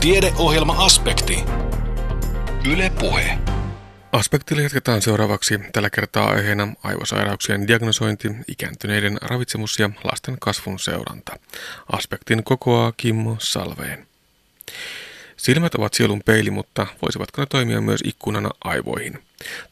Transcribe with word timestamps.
Tiedeohjelma-aspekti. 0.00 1.44
Yle 2.72 2.92
Puhe. 3.00 3.38
Aspektilla 4.12 4.62
jatketaan 4.62 5.02
seuraavaksi 5.02 5.58
tällä 5.72 5.90
kertaa 5.90 6.30
aiheena 6.30 6.68
aivosairauksien 6.82 7.68
diagnosointi, 7.68 8.28
ikääntyneiden 8.48 9.18
ravitsemus 9.22 9.78
ja 9.78 9.90
lasten 10.04 10.36
kasvun 10.40 10.78
seuranta. 10.78 11.36
Aspektin 11.92 12.44
kokoaa 12.44 12.92
Kimmo 12.96 13.36
Salveen. 13.38 14.06
Silmät 15.36 15.74
ovat 15.74 15.94
sielun 15.94 16.22
peili, 16.24 16.50
mutta 16.50 16.86
voisivatko 17.02 17.42
ne 17.42 17.46
toimia 17.46 17.80
myös 17.80 18.00
ikkunana 18.04 18.50
aivoihin? 18.64 19.22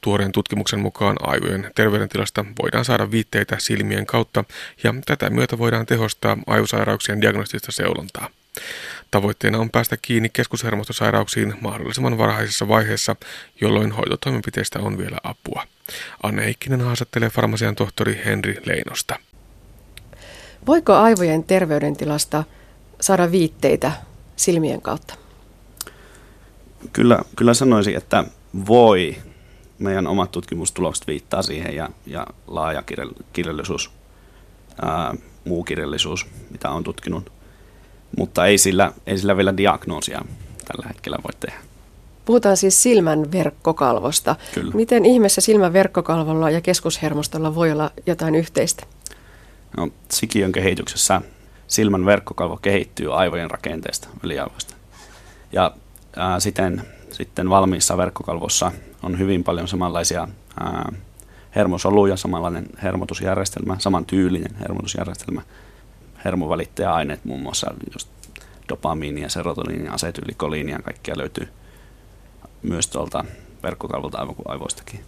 Tuoreen 0.00 0.32
tutkimuksen 0.32 0.80
mukaan 0.80 1.16
aivojen 1.20 1.70
terveydentilasta 1.74 2.44
voidaan 2.62 2.84
saada 2.84 3.10
viitteitä 3.10 3.56
silmien 3.58 4.06
kautta 4.06 4.44
ja 4.82 4.94
tätä 5.06 5.30
myötä 5.30 5.58
voidaan 5.58 5.86
tehostaa 5.86 6.36
aivosairauksien 6.46 7.20
diagnostista 7.20 7.72
seulontaa. 7.72 8.30
Tavoitteena 9.10 9.58
on 9.58 9.70
päästä 9.70 9.96
kiinni 10.02 10.28
keskushermostosairauksiin 10.28 11.54
mahdollisimman 11.60 12.18
varhaisessa 12.18 12.68
vaiheessa, 12.68 13.16
jolloin 13.60 13.92
hoitotoimenpiteistä 13.92 14.78
on 14.78 14.98
vielä 14.98 15.18
apua. 15.22 15.64
Anne 16.22 16.44
Heikkinen 16.44 16.80
haastattelee 16.80 17.30
farmasian 17.30 17.74
tohtori 17.74 18.20
Henri 18.24 18.56
Leinosta. 18.64 19.16
Voiko 20.66 20.94
aivojen 20.94 21.44
terveydentilasta 21.44 22.44
saada 23.00 23.30
viitteitä 23.30 23.92
silmien 24.36 24.82
kautta? 24.82 25.14
Kyllä, 26.92 27.18
kyllä 27.36 27.54
sanoisin, 27.54 27.96
että 27.96 28.24
voi. 28.66 29.16
Meidän 29.78 30.06
omat 30.06 30.30
tutkimustulokset 30.30 31.06
viittaa 31.06 31.42
siihen 31.42 31.74
ja, 31.74 31.88
ja 32.06 32.26
laaja 32.46 32.82
kirjallisuus, 33.32 33.90
ää, 34.82 35.14
muu 35.44 35.64
kirjallisuus, 35.64 36.26
mitä 36.50 36.70
on 36.70 36.84
tutkinut. 36.84 37.37
Mutta 38.16 38.46
ei 38.46 38.58
sillä, 38.58 38.92
ei 39.06 39.18
sillä 39.18 39.36
vielä 39.36 39.56
diagnoosia 39.56 40.22
tällä 40.64 40.88
hetkellä 40.88 41.18
voi 41.24 41.32
tehdä. 41.40 41.58
Puhutaan 42.24 42.56
siis 42.56 42.82
silmän 42.82 43.32
verkkokalvosta. 43.32 44.36
Kyllä. 44.54 44.74
Miten 44.74 45.04
ihmeessä 45.04 45.40
silmän 45.40 45.72
verkkokalvolla 45.72 46.50
ja 46.50 46.60
keskushermostolla 46.60 47.54
voi 47.54 47.72
olla 47.72 47.90
jotain 48.06 48.34
yhteistä? 48.34 48.86
No, 49.76 49.88
sikiön 50.10 50.52
kehityksessä 50.52 51.20
silmän 51.68 52.06
verkkokalvo 52.06 52.56
kehittyy 52.56 53.14
aivojen 53.14 53.50
rakenteesta, 53.50 54.08
yliaivoista. 54.22 54.74
Ja 55.52 55.72
ää, 56.16 56.40
siten 56.40 56.82
sitten 57.10 57.50
valmiissa 57.50 57.96
verkkokalvossa 57.96 58.72
on 59.02 59.18
hyvin 59.18 59.44
paljon 59.44 59.68
samanlaisia 59.68 60.28
ää, 60.60 60.92
hermosoluja, 61.56 62.16
samanlainen 62.16 62.66
hermotusjärjestelmä, 62.82 63.76
samantyylinen 63.78 64.56
hermotusjärjestelmä, 64.60 65.42
hermovälittäjäaineet, 66.24 67.24
muun 67.24 67.42
muassa 67.42 67.74
just 67.92 68.08
dopamiinia, 68.68 69.28
serotoniinia, 69.28 69.92
asetylikoliinia 69.92 70.76
ja 70.76 70.82
kaikkia 70.82 71.18
löytyy 71.18 71.48
myös 72.62 72.88
tuolta 72.88 73.24
verkkokalvolta 73.62 74.18
aivan 74.18 74.34
kuin 74.34 74.50
aivoistakin. 74.50 75.00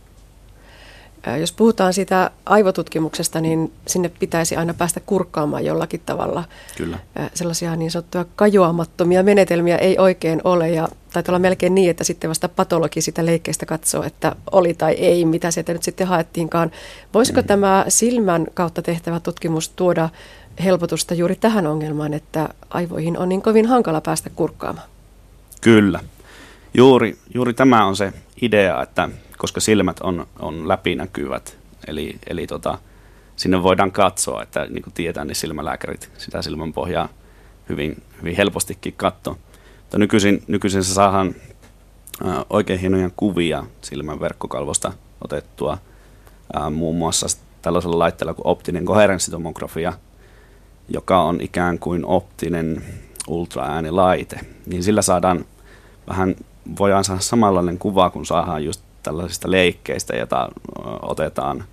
Jos 1.41 1.53
puhutaan 1.53 1.93
siitä 1.93 2.31
aivotutkimuksesta, 2.47 3.41
niin 3.41 3.73
sinne 3.87 4.09
pitäisi 4.09 4.57
aina 4.57 4.75
päästä 4.75 5.01
kurkkaamaan 5.01 5.65
jollakin 5.65 6.01
tavalla. 6.07 6.45
Kyllä. 6.77 6.99
Sellaisia 7.35 7.77
niin 7.77 7.91
sanottuja 7.91 8.25
kajoamattomia 8.37 9.23
menetelmiä 9.23 9.77
ei 9.77 9.99
oikein 9.99 10.41
ole 10.45 10.71
ja 10.71 10.89
taitaa 11.13 11.33
olla 11.33 11.39
melkein 11.39 11.75
niin, 11.75 11.91
että 11.91 12.05
sitten 12.05 12.31
vasta 12.31 12.49
patologi 12.49 13.01
sitä 13.01 13.27
leikkeestä 13.27 13.67
katsoo, 13.67 14.03
että 14.03 14.37
oli 14.53 14.75
tai 14.75 14.93
ei, 14.93 15.25
mitä 15.25 15.51
sieltä 15.51 15.73
nyt 15.73 15.83
sitten 15.83 16.07
haettiinkaan. 16.07 16.71
Voisiko 17.15 17.41
mm. 17.41 17.47
tämä 17.47 17.85
silmän 17.89 18.47
kautta 18.55 18.83
tehtävä 18.83 19.21
tutkimus 19.21 19.69
tuoda 19.69 20.09
helpotusta 20.61 21.15
juuri 21.15 21.37
tähän 21.37 21.67
ongelmaan, 21.67 22.15
että 22.15 22.49
aivoihin 22.71 23.19
on 23.19 23.29
niin 23.29 23.43
kovin 23.43 23.67
hankala 23.67 24.01
päästä 24.01 24.31
kurkkaamaan? 24.31 24.89
Kyllä. 25.61 26.01
Juuri, 26.75 27.19
juuri 27.35 27.55
tämä 27.55 27.85
on 27.85 27.97
se 27.97 28.13
idea, 28.43 28.83
että 28.83 29.09
koska 29.39 29.61
silmät 29.61 30.01
on, 30.01 30.27
on 30.39 30.69
läpinäkyvät, 30.69 31.59
eli, 31.87 32.19
eli 32.31 32.47
tota, 32.47 32.79
sinne 33.37 33.63
voidaan 33.63 33.93
katsoa, 33.93 34.43
että 34.43 34.67
niin 34.71 34.83
kuin 34.83 34.95
tietää, 34.95 35.25
niin 35.25 35.37
silmälääkärit 35.37 36.11
sitä 36.19 36.43
silmän 36.43 36.73
pohjaa 36.73 37.09
hyvin, 37.69 38.03
hyvin 38.19 38.37
helpostikin 38.37 38.95
katsoa. 38.97 39.37
Mutta 39.81 39.99
nykyisin, 39.99 40.43
nykyisin 40.47 40.85
se 40.85 40.95
saadaan 40.95 41.35
oikein 42.51 42.81
hienoja 42.81 43.11
kuvia 43.17 43.65
silmän 43.83 44.21
verkkokalvosta 44.21 44.93
otettua 45.25 45.79
muun 46.71 46.97
muassa 46.97 47.27
tällaisella 47.63 47.99
laitteella 47.99 48.35
kuin 48.35 48.47
optinen 48.47 48.85
koherenssitomografia, 48.85 49.93
joka 50.91 51.23
on 51.23 51.41
ikään 51.41 51.79
kuin 51.79 52.05
optinen 52.05 52.83
ultraäänilaite. 53.29 54.41
Niin 54.67 54.83
sillä 54.83 55.03
saadaan 55.03 55.45
vähän, 56.09 56.37
voidaan 56.79 57.05
saada 57.05 57.21
samanlainen 57.21 57.79
kuva, 57.79 58.11
kun 58.11 58.27
saadaan 58.27 58.65
just 58.65 58.81
tällaisista 59.03 59.51
leikkeistä, 59.51 60.17
joita 60.17 60.49
otetaan 61.03 61.65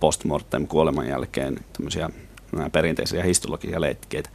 postmortem 0.00 0.66
kuoleman 0.66 1.08
jälkeen 1.08 1.58
tämmöisiä 1.72 2.10
perinteisiä 2.72 3.24
histologisia 3.24 3.80
leikkeitä. 3.80 4.30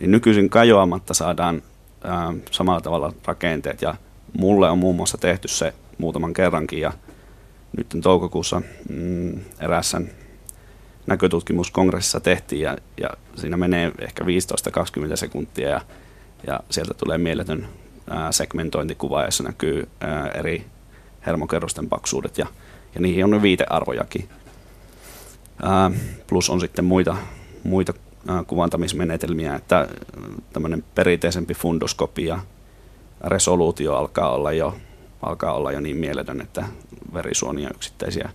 Niin 0.00 0.10
nykyisin 0.10 0.50
kajoamatta 0.50 1.14
saadaan 1.14 1.62
ää, 2.04 2.34
samalla 2.50 2.80
tavalla 2.80 3.12
rakenteet 3.24 3.82
ja 3.82 3.94
mulle 4.38 4.70
on 4.70 4.78
muun 4.78 4.96
muassa 4.96 5.18
tehty 5.18 5.48
se 5.48 5.74
muutaman 5.98 6.32
kerrankin 6.32 6.80
ja 6.80 6.92
nyt 7.76 7.86
toukokuussa 8.02 8.62
mm, 8.88 9.40
erässä 9.60 10.00
näkötutkimuskongressissa 11.06 12.20
tehtiin 12.20 12.62
ja, 12.62 12.76
ja 13.00 13.10
siinä 13.36 13.56
menee 13.56 13.92
ehkä 13.98 14.24
15-20 14.24 14.26
sekuntia 15.16 15.68
ja, 15.68 15.80
ja 16.46 16.60
sieltä 16.70 16.94
tulee 16.94 17.18
mieletön 17.18 17.68
segmentointikuva, 18.30 19.24
jossa 19.24 19.42
näkyy 19.42 19.88
eri 20.34 20.64
hermokerrosten 21.26 21.88
paksuudet 21.88 22.38
ja, 22.38 22.46
ja 22.94 23.00
niihin 23.00 23.34
on 23.34 23.42
viitearvojakin. 23.42 24.28
Plus 26.26 26.50
on 26.50 26.60
sitten 26.60 26.84
muita, 26.84 27.16
muita 27.64 27.94
kuvantamismenetelmiä, 28.46 29.54
että 29.54 29.88
tämmöinen 30.52 30.84
perinteisempi 30.94 31.54
fundoskopia, 31.54 32.38
resoluutio 33.24 33.94
alkaa 33.94 34.34
olla 34.34 34.52
jo, 34.52 34.76
alkaa 35.22 35.52
olla 35.52 35.72
jo 35.72 35.80
niin 35.80 35.96
mieletön, 35.96 36.40
että 36.40 36.64
verisuonia 37.14 37.70
yksittäisiä 37.74 38.30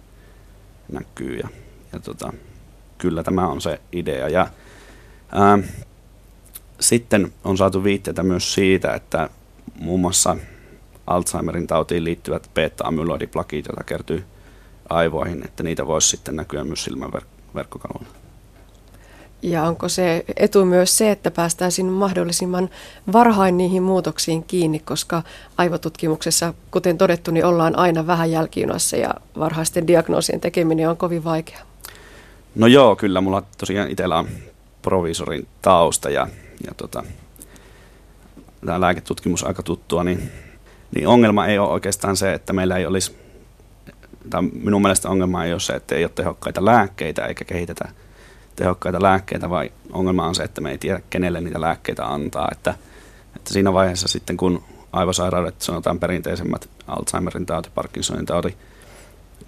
näkyy. 0.92 1.38
Ja, 1.38 1.48
ja 1.94 2.00
tota, 2.00 2.34
kyllä 3.00 3.24
tämä 3.24 3.48
on 3.48 3.62
se 3.62 3.82
idea. 3.92 4.30
Ja, 4.30 4.48
ää, 5.32 5.60
sitten 6.80 7.34
on 7.44 7.58
saatu 7.58 7.84
viitteitä 7.84 8.24
myös 8.24 8.54
siitä, 8.54 8.94
että 8.94 9.30
muun 9.80 10.00
muassa 10.00 10.38
Alzheimerin 11.08 11.68
tautiin 11.68 12.04
liittyvät 12.04 12.50
beta-amyloidiplakit, 12.54 13.66
joita 13.66 13.84
kertyy 13.84 14.24
aivoihin, 14.90 15.46
että 15.46 15.64
niitä 15.64 15.88
voisi 15.88 16.08
sitten 16.08 16.36
näkyä 16.36 16.64
myös 16.64 16.84
silmän 16.84 17.12
verkkokalvolla. 17.56 18.08
Ja 19.42 19.64
onko 19.64 19.90
se 19.90 20.26
etu 20.38 20.66
myös 20.66 20.98
se, 20.98 21.12
että 21.12 21.32
päästäisiin 21.32 21.88
mahdollisimman 21.88 22.70
varhain 23.14 23.58
niihin 23.58 23.84
muutoksiin 23.84 24.44
kiinni, 24.44 24.80
koska 24.80 25.24
aivotutkimuksessa, 25.58 26.54
kuten 26.72 26.98
todettu, 26.98 27.32
niin 27.32 27.46
ollaan 27.46 27.80
aina 27.80 28.08
vähän 28.08 28.32
jälkijunassa 28.32 28.98
ja 28.98 29.14
varhaisten 29.40 29.88
diagnoosien 29.88 30.42
tekeminen 30.42 30.90
on 30.90 30.98
kovin 30.98 31.24
vaikea. 31.24 31.69
No 32.56 32.68
joo, 32.68 32.96
kyllä. 32.96 33.22
Mulla 33.22 33.44
tosiaan 33.58 33.92
itsellä 33.92 34.18
on 34.18 34.28
provisorin 34.82 35.48
tausta 35.62 36.10
ja, 36.10 36.28
ja 36.68 36.74
tota, 36.78 37.04
tämä 38.66 38.82
lääketutkimus 38.82 39.44
aika 39.44 39.64
tuttua, 39.64 40.04
niin 40.04 40.32
niin 40.96 41.08
ongelma 41.08 41.46
ei 41.46 41.60
ole 41.60 41.70
oikeastaan 41.70 42.18
se, 42.18 42.34
että 42.34 42.54
meillä 42.54 42.78
ei 42.78 42.86
olisi, 42.86 43.18
tai 44.30 44.42
minun 44.42 44.82
mielestä 44.82 45.10
ongelma 45.10 45.46
ei 45.46 45.52
ole 45.52 45.60
se, 45.60 45.74
että 45.74 45.96
ei 45.96 46.04
ole 46.04 46.12
tehokkaita 46.16 46.66
lääkkeitä 46.66 47.26
eikä 47.26 47.46
kehitetä 47.46 47.90
tehokkaita 48.56 49.02
lääkkeitä, 49.02 49.50
vaan 49.50 49.70
ongelma 49.92 50.28
on 50.28 50.36
se, 50.36 50.44
että 50.44 50.62
me 50.62 50.72
ei 50.72 50.78
tiedä, 50.78 51.02
kenelle 51.10 51.42
niitä 51.42 51.62
lääkkeitä 51.62 52.06
antaa. 52.06 52.50
Että, 52.52 52.76
että 53.36 53.54
siinä 53.54 53.74
vaiheessa 53.74 54.08
sitten, 54.08 54.38
kun 54.38 54.64
aivosairaudet, 54.94 55.62
sanotaan 55.62 56.00
perinteisemmät 56.00 56.70
Alzheimerin 56.88 57.46
tauti, 57.46 57.70
Parkinsonin 57.76 58.26
tauti, 58.26 58.58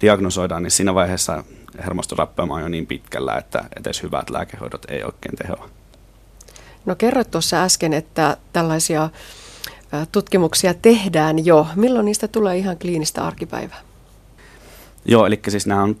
diagnosoidaan, 0.02 0.62
niin 0.62 0.70
siinä 0.70 0.94
vaiheessa 0.94 1.44
hermostorappeuma 1.78 2.54
on 2.54 2.62
jo 2.62 2.68
niin 2.68 2.86
pitkällä, 2.86 3.36
että 3.36 3.64
edes 3.80 4.02
hyvät 4.02 4.30
lääkehoidot 4.30 4.84
ei 4.88 5.02
oikein 5.04 5.36
tehoa. 5.36 5.68
No 6.86 6.94
kerroit 6.94 7.30
tuossa 7.30 7.62
äsken, 7.62 7.92
että 7.92 8.36
tällaisia 8.52 9.10
tutkimuksia 10.12 10.74
tehdään 10.74 11.46
jo. 11.46 11.66
Milloin 11.76 12.04
niistä 12.04 12.28
tulee 12.28 12.58
ihan 12.58 12.78
kliinistä 12.78 13.26
arkipäivää? 13.26 13.80
Joo, 15.04 15.26
eli 15.26 15.40
siis 15.48 15.66
nämä 15.66 15.82
on 15.82 15.96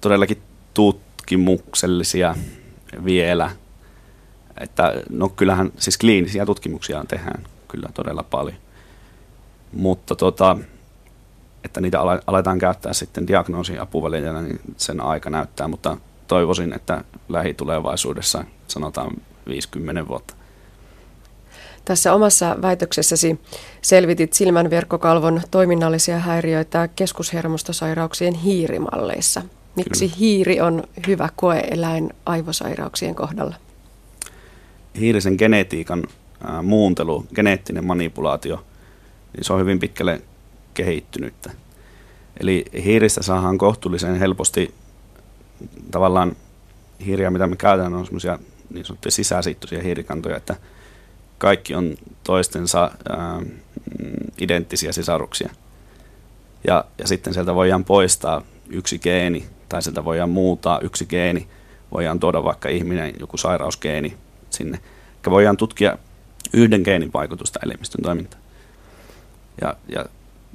todellakin 0.00 0.42
tutkimuksellisia 0.74 2.34
vielä. 3.04 3.50
Että, 4.60 4.94
no 5.10 5.28
kyllähän 5.28 5.72
siis 5.78 5.98
kliinisiä 5.98 6.46
tutkimuksia 6.46 7.04
tehdään 7.08 7.44
kyllä 7.68 7.88
todella 7.94 8.22
paljon. 8.22 8.56
Mutta 9.72 10.16
tota, 10.16 10.56
että 11.64 11.80
niitä 11.80 12.00
aletaan 12.26 12.58
käyttää 12.58 12.92
sitten 12.92 13.26
diagnoosin 13.26 13.80
apuvälineenä, 13.80 14.42
niin 14.42 14.60
sen 14.76 15.00
aika 15.00 15.30
näyttää, 15.30 15.68
mutta 15.68 15.96
toivoisin, 16.28 16.72
että 16.72 17.04
lähitulevaisuudessa 17.28 18.44
sanotaan 18.68 19.10
50 19.48 20.08
vuotta 20.08 20.34
Tässä 21.84 22.14
omassa 22.14 22.56
väitöksessäsi 22.62 23.40
selvitit 23.82 24.32
silmän 24.32 24.70
verkkokalvon 24.70 25.40
toiminnallisia 25.50 26.18
häiriöitä 26.18 26.88
keskushermostosairauksien 26.88 28.34
hiirimalleissa. 28.34 29.42
Miksi 29.76 30.08
Kyllä. 30.08 30.18
hiiri 30.18 30.60
on 30.60 30.82
hyvä 31.06 31.28
koeeläin 31.36 32.10
aivosairauksien 32.26 33.14
kohdalla? 33.14 33.54
Hiirisen 35.00 35.34
genetiikan 35.38 36.04
äh, 36.48 36.62
muuntelu, 36.62 37.26
geneettinen 37.34 37.84
manipulaatio, 37.84 38.64
niin 39.36 39.44
se 39.44 39.52
on 39.52 39.60
hyvin 39.60 39.78
pitkälle 39.78 40.22
kehittynyttä. 40.78 41.50
Eli 42.40 42.64
hiiristä 42.84 43.22
saadaan 43.22 43.58
kohtuullisen 43.58 44.18
helposti 44.18 44.74
tavallaan 45.90 46.36
hiiriä, 47.06 47.30
mitä 47.30 47.46
me 47.46 47.56
käytetään, 47.56 47.94
on 47.94 48.04
semmoisia 48.04 48.38
niin 48.70 48.84
sanottuja 48.84 49.12
sisäsiittoisia 49.12 49.82
hiirikantoja, 49.82 50.36
että 50.36 50.56
kaikki 51.38 51.74
on 51.74 51.96
toistensa 52.24 52.90
ää, 53.08 53.40
mm, 53.40 53.46
identtisiä 54.40 54.92
sisaruksia. 54.92 55.50
Ja, 56.66 56.84
ja 56.98 57.08
sitten 57.08 57.34
sieltä 57.34 57.54
voidaan 57.54 57.84
poistaa 57.84 58.42
yksi 58.68 58.98
geeni, 58.98 59.46
tai 59.68 59.82
sieltä 59.82 60.04
voidaan 60.04 60.30
muuttaa 60.30 60.80
yksi 60.80 61.06
geeni, 61.06 61.48
voidaan 61.94 62.20
tuoda 62.20 62.44
vaikka 62.44 62.68
ihminen 62.68 63.14
joku 63.20 63.36
sairausgeeni 63.36 64.16
sinne. 64.50 64.78
Eli 65.26 65.30
voidaan 65.30 65.56
tutkia 65.56 65.98
yhden 66.52 66.82
geenin 66.84 67.12
vaikutusta 67.12 67.60
elimistön 67.62 68.02
toimintaan. 68.02 68.42
Ja, 69.60 69.76
ja 69.88 70.04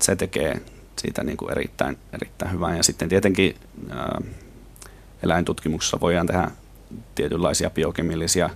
se 0.01 0.15
tekee 0.15 0.61
siitä 0.95 1.23
niin 1.23 1.37
kuin 1.37 1.51
erittäin, 1.51 1.97
erittäin 2.13 2.51
hyvää. 2.51 2.77
Ja 2.77 2.83
sitten 2.83 3.09
tietenkin 3.09 3.55
ää, 3.89 4.21
eläintutkimuksessa 5.23 5.99
voidaan 6.01 6.27
tehdä 6.27 6.51
tietynlaisia 7.15 7.69
biokemillisia 7.69 8.49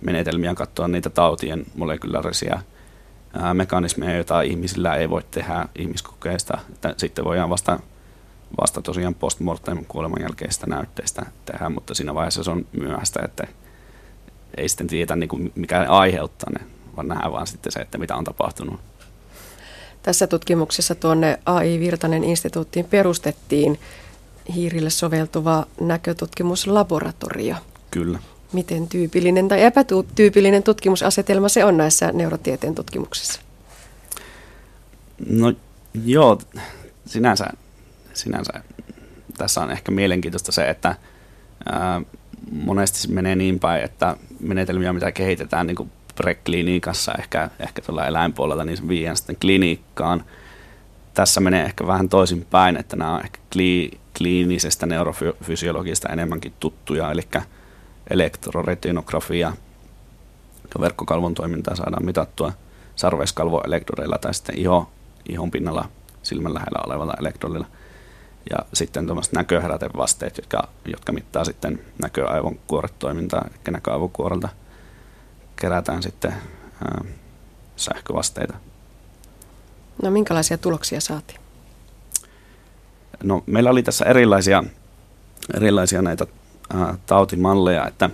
menetelmiä, 0.00 0.54
katsoa 0.54 0.88
niitä 0.88 1.10
tautien 1.10 1.66
molekulaarisia 1.74 2.60
ää, 3.32 3.54
mekanismeja, 3.54 4.14
joita 4.14 4.42
ihmisillä 4.42 4.96
ei 4.96 5.10
voi 5.10 5.22
tehdä 5.30 5.68
ihmiskokeista. 5.78 6.58
Että 6.72 6.94
sitten 6.96 7.24
voidaan 7.24 7.50
vasta, 7.50 7.80
vasta 8.60 8.82
tosiaan 8.82 9.14
postmortem 9.14 9.84
kuoleman 9.88 10.22
jälkeistä 10.22 10.66
näytteistä 10.66 11.26
tehdä, 11.44 11.68
mutta 11.68 11.94
siinä 11.94 12.14
vaiheessa 12.14 12.44
se 12.44 12.50
on 12.50 12.66
myöhäistä, 12.72 13.20
että 13.24 13.46
ei 14.56 14.68
sitten 14.68 14.86
tiedä 14.86 15.16
niin 15.16 15.28
kuin 15.28 15.52
mikä 15.54 15.86
aiheuttaa 15.88 16.50
ne, 16.50 16.66
vaan 16.96 17.08
nähdään 17.08 17.32
vaan 17.32 17.46
sitten 17.46 17.72
se, 17.72 17.80
että 17.80 17.98
mitä 17.98 18.16
on 18.16 18.24
tapahtunut. 18.24 18.80
Tässä 20.06 20.26
tutkimuksessa 20.26 20.94
tuonne 20.94 21.38
AI 21.46 21.80
Virtanen 21.80 22.24
instituuttiin 22.24 22.84
perustettiin 22.84 23.78
hiirille 24.54 24.90
soveltuva 24.90 25.66
näkötutkimuslaboratorio. 25.80 27.56
Kyllä. 27.90 28.18
Miten 28.52 28.88
tyypillinen 28.88 29.48
tai 29.48 29.62
epätyypillinen 29.62 30.62
tutkimusasetelma 30.62 31.48
se 31.48 31.64
on 31.64 31.76
näissä 31.76 32.12
neurotieteen 32.12 32.74
tutkimuksissa? 32.74 33.40
No 35.28 35.52
joo, 36.04 36.38
sinänsä, 37.06 37.46
sinänsä 38.14 38.52
tässä 39.38 39.60
on 39.60 39.70
ehkä 39.70 39.92
mielenkiintoista 39.92 40.52
se, 40.52 40.70
että 40.70 40.96
ää, 41.72 42.00
monesti 42.52 42.98
se 42.98 43.08
menee 43.08 43.36
niin 43.36 43.58
päin, 43.58 43.84
että 43.84 44.16
menetelmiä, 44.40 44.92
mitä 44.92 45.12
kehitetään 45.12 45.66
niin 45.66 45.76
kuin 45.76 45.90
preklinikassa, 46.16 47.14
ehkä, 47.18 47.50
ehkä 47.58 47.82
tuolla 47.82 48.06
eläinpuolella, 48.06 48.64
niin 48.64 48.76
se 48.76 48.88
viiän 48.88 49.16
sitten 49.16 49.36
kliniikkaan. 49.40 50.24
Tässä 51.14 51.40
menee 51.40 51.64
ehkä 51.64 51.86
vähän 51.86 52.08
toisin 52.08 52.46
päin, 52.50 52.76
että 52.76 52.96
nämä 52.96 53.14
on 53.14 53.20
ehkä 53.24 53.38
kli, 53.52 53.90
kliinisestä 54.18 54.86
neurofysiologista 54.86 56.08
enemmänkin 56.08 56.52
tuttuja, 56.60 57.10
eli 57.10 57.22
elektroretinografia, 58.10 59.52
verkkokalvon 60.80 61.34
toimintaa 61.34 61.76
saadaan 61.76 62.04
mitattua 62.04 62.52
sarveskalvoelektrodeilla 62.96 64.18
tai 64.18 64.34
sitten 64.34 64.58
iho, 64.58 64.90
ihon 65.28 65.50
pinnalla 65.50 65.88
silmän 66.22 66.54
lähellä 66.54 66.78
olevalla 66.86 67.14
elektrodilla. 67.20 67.66
Ja 68.50 68.58
sitten 68.72 69.06
tuommoiset 69.06 69.32
näköherätevasteet, 69.32 70.36
jotka, 70.36 70.68
jotka 70.84 71.12
mittaa 71.12 71.44
sitten 71.44 71.80
näköaivon 72.02 72.58
kuoretoimintaa, 72.66 73.44
eli 73.48 73.58
näköaivokuorelta 73.70 74.48
kerätään 75.56 76.02
sitten 76.02 76.32
ää, 76.84 77.04
sähkövasteita. 77.76 78.54
No 80.02 80.10
minkälaisia 80.10 80.58
tuloksia 80.58 81.00
saatiin? 81.00 81.40
No, 83.22 83.42
meillä 83.46 83.70
oli 83.70 83.82
tässä 83.82 84.04
erilaisia, 84.04 84.64
erilaisia 85.54 86.02
näitä 86.02 86.26
ää, 86.74 86.94
tautimalleja, 87.06 87.86
että 87.86 88.10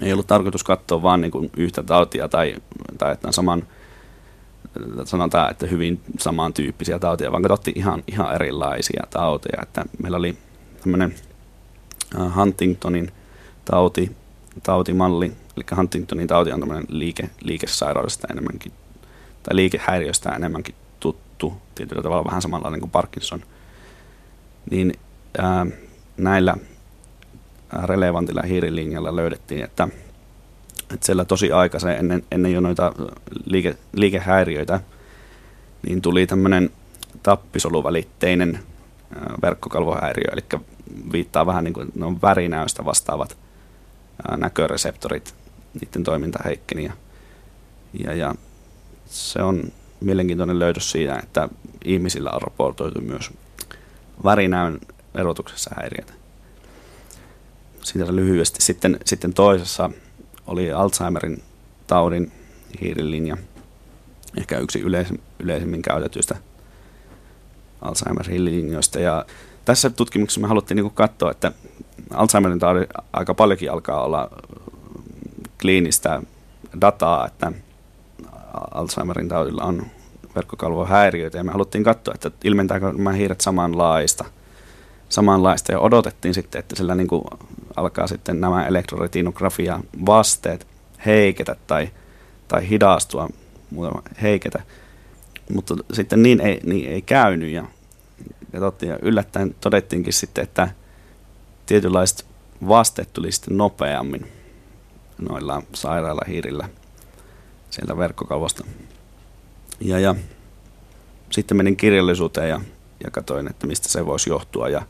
ei 0.00 0.12
ollut 0.12 0.26
tarkoitus 0.26 0.64
katsoa 0.64 1.02
vain 1.02 1.20
niin 1.20 1.50
yhtä 1.56 1.82
tautia 1.82 2.28
tai, 2.28 2.54
tai 2.98 3.12
että 3.12 3.32
saman, 3.32 3.66
sanotaan, 5.04 5.50
että 5.50 5.66
hyvin 5.66 6.00
samantyyppisiä 6.18 6.98
tauteja, 6.98 7.32
vaan 7.32 7.42
katsottiin 7.42 7.78
ihan, 7.78 8.02
ihan 8.06 8.34
erilaisia 8.34 9.02
tauteja. 9.10 9.62
Että 9.62 9.84
meillä 10.02 10.18
oli 10.18 10.38
tämmöinen 10.82 11.14
Huntingtonin 12.36 13.12
tauti, 13.64 14.16
tautimalli, 14.62 15.32
eli 15.60 15.76
Huntingtonin 15.76 16.28
tauti 16.28 16.52
on 16.52 16.60
tämmöinen 16.60 16.86
liike, 16.88 17.30
liikesairaudesta 17.42 18.28
enemmänkin, 18.30 18.72
tai 19.42 19.56
liikehäiriöstä 19.56 20.30
enemmänkin 20.30 20.74
tuttu, 21.00 21.54
tietyllä 21.74 22.02
tavalla 22.02 22.24
vähän 22.24 22.42
samanlainen 22.42 22.80
kuin 22.80 22.90
Parkinson– 22.90 23.42
niin 24.70 24.94
ää, 25.38 25.66
näillä 26.16 26.56
relevantilla 27.82 28.42
hiirilinjalla 28.42 29.16
löydettiin, 29.16 29.64
että, 29.64 29.88
että 30.94 31.06
siellä 31.06 31.24
tosi 31.24 31.52
aikaisen 31.52 31.96
ennen, 31.96 32.22
ennen 32.30 32.52
jo 32.52 32.60
noita 32.60 32.92
liike, 33.44 33.76
liikehäiriöitä, 33.92 34.80
niin 35.86 36.02
tuli 36.02 36.26
tämmöinen 36.26 36.70
tappisoluvälitteinen 37.22 38.58
verkkokalvohäiriö, 39.42 40.32
eli 40.32 40.62
viittaa 41.12 41.46
vähän 41.46 41.64
niin 41.64 41.74
kuin 41.74 41.88
ne 41.94 42.06
on 42.06 42.22
värinäystä 42.22 42.84
vastaavat 42.84 43.36
näköreseptorit, 44.36 45.34
niiden 45.80 46.04
toiminta 46.04 46.38
heikkeni 46.44 46.84
ja, 46.84 46.92
ja, 47.92 48.14
ja 48.14 48.34
se 49.06 49.42
on 49.42 49.72
mielenkiintoinen 50.00 50.58
löydös 50.58 50.90
siitä, 50.90 51.18
että 51.22 51.48
ihmisillä 51.84 52.30
on 52.30 52.42
raportoitu 52.42 53.00
myös 53.00 53.30
värinäön 54.24 54.80
erotuksessa 55.14 55.70
häiriötä. 55.76 56.12
Siitä 57.82 58.16
lyhyesti. 58.16 58.62
Sitten, 58.62 59.00
sitten 59.04 59.34
toisessa 59.34 59.90
oli 60.46 60.72
Alzheimerin 60.72 61.42
taudin 61.86 62.32
hiirilinja, 62.80 63.36
ehkä 64.36 64.58
yksi 64.58 64.80
yleis- 64.80 65.20
yleisemmin 65.38 65.82
käytetyistä 65.82 66.36
Alzheimerin 67.82 68.30
hiirilinjoista. 68.30 69.00
Ja 69.00 69.24
tässä 69.64 69.90
tutkimuksessa 69.90 70.40
me 70.40 70.48
haluttiin 70.48 70.76
niin 70.76 70.90
katsoa, 70.90 71.30
että 71.30 71.52
Alzheimerin 72.14 72.58
taudin 72.58 72.86
aika 73.12 73.34
paljonkin 73.34 73.72
alkaa 73.72 74.04
olla 74.04 74.28
kliinistä 75.60 76.22
dataa, 76.80 77.26
että 77.26 77.52
Alzheimerin 78.74 79.28
taudilla 79.28 79.62
on 79.62 79.86
verkkokalvohäiriöitä 80.34 81.38
ja 81.38 81.44
me 81.44 81.52
haluttiin 81.52 81.84
katsoa, 81.84 82.14
että 82.14 82.30
ilmentääkö 82.44 82.92
nämä 82.92 83.12
hiiret 83.12 83.40
samanlaista. 83.40 84.24
samanlaista 85.08 85.72
ja 85.72 85.80
odotettiin 85.80 86.34
sitten, 86.34 86.58
että 86.58 86.76
sillä 86.76 86.94
niin 86.94 87.08
kuin 87.08 87.24
alkaa 87.76 88.06
sitten 88.06 88.40
nämä 88.40 88.66
elektroretinografia 88.66 89.80
vasteet 90.06 90.66
heiketä 91.06 91.56
tai, 91.66 91.90
tai 92.48 92.68
hidastua, 92.68 93.28
muutama 93.70 94.02
heiketä. 94.22 94.62
Mutta 95.54 95.74
sitten 95.92 96.22
niin 96.22 96.40
ei, 96.40 96.60
niin 96.64 96.92
ei 96.92 97.02
käynyt 97.02 97.50
ja, 97.50 97.64
ja 98.82 98.98
yllättäen 99.02 99.54
todettiinkin 99.60 100.12
sitten, 100.12 100.44
että 100.44 100.68
tietynlaiset 101.66 102.26
vasteet 102.68 103.12
tuli 103.12 103.32
sitten 103.32 103.56
nopeammin 103.56 104.39
noilla 105.20 105.62
sairailla 105.72 106.22
hiirillä 106.28 106.68
sieltä 107.70 107.96
verkkokalvosta. 107.96 108.64
Ja, 109.80 109.98
ja 109.98 110.14
sitten 111.30 111.56
menin 111.56 111.76
kirjallisuuteen 111.76 112.48
ja, 112.48 112.60
ja 113.04 113.10
katsoin, 113.10 113.50
että 113.50 113.66
mistä 113.66 113.88
se 113.88 114.06
voisi 114.06 114.30
johtua. 114.30 114.68
Ja, 114.68 114.82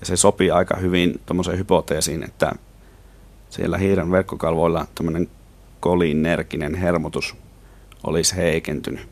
ja 0.00 0.06
se 0.06 0.16
sopii 0.16 0.50
aika 0.50 0.76
hyvin 0.76 1.20
tuommoiseen 1.26 1.58
hypoteesiin, 1.58 2.22
että 2.22 2.52
siellä 3.50 3.78
hiiren 3.78 4.10
verkkokalvoilla 4.10 4.86
tämmöinen 4.94 5.28
kolinerginen 5.80 6.74
hermotus 6.74 7.36
olisi 8.02 8.36
heikentynyt. 8.36 9.08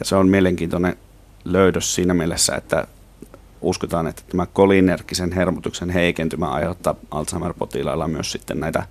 Ja 0.00 0.04
se 0.04 0.16
on 0.16 0.28
mielenkiintoinen 0.28 0.96
löydös 1.44 1.94
siinä 1.94 2.14
mielessä, 2.14 2.56
että 2.56 2.86
uskotaan, 3.60 4.06
että 4.06 4.22
tämä 4.30 4.46
kolinergisen 4.46 5.32
hermotuksen 5.32 5.90
heikentymä 5.90 6.50
aiheuttaa 6.50 6.94
Alzheimer-potilailla 7.10 8.08
myös 8.08 8.32
sitten 8.32 8.60
näitä 8.60 8.86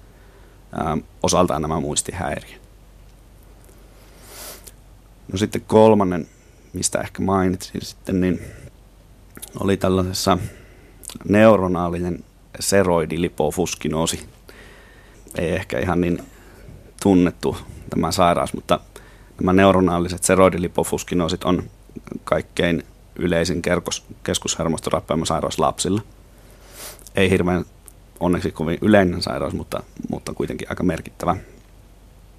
osaltaan 1.23 1.61
nämä 1.61 1.79
muistihäiriöt. 1.79 2.61
No 5.31 5.37
sitten 5.37 5.61
kolmannen, 5.61 6.27
mistä 6.73 7.01
ehkä 7.01 7.21
mainitsin 7.21 7.81
sitten, 7.85 8.21
niin 8.21 8.41
oli 9.59 9.77
tällaisessa 9.77 10.37
neuronaalinen 11.29 12.23
seroidilipofuskinoosi. 12.59 14.29
Ei 15.37 15.49
ehkä 15.49 15.79
ihan 15.79 16.01
niin 16.01 16.23
tunnettu 17.03 17.57
tämä 17.89 18.11
sairaus, 18.11 18.53
mutta 18.53 18.79
nämä 19.39 19.53
neuronaaliset 19.53 20.23
seroidilipofuskinosit 20.23 21.43
on 21.43 21.63
kaikkein 22.23 22.83
yleisin 23.15 23.61
kerkos, 23.61 24.05
sairaus 25.25 25.59
lapsilla. 25.59 26.01
Ei 27.15 27.29
hirveän 27.29 27.65
onneksi 28.19 28.51
kovin 28.51 28.77
yleinen 28.81 29.21
sairaus, 29.21 29.53
mutta, 29.53 29.83
mutta 30.09 30.33
kuitenkin 30.33 30.69
aika 30.69 30.83
merkittävä. 30.83 31.35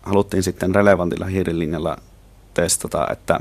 Haluttiin 0.02 0.42
sitten 0.42 0.74
relevantilla 0.74 1.26
hiirilinjalla 1.26 1.96
testata, 2.54 3.06
että 3.12 3.40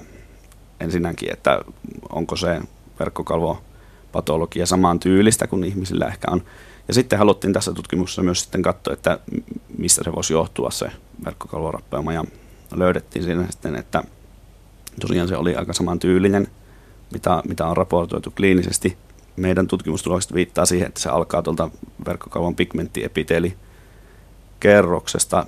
ensinnäkin, 0.80 1.34
että 1.34 1.62
onko 2.10 2.36
se 2.36 2.62
verkkokalvopatologia 3.00 4.66
samaan 4.66 5.00
tyylistä 5.00 5.48
kuin 5.48 5.64
ihmisillä 5.64 6.08
ehkä 6.08 6.28
on. 6.32 6.44
Ja 6.88 6.94
sitten 6.94 7.20
haluttiin 7.20 7.54
tässä 7.54 7.74
tutkimuksessa 7.74 8.24
myös 8.24 8.42
sitten 8.42 8.62
katsoa, 8.62 8.94
että 8.94 9.20
mistä 9.78 10.04
se 10.04 10.12
voisi 10.16 10.34
johtua 10.34 10.72
se 10.72 10.92
verkkokalvorappeuma. 11.26 12.14
Ja 12.14 12.24
löydettiin 12.76 13.26
siinä 13.26 13.48
sitten, 13.50 13.76
että 13.76 14.04
tosiaan 15.02 15.28
se 15.28 15.38
oli 15.38 15.56
aika 15.56 15.74
samantyylinen, 15.74 16.48
mitä, 17.14 17.42
mitä 17.48 17.66
on 17.66 17.78
raportoitu 17.78 18.32
kliinisesti. 18.32 18.98
Meidän 19.40 19.68
tutkimustulokset 19.68 20.34
viittaa 20.34 20.66
siihen, 20.66 20.88
että 20.88 21.00
se 21.00 21.10
alkaa 21.10 21.42
tuolta 21.42 21.70
verkkokalvon 22.06 22.56
pigmenttiepiteeli 22.56 23.58
kerroksesta, 24.60 25.46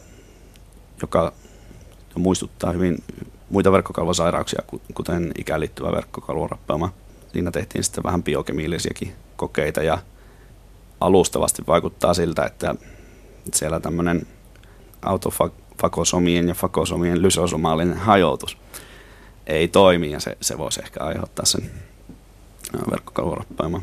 joka 1.01 1.33
muistuttaa 2.15 2.71
hyvin 2.71 3.03
muita 3.50 3.71
verkkokalvosairauksia, 3.71 4.62
kuten 4.93 5.31
ikään 5.38 5.60
liittyvä 5.60 5.91
verkkokalvorappeuma. 5.91 6.93
Siinä 7.33 7.51
tehtiin 7.51 7.83
sitten 7.83 8.03
vähän 8.03 8.24
biokemiallisiakin 8.24 9.13
kokeita 9.36 9.83
ja 9.83 9.98
alustavasti 11.00 11.63
vaikuttaa 11.67 12.13
siltä, 12.13 12.45
että 12.45 12.75
siellä 13.53 13.79
tämmöinen 13.79 14.27
autofakosomien 15.01 16.48
ja 16.48 16.53
fakosomien 16.53 17.21
lysosomaalinen 17.21 17.98
hajoutus 17.98 18.57
ei 19.48 19.67
toimi 19.67 20.12
ja 20.12 20.19
se, 20.19 20.38
se 20.41 20.57
voisi 20.57 20.81
ehkä 20.83 21.03
aiheuttaa 21.03 21.45
sen 21.45 21.71
verkkokalvorappeuma. 22.91 23.81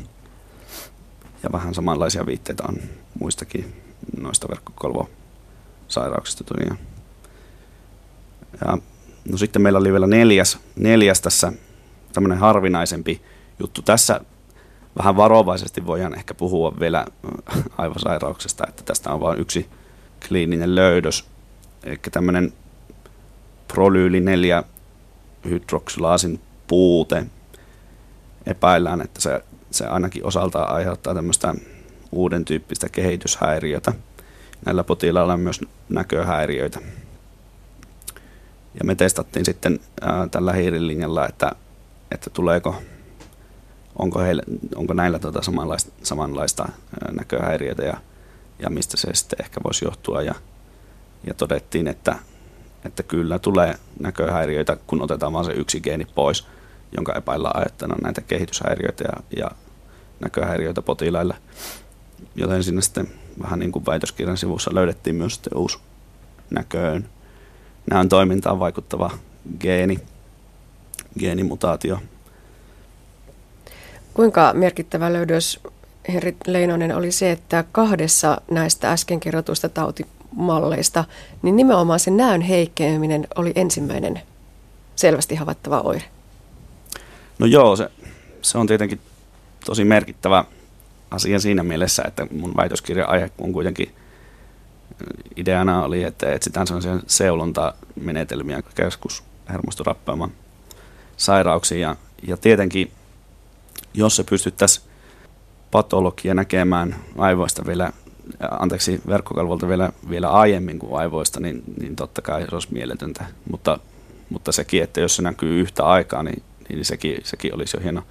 Ja 1.43 1.53
vähän 1.53 1.75
samanlaisia 1.75 2.27
viitteitä 2.27 2.63
on 2.69 2.77
muistakin 3.21 3.83
noista 4.21 4.49
verkkokalvosairauksista 4.49 6.45
tosiaan. 6.45 6.79
Ja, 8.65 8.79
no 9.31 9.39
sitten 9.39 9.63
meillä 9.63 9.79
oli 9.79 9.93
vielä 9.93 10.07
neljäs, 10.07 10.59
neljäs 10.77 11.21
tässä 11.21 11.53
tämmöinen 12.13 12.39
harvinaisempi 12.39 13.23
juttu. 13.61 13.83
Tässä 13.83 14.21
vähän 14.99 15.17
varovaisesti 15.17 15.87
voidaan 15.87 16.15
ehkä 16.15 16.35
puhua 16.35 16.73
vielä 16.81 17.07
aivosairauksesta, 17.79 18.67
että 18.69 18.83
tästä 18.83 19.11
on 19.13 19.21
vain 19.21 19.41
yksi 19.41 19.69
kliininen 20.29 20.75
löydös. 20.75 21.25
Eli 21.85 21.99
tämmöinen 22.11 22.53
prolyyli 23.69 24.21
4 24.21 24.63
hydroksilaasin 25.45 26.41
puute. 26.67 27.27
Epäillään, 28.49 29.01
että 29.01 29.21
se, 29.21 29.45
se 29.71 29.87
ainakin 29.87 30.27
osaltaan 30.27 30.75
aiheuttaa 30.75 31.15
tämmöistä 31.15 31.55
uuden 32.13 32.45
tyyppistä 32.45 32.89
kehityshäiriötä. 32.89 33.93
Näillä 34.67 34.85
potilailla 34.85 35.33
on 35.33 35.41
myös 35.41 35.61
näköhäiriöitä. 35.89 36.81
Ja 38.75 38.85
me 38.85 38.95
testattiin 38.95 39.45
sitten 39.45 39.81
ää, 40.01 40.29
tällä 40.31 40.53
hiirilinjalla, 40.53 41.29
että, 41.29 41.53
että 42.11 42.31
tuleeko 42.31 42.83
onko, 43.99 44.21
heille, 44.21 44.43
onko 44.75 44.95
näillä 44.95 45.19
tuota 45.19 45.43
samanlaista, 45.43 45.93
samanlaista 46.03 46.69
näköhäiriötä 47.13 47.83
ja, 47.83 47.97
ja 48.59 48.71
mistä 48.71 48.97
se 48.97 49.09
sitten 49.13 49.39
ehkä 49.43 49.61
voisi 49.65 49.85
johtua. 49.85 50.23
Ja, 50.23 50.35
ja 51.27 51.35
todettiin, 51.35 51.89
että, 51.89 52.17
että 52.85 53.03
kyllä 53.03 53.39
tulee 53.39 53.75
näköhäiriöitä, 54.01 54.77
kun 54.87 55.03
otetaan 55.03 55.33
vain 55.33 55.45
se 55.45 55.53
yksi 55.53 55.81
geeni 55.81 56.05
pois, 56.15 56.47
jonka 56.97 57.13
epäillään 57.17 57.57
ajattana 57.57 57.97
näitä 58.03 58.21
kehityshäiriöitä 58.21 59.05
ja, 59.05 59.23
ja 59.37 59.51
näköhäiriöitä 60.21 60.83
potilaille. 60.83 61.35
Joten 62.35 62.65
sinne 62.65 62.83
sitten 62.83 63.09
vähän 63.43 63.59
niin 63.59 63.73
kuin 63.73 63.87
väitöskirjan 63.87 64.37
sivussa 64.37 64.75
löydettiin 64.75 65.17
myös 65.17 65.35
sitten 65.35 65.59
uusi 65.59 65.79
näköön 66.51 67.09
näön 67.91 68.09
toimintaan 68.09 68.59
vaikuttava 68.59 69.11
geeni, 69.61 69.99
geenimutaatio, 71.19 71.99
Kuinka 74.19 74.53
merkittävä 74.55 75.13
löydös 75.13 75.61
Henri 76.13 76.37
Leinonen 76.47 76.97
oli 76.97 77.13
se, 77.13 77.31
että 77.31 77.65
kahdessa 77.73 78.41
näistä 78.51 78.93
äsken 78.93 79.21
kerrotuista 79.21 79.69
tautimalleista, 79.69 81.05
niin 81.43 81.57
nimenomaan 81.57 82.01
se 82.01 82.11
näön 82.11 82.41
heikkeneminen 82.41 83.27
oli 83.37 83.53
ensimmäinen 83.55 84.21
selvästi 84.97 85.35
havaittava 85.35 85.81
oire. 85.81 86.05
No 87.39 87.47
joo, 87.47 87.77
se, 87.77 87.91
se 88.43 88.59
on 88.59 88.67
tietenkin 88.67 89.01
tosi 89.67 89.85
merkittävä 89.85 90.45
asia 91.11 91.41
siinä 91.41 91.63
mielessä, 91.63 92.03
että 92.07 92.27
mun 92.31 92.57
väitöskirjan 92.57 93.09
aihe 93.09 93.31
on 93.39 93.53
kuitenkin 93.53 93.95
ideana 95.37 95.85
oli, 95.85 96.03
että 96.03 96.33
etsitään 96.33 96.67
sellaisia 96.67 97.01
seulontamenetelmiä 97.07 98.63
keskushermostorappeuman 98.75 100.31
sairauksiin 101.17 101.81
ja, 101.81 101.97
ja 102.27 102.37
tietenkin 102.37 102.93
jos 103.95 104.17
se 104.17 104.25
pystyttäisiin 104.25 104.89
patologia 105.71 106.35
näkemään 106.35 106.97
aivoista 107.19 107.67
vielä, 107.67 107.93
anteeksi, 108.51 109.01
verkkokalvolta 109.09 109.69
vielä, 109.69 109.93
vielä 110.11 110.31
aiemmin 110.31 110.79
kuin 110.79 111.01
aivoista, 111.01 111.41
niin, 111.41 111.63
niin 111.81 111.97
totta 111.97 112.23
kai 112.23 112.43
se 112.49 112.55
olisi 112.55 112.69
mieletöntä. 112.71 113.25
Mutta, 113.51 113.79
mutta 114.31 114.53
sekin, 114.53 114.83
että 114.83 115.01
jos 115.01 115.17
se 115.17 115.23
näkyy 115.23 115.61
yhtä 115.61 115.85
aikaa, 115.85 116.23
niin, 116.23 116.43
niin 116.77 116.85
sekin, 116.85 117.19
sekin 117.25 117.55
olisi 117.55 117.77
jo 117.77 117.83
hieno. 117.83 118.03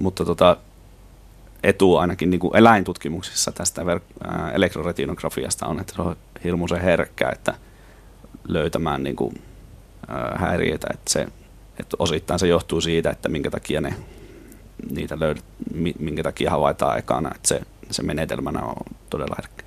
Mutta 0.00 0.24
tota, 0.24 0.56
etu 1.62 1.96
ainakin 1.96 2.30
niin 2.30 2.40
kuin 2.40 2.56
eläintutkimuksissa 2.56 3.52
tästä 3.52 3.82
ver- 3.82 4.52
elektroretinografiasta 4.54 5.66
on, 5.66 5.80
että 5.80 5.94
se 5.94 6.02
on 6.02 6.16
hirmuisen 6.44 6.80
herkkä, 6.80 7.30
että 7.30 7.54
löytämään 8.48 9.02
niin 9.02 9.16
kuin, 9.16 9.42
ää, 10.08 10.36
häiriöitä. 10.38 10.86
Että 10.94 11.10
se, 11.10 11.26
että 11.80 11.96
osittain 11.98 12.40
se 12.40 12.46
johtuu 12.46 12.80
siitä, 12.80 13.10
että 13.10 13.28
minkä 13.28 13.50
takia 13.50 13.80
ne 13.80 13.94
niitä 14.90 15.20
löydät, 15.20 15.44
minkä 15.98 16.22
takia 16.22 16.50
havaitaan 16.50 16.98
ekana, 16.98 17.30
että 17.34 17.48
se, 17.48 17.60
se 17.90 18.02
menetelmänä 18.02 18.62
on 18.62 18.96
todella 19.10 19.34
herkkä. 19.38 19.64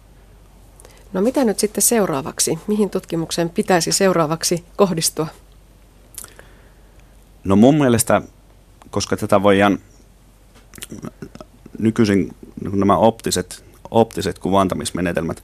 No 1.14 1.22
mitä 1.22 1.46
nyt 1.46 1.60
sitten 1.60 1.82
seuraavaksi? 1.82 2.60
Mihin 2.68 2.90
tutkimukseen 2.90 3.50
pitäisi 3.50 3.92
seuraavaksi 3.92 4.66
kohdistua? 4.76 5.28
No 7.44 7.56
mun 7.56 7.76
mielestä, 7.76 8.22
koska 8.90 9.18
tätä 9.18 9.44
voidaan 9.44 9.80
nykyisin 11.80 12.36
niin 12.64 12.80
nämä 12.80 12.98
optiset, 12.98 13.66
optiset 13.92 14.40
kuvantamismenetelmät 14.40 15.44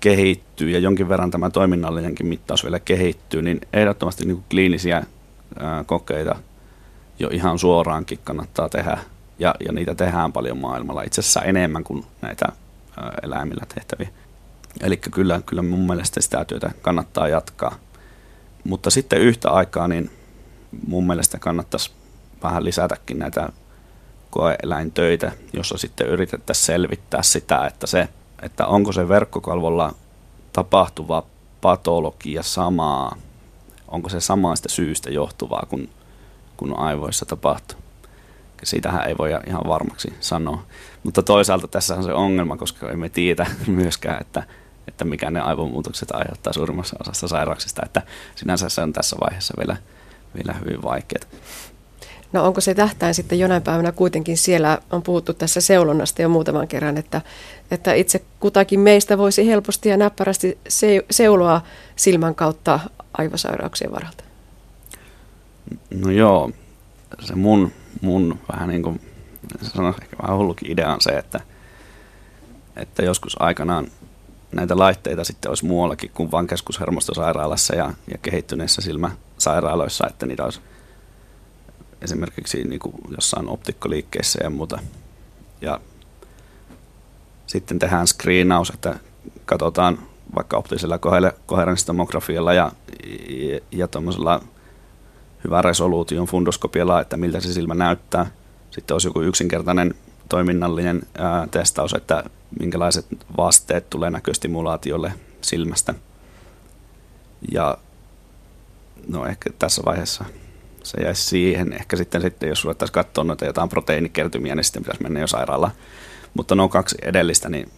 kehittyy 0.00 0.70
ja 0.70 0.78
jonkin 0.78 1.08
verran 1.08 1.30
tämä 1.30 1.50
toiminnallinenkin 1.50 2.26
mittaus 2.26 2.64
vielä 2.64 2.78
kehittyy, 2.78 3.42
niin 3.42 3.60
ehdottomasti 3.72 4.26
niin 4.26 4.44
kliinisiä 4.50 5.02
kokeita– 5.86 6.36
jo 7.20 7.28
ihan 7.32 7.58
suoraankin 7.58 8.18
kannattaa 8.24 8.68
tehdä, 8.68 8.98
ja, 9.38 9.54
ja 9.66 9.72
niitä 9.72 9.94
tehdään 9.94 10.32
paljon 10.32 10.58
maailmalla, 10.58 11.02
itse 11.02 11.20
asiassa 11.20 11.42
enemmän 11.42 11.84
kuin 11.84 12.04
näitä 12.22 12.46
eläimillä 13.22 13.66
tehtäviä. 13.74 14.08
Eli 14.80 14.96
kyllä, 14.96 15.40
kyllä 15.46 15.62
mun 15.62 15.86
mielestä 15.86 16.20
sitä 16.20 16.44
työtä 16.44 16.70
kannattaa 16.82 17.28
jatkaa. 17.28 17.74
Mutta 18.64 18.90
sitten 18.90 19.20
yhtä 19.20 19.50
aikaa, 19.50 19.88
niin 19.88 20.10
mun 20.86 21.06
mielestä 21.06 21.38
kannattaisi 21.38 21.90
vähän 22.42 22.64
lisätäkin 22.64 23.18
näitä 23.18 23.48
koeeläintöitä, 24.30 25.32
jossa 25.52 25.78
sitten 25.78 26.06
yritettäisiin 26.06 26.66
selvittää 26.66 27.22
sitä, 27.22 27.66
että, 27.66 27.86
se, 27.86 28.08
että 28.42 28.66
onko 28.66 28.92
se 28.92 29.08
verkkokalvolla 29.08 29.94
tapahtuva 30.52 31.22
patologia 31.60 32.42
samaa, 32.42 33.16
onko 33.88 34.08
se 34.08 34.20
samaista 34.20 34.68
syystä 34.68 35.10
johtuvaa 35.10 35.66
kuin 35.68 35.90
kuin 36.60 36.78
aivoissa 36.78 37.26
tapahtuu. 37.26 37.78
Siitähän 38.62 39.08
ei 39.08 39.18
voi 39.18 39.30
ihan 39.46 39.62
varmaksi 39.68 40.14
sanoa. 40.20 40.62
Mutta 41.02 41.22
toisaalta 41.22 41.68
tässä 41.68 41.94
on 41.94 42.04
se 42.04 42.12
ongelma, 42.12 42.56
koska 42.56 42.90
emme 42.90 43.08
tiedä 43.08 43.46
myöskään, 43.66 44.20
että, 44.20 44.42
että 44.88 45.04
mikä 45.04 45.30
ne 45.30 45.40
aivomuutokset 45.40 46.10
aiheuttaa 46.10 46.52
suurimmassa 46.52 46.96
osassa 47.00 47.28
sairauksista. 47.28 47.82
Että 47.84 48.02
sinänsä 48.34 48.68
se 48.68 48.80
on 48.82 48.92
tässä 48.92 49.16
vaiheessa 49.20 49.54
vielä, 49.58 49.76
vielä 50.34 50.58
hyvin 50.58 50.82
vaikeaa. 50.82 51.24
No 52.32 52.46
onko 52.46 52.60
se 52.60 52.74
tähtäin 52.74 53.14
sitten 53.14 53.38
jonain 53.38 53.62
päivänä 53.62 53.92
kuitenkin 53.92 54.36
siellä, 54.36 54.78
on 54.90 55.02
puhuttu 55.02 55.34
tässä 55.34 55.60
seulonnasta 55.60 56.22
jo 56.22 56.28
muutaman 56.28 56.68
kerran, 56.68 56.98
että, 56.98 57.20
että 57.70 57.94
itse 57.94 58.22
kutakin 58.40 58.80
meistä 58.80 59.18
voisi 59.18 59.46
helposti 59.46 59.88
ja 59.88 59.96
näppärästi 59.96 60.58
seuloa 61.10 61.60
silmän 61.96 62.34
kautta 62.34 62.80
aivosairauksien 63.18 63.92
varalta? 63.92 64.24
No 65.90 66.10
joo, 66.10 66.50
se 67.20 67.34
mun, 67.34 67.72
mun 68.00 68.38
vähän 68.52 68.68
niin 68.68 68.82
kuin, 68.82 69.00
sanoisin 69.62 70.02
ehkä 70.02 70.16
vähän 70.22 70.36
hullukin 70.36 70.70
idea 70.70 70.92
on 70.92 71.00
se, 71.00 71.10
että, 71.10 71.40
että 72.76 73.02
joskus 73.02 73.36
aikanaan 73.42 73.86
näitä 74.52 74.78
laitteita 74.78 75.24
sitten 75.24 75.48
olisi 75.48 75.66
muuallakin 75.66 76.10
kuin 76.14 76.30
vain 76.30 76.46
keskushermostosairaalassa 76.46 77.76
ja, 77.76 77.94
ja 78.12 78.18
kehittyneissä 78.22 78.82
silmäsairaaloissa, 78.82 80.06
että 80.06 80.26
niitä 80.26 80.44
olisi 80.44 80.60
esimerkiksi 82.02 82.64
niin 82.64 82.80
kuin 82.80 82.94
jossain 83.10 83.48
optikkoliikkeissä 83.48 84.38
ja 84.42 84.50
muuta. 84.50 84.78
Ja 85.60 85.80
sitten 87.46 87.78
tehdään 87.78 88.06
screenaus, 88.06 88.70
että 88.70 88.98
katsotaan 89.44 89.98
vaikka 90.34 90.56
optisella 90.56 90.98
koherenssitomografialla 91.46 92.52
ja, 92.52 92.72
ja, 93.28 93.60
ja 93.70 93.88
tuommoisella 93.88 94.40
hyvän 95.44 95.64
resoluution 95.64 96.26
fundoskopialla, 96.26 97.00
että 97.00 97.16
miltä 97.16 97.40
se 97.40 97.52
silmä 97.52 97.74
näyttää. 97.74 98.26
Sitten 98.70 98.94
olisi 98.94 99.08
joku 99.08 99.20
yksinkertainen 99.20 99.94
toiminnallinen 100.28 101.02
ää, 101.18 101.48
testaus, 101.50 101.92
että 101.94 102.24
minkälaiset 102.58 103.06
vasteet 103.36 103.90
tulee 103.90 104.10
näköstimulaatiolle 104.10 105.12
silmästä. 105.40 105.94
Ja 107.52 107.78
no 109.08 109.26
ehkä 109.26 109.50
tässä 109.58 109.82
vaiheessa 109.84 110.24
se 110.82 111.02
jäisi 111.02 111.22
siihen. 111.22 111.72
Ehkä 111.72 111.96
sitten, 111.96 112.20
sitten 112.20 112.48
jos 112.48 112.64
ruvettaisiin 112.64 112.94
katsoa 112.94 113.24
noita 113.24 113.44
jotain 113.44 113.68
proteiinikertymiä, 113.68 114.54
niin 114.54 114.64
sitten 114.64 114.82
pitäisi 114.82 115.02
mennä 115.02 115.20
jo 115.20 115.26
sairaalaan. 115.26 115.72
Mutta 116.34 116.54
nuo 116.54 116.68
kaksi 116.68 116.96
edellistä, 117.02 117.48
niin 117.48 117.70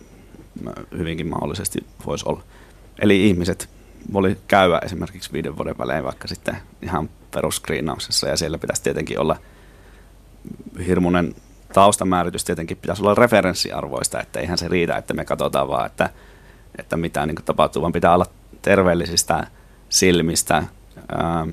hyvinkin 0.99 1.27
mahdollisesti 1.27 1.87
voisi 2.07 2.25
olla. 2.29 2.43
Eli 2.99 3.29
ihmiset 3.29 3.69
voi 4.13 4.37
käydä 4.49 4.81
esimerkiksi 4.85 5.33
viiden 5.33 5.57
vuoden 5.57 5.79
välein 5.79 6.05
vaikka 6.05 6.29
sitten 6.29 6.57
ihan 6.83 7.11
peruskriinauksessa 7.31 8.29
ja 8.29 8.37
siellä 8.37 8.59
pitäisi 8.59 8.83
tietenkin 8.83 9.19
olla 9.19 9.37
hirmuinen 10.87 11.35
taustamääritys 11.73 12.45
tietenkin 12.45 12.77
pitäisi 12.77 13.03
olla 13.03 13.15
referenssiarvoista, 13.15 14.21
että 14.21 14.41
eihän 14.41 14.59
se 14.59 14.69
riitä, 14.69 14.97
että 14.97 15.15
me 15.15 15.25
katsotaan 15.25 15.69
vaan, 15.69 15.87
että, 15.87 16.11
että 16.79 16.97
mitä 16.97 17.27
niin 17.27 17.37
tapahtuu, 17.45 17.83
vaan 17.83 17.93
pitää 17.93 18.15
olla 18.15 18.27
terveellisistä 18.63 19.47
silmistä 19.89 20.65
ää, 21.09 21.47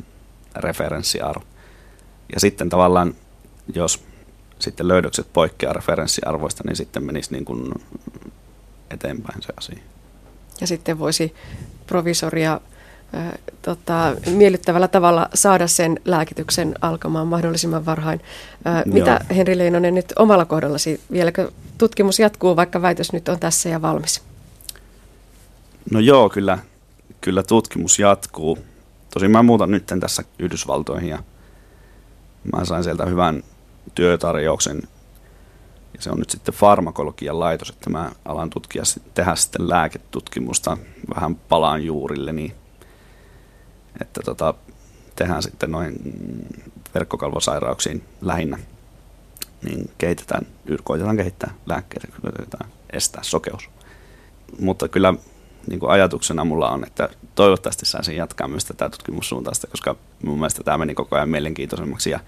referenssiarvo. 0.56 1.46
Ja 2.34 2.40
sitten 2.40 2.70
tavallaan, 2.70 3.16
jos 3.76 4.04
sitten 4.60 4.88
löydökset 4.88 5.28
poikkeaa 5.34 5.74
referenssiarvoista, 5.74 6.64
niin 6.66 6.76
sitten 6.76 7.04
menisi 7.04 7.32
niin 7.32 7.46
kuin 7.46 7.72
eteenpäin 8.92 9.42
se 9.42 9.54
asia. 9.58 9.80
Ja 10.62 10.68
sitten 10.68 11.00
voisi 11.00 11.36
provisoria 11.88 12.62
tota, 13.62 14.16
miellyttävällä 14.32 14.88
tavalla 14.88 15.30
saada 15.34 15.68
sen 15.68 16.00
lääkityksen 16.06 16.76
alkamaan 16.82 17.28
mahdollisimman 17.28 17.86
varhain. 17.86 18.22
Äh, 18.68 18.84
mitä 18.86 19.20
Henri 19.36 19.58
Leinonen 19.58 19.96
nyt 19.96 20.14
omalla 20.16 20.46
kohdallasi, 20.46 21.02
vieläkö 21.12 21.52
tutkimus 21.78 22.20
jatkuu, 22.20 22.56
vaikka 22.56 22.82
väitös 22.82 23.14
nyt 23.14 23.30
on 23.30 23.40
tässä 23.40 23.70
ja 23.70 23.82
valmis? 23.82 24.24
No 25.92 26.00
joo, 26.00 26.30
kyllä, 26.30 26.58
kyllä 27.22 27.44
tutkimus 27.44 28.00
jatkuu. 28.00 28.58
Tosin 29.14 29.32
mä 29.32 29.44
muutan 29.44 29.72
nyt 29.72 29.86
tässä 30.00 30.24
Yhdysvaltoihin 30.40 31.10
ja 31.10 31.24
mä 32.54 32.66
sain 32.66 32.84
sieltä 32.84 33.06
hyvän 33.06 33.44
työtarjouksen. 33.96 34.82
Ja 35.94 36.02
se 36.02 36.12
on 36.12 36.20
nyt 36.20 36.30
sitten 36.30 36.54
farmakologian 36.54 37.40
laitos, 37.40 37.70
että 37.70 37.90
mä 37.90 38.12
alan 38.26 38.50
tutkia, 38.50 38.84
tehdä 39.14 39.36
sitten 39.36 39.70
lääketutkimusta, 39.70 40.78
vähän 41.16 41.36
palaan 41.36 41.86
juurille, 41.86 42.34
niin 42.34 42.56
että 44.02 44.22
tota, 44.26 44.54
tehdään 45.16 45.44
sitten 45.44 45.72
noin 45.72 45.96
verkkokalvosairauksiin 46.94 48.04
lähinnä, 48.22 48.60
niin 49.64 49.90
kehitetään, 49.98 50.48
koitetaan 50.84 51.18
kehittää 51.18 51.54
lääkkeitä, 51.66 52.08
koitetaan 52.22 52.70
estää 52.94 53.24
sokeus. 53.24 53.70
Mutta 54.60 54.88
kyllä 54.88 55.14
niin 55.68 55.80
kuin 55.80 55.92
ajatuksena 55.92 56.46
mulla 56.46 56.70
on, 56.70 56.84
että 56.84 57.10
toivottavasti 57.36 57.86
saisin 57.86 58.16
jatkaa 58.16 58.48
myös 58.48 58.66
tätä 58.66 58.90
tutkimussuuntausta, 58.90 59.68
koska 59.68 59.96
mun 60.24 60.38
mielestä 60.38 60.64
tämä 60.64 60.78
meni 60.78 60.96
koko 60.96 61.16
ajan 61.16 61.30
mielenkiintoisemmaksi 61.30 62.10
ja, 62.10 62.20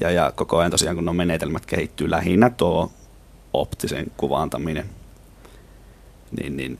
ja, 0.00 0.10
ja 0.10 0.32
koko 0.34 0.58
ajan 0.58 0.70
tosiaan 0.70 0.96
kun 0.96 1.04
nuo 1.04 1.14
menetelmät 1.14 1.66
kehittyy 1.66 2.10
lähinnä 2.10 2.50
tuo 2.50 2.92
optisen 3.52 4.06
kuvaantaminen, 4.16 4.90
niin, 6.40 6.56
niin 6.56 6.78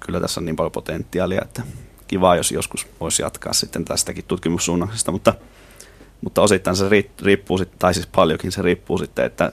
kyllä 0.00 0.20
tässä 0.20 0.40
on 0.40 0.44
niin 0.44 0.56
paljon 0.56 0.72
potentiaalia, 0.72 1.42
että 1.42 1.62
kiva, 2.08 2.36
jos 2.36 2.52
joskus 2.52 2.86
voisi 3.00 3.22
jatkaa 3.22 3.52
sitten 3.52 3.84
tästäkin 3.84 4.24
tutkimussuunnauksesta, 4.24 5.12
mutta, 5.12 5.34
mutta 6.20 6.42
osittain 6.42 6.76
se 6.76 6.84
riippuu, 7.22 7.64
tai 7.78 7.94
siis 7.94 8.06
paljonkin 8.06 8.52
se 8.52 8.62
riippuu 8.62 8.98
sitten, 8.98 9.24
että 9.24 9.52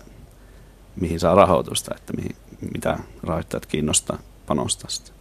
mihin 0.95 1.19
saa 1.19 1.35
rahoitusta, 1.35 1.95
että 1.95 2.13
mihin, 2.13 2.35
mitä 2.73 2.97
rahoittajat 3.23 3.65
kiinnostaa 3.65 4.19
panostaa 4.45 4.89
sitä. 4.89 5.11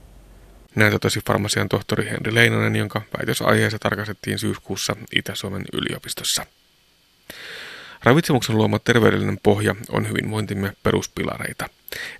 Näin 0.74 0.92
totesi 0.92 1.20
farmasian 1.26 1.68
tohtori 1.68 2.10
Henri 2.10 2.34
Leinonen, 2.34 2.76
jonka 2.76 3.02
väitösaiheessa 3.18 3.78
tarkastettiin 3.78 4.38
syyskuussa 4.38 4.96
Itä-Suomen 5.16 5.64
yliopistossa. 5.72 6.46
Ravitsemuksen 8.04 8.56
luoma 8.56 8.78
terveydellinen 8.78 9.38
pohja 9.42 9.74
on 9.90 10.08
hyvinvointimme 10.08 10.72
peruspilareita. 10.82 11.68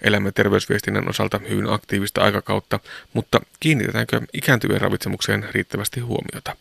Elämme 0.01 0.33
terveysviestinnän 0.33 1.09
osalta 1.09 1.40
hyvin 1.49 1.71
aktiivista 1.71 2.21
aikakautta, 2.21 2.81
mutta 3.12 3.40
kiinnitetäänkö 3.61 4.21
ikääntyvien 4.33 4.81
ravitsemukseen 4.81 5.47
riittävästi 5.51 6.01
huomiota? 6.01 6.57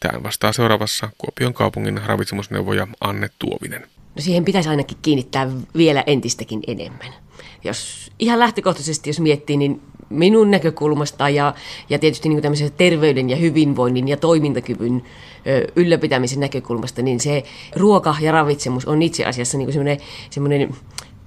Tähän 0.00 0.22
vastaa 0.22 0.52
seuraavassa 0.52 1.08
Kuopion 1.18 1.54
kaupungin 1.54 2.00
ravitsemusneuvoja 2.06 2.86
Anne 3.00 3.30
Tuovinen. 3.38 3.82
No 4.16 4.22
siihen 4.22 4.44
pitäisi 4.44 4.68
ainakin 4.68 4.98
kiinnittää 5.02 5.48
vielä 5.76 6.04
entistäkin 6.06 6.60
enemmän. 6.66 7.14
Jos 7.64 8.12
ihan 8.18 8.38
lähtökohtaisesti, 8.38 9.10
jos 9.10 9.20
miettii, 9.20 9.56
niin 9.56 9.82
minun 10.08 10.50
näkökulmasta 10.50 11.28
ja, 11.28 11.54
ja 11.90 11.98
tietysti 11.98 12.28
niin 12.28 12.42
kuin 12.42 12.72
terveyden 12.76 13.30
ja 13.30 13.36
hyvinvoinnin 13.36 14.08
ja 14.08 14.16
toimintakyvyn 14.16 15.02
ylläpitämisen 15.76 16.40
näkökulmasta, 16.40 17.02
niin 17.02 17.20
se 17.20 17.42
ruoka 17.76 18.16
ja 18.20 18.32
ravitsemus 18.32 18.86
on 18.86 19.02
itse 19.02 19.24
asiassa 19.24 19.58
niin 19.58 20.00
semmoinen 20.30 20.74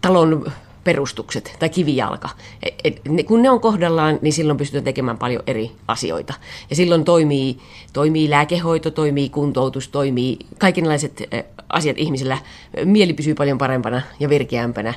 talon 0.01 0.51
perustukset 0.87 1.55
tai 1.59 1.69
kivijalka. 1.69 2.29
Et, 2.63 2.73
et, 2.83 3.01
ne, 3.09 3.23
kun 3.23 3.41
ne 3.41 3.49
on 3.49 3.59
kohdallaan, 3.59 4.19
niin 4.21 4.33
silloin 4.33 4.57
pystytään 4.57 4.83
tekemään 4.83 5.17
paljon 5.17 5.43
eri 5.47 5.71
asioita. 5.87 6.33
Ja 6.69 6.75
silloin 6.75 7.03
toimii, 7.03 7.57
toimii 7.93 8.29
lääkehoito, 8.29 8.91
toimii 8.91 9.29
kuntoutus, 9.29 9.87
toimii 9.87 10.37
kaikenlaiset 10.57 11.23
asiat 11.69 11.97
ihmisellä. 11.97 12.37
Mieli 12.85 13.13
pysyy 13.13 13.35
paljon 13.35 13.57
parempana 13.57 14.01
ja 14.19 14.29
virkeämpänä. 14.29 14.93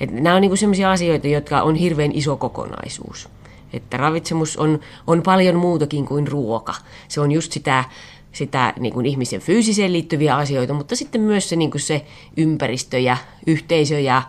Et 0.00 0.10
nämä 0.10 0.36
on 0.36 0.40
niinku 0.40 0.56
sellaisia 0.56 0.92
asioita, 0.92 1.28
jotka 1.28 1.62
on 1.62 1.74
hirveän 1.74 2.12
iso 2.12 2.36
kokonaisuus. 2.36 3.28
Että 3.72 3.96
ravitsemus 3.96 4.56
on, 4.56 4.80
on 5.06 5.22
paljon 5.22 5.56
muutakin 5.56 6.06
kuin 6.06 6.28
ruoka. 6.28 6.74
Se 7.08 7.20
on 7.20 7.32
just 7.32 7.52
sitä 7.52 7.84
sitä 8.32 8.72
niin 8.80 8.94
kuin 8.94 9.06
ihmisen 9.06 9.40
fyysiseen 9.40 9.92
liittyviä 9.92 10.36
asioita, 10.36 10.74
mutta 10.74 10.96
sitten 10.96 11.20
myös 11.20 11.48
se, 11.48 11.56
niin 11.56 11.70
kuin 11.70 11.80
se 11.80 12.04
ympäristö 12.36 12.98
ja 12.98 13.16
yhteisö 13.46 14.00
ja 14.00 14.22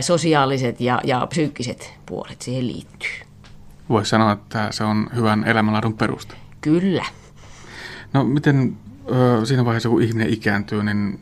sosiaaliset 0.00 0.80
ja, 0.80 1.00
ja 1.04 1.26
psyykkiset 1.26 1.94
puolet 2.06 2.42
siihen 2.42 2.66
liittyy. 2.66 3.10
Voisi 3.88 4.10
sanoa, 4.10 4.32
että 4.32 4.68
se 4.70 4.84
on 4.84 5.06
hyvän 5.14 5.44
elämänlaadun 5.44 5.94
perusta. 5.94 6.34
Kyllä. 6.60 7.04
No 8.12 8.24
miten 8.24 8.76
ö, 9.10 9.46
siinä 9.46 9.64
vaiheessa, 9.64 9.88
kun 9.88 10.02
ihminen 10.02 10.32
ikääntyy, 10.32 10.82
niin 10.82 11.18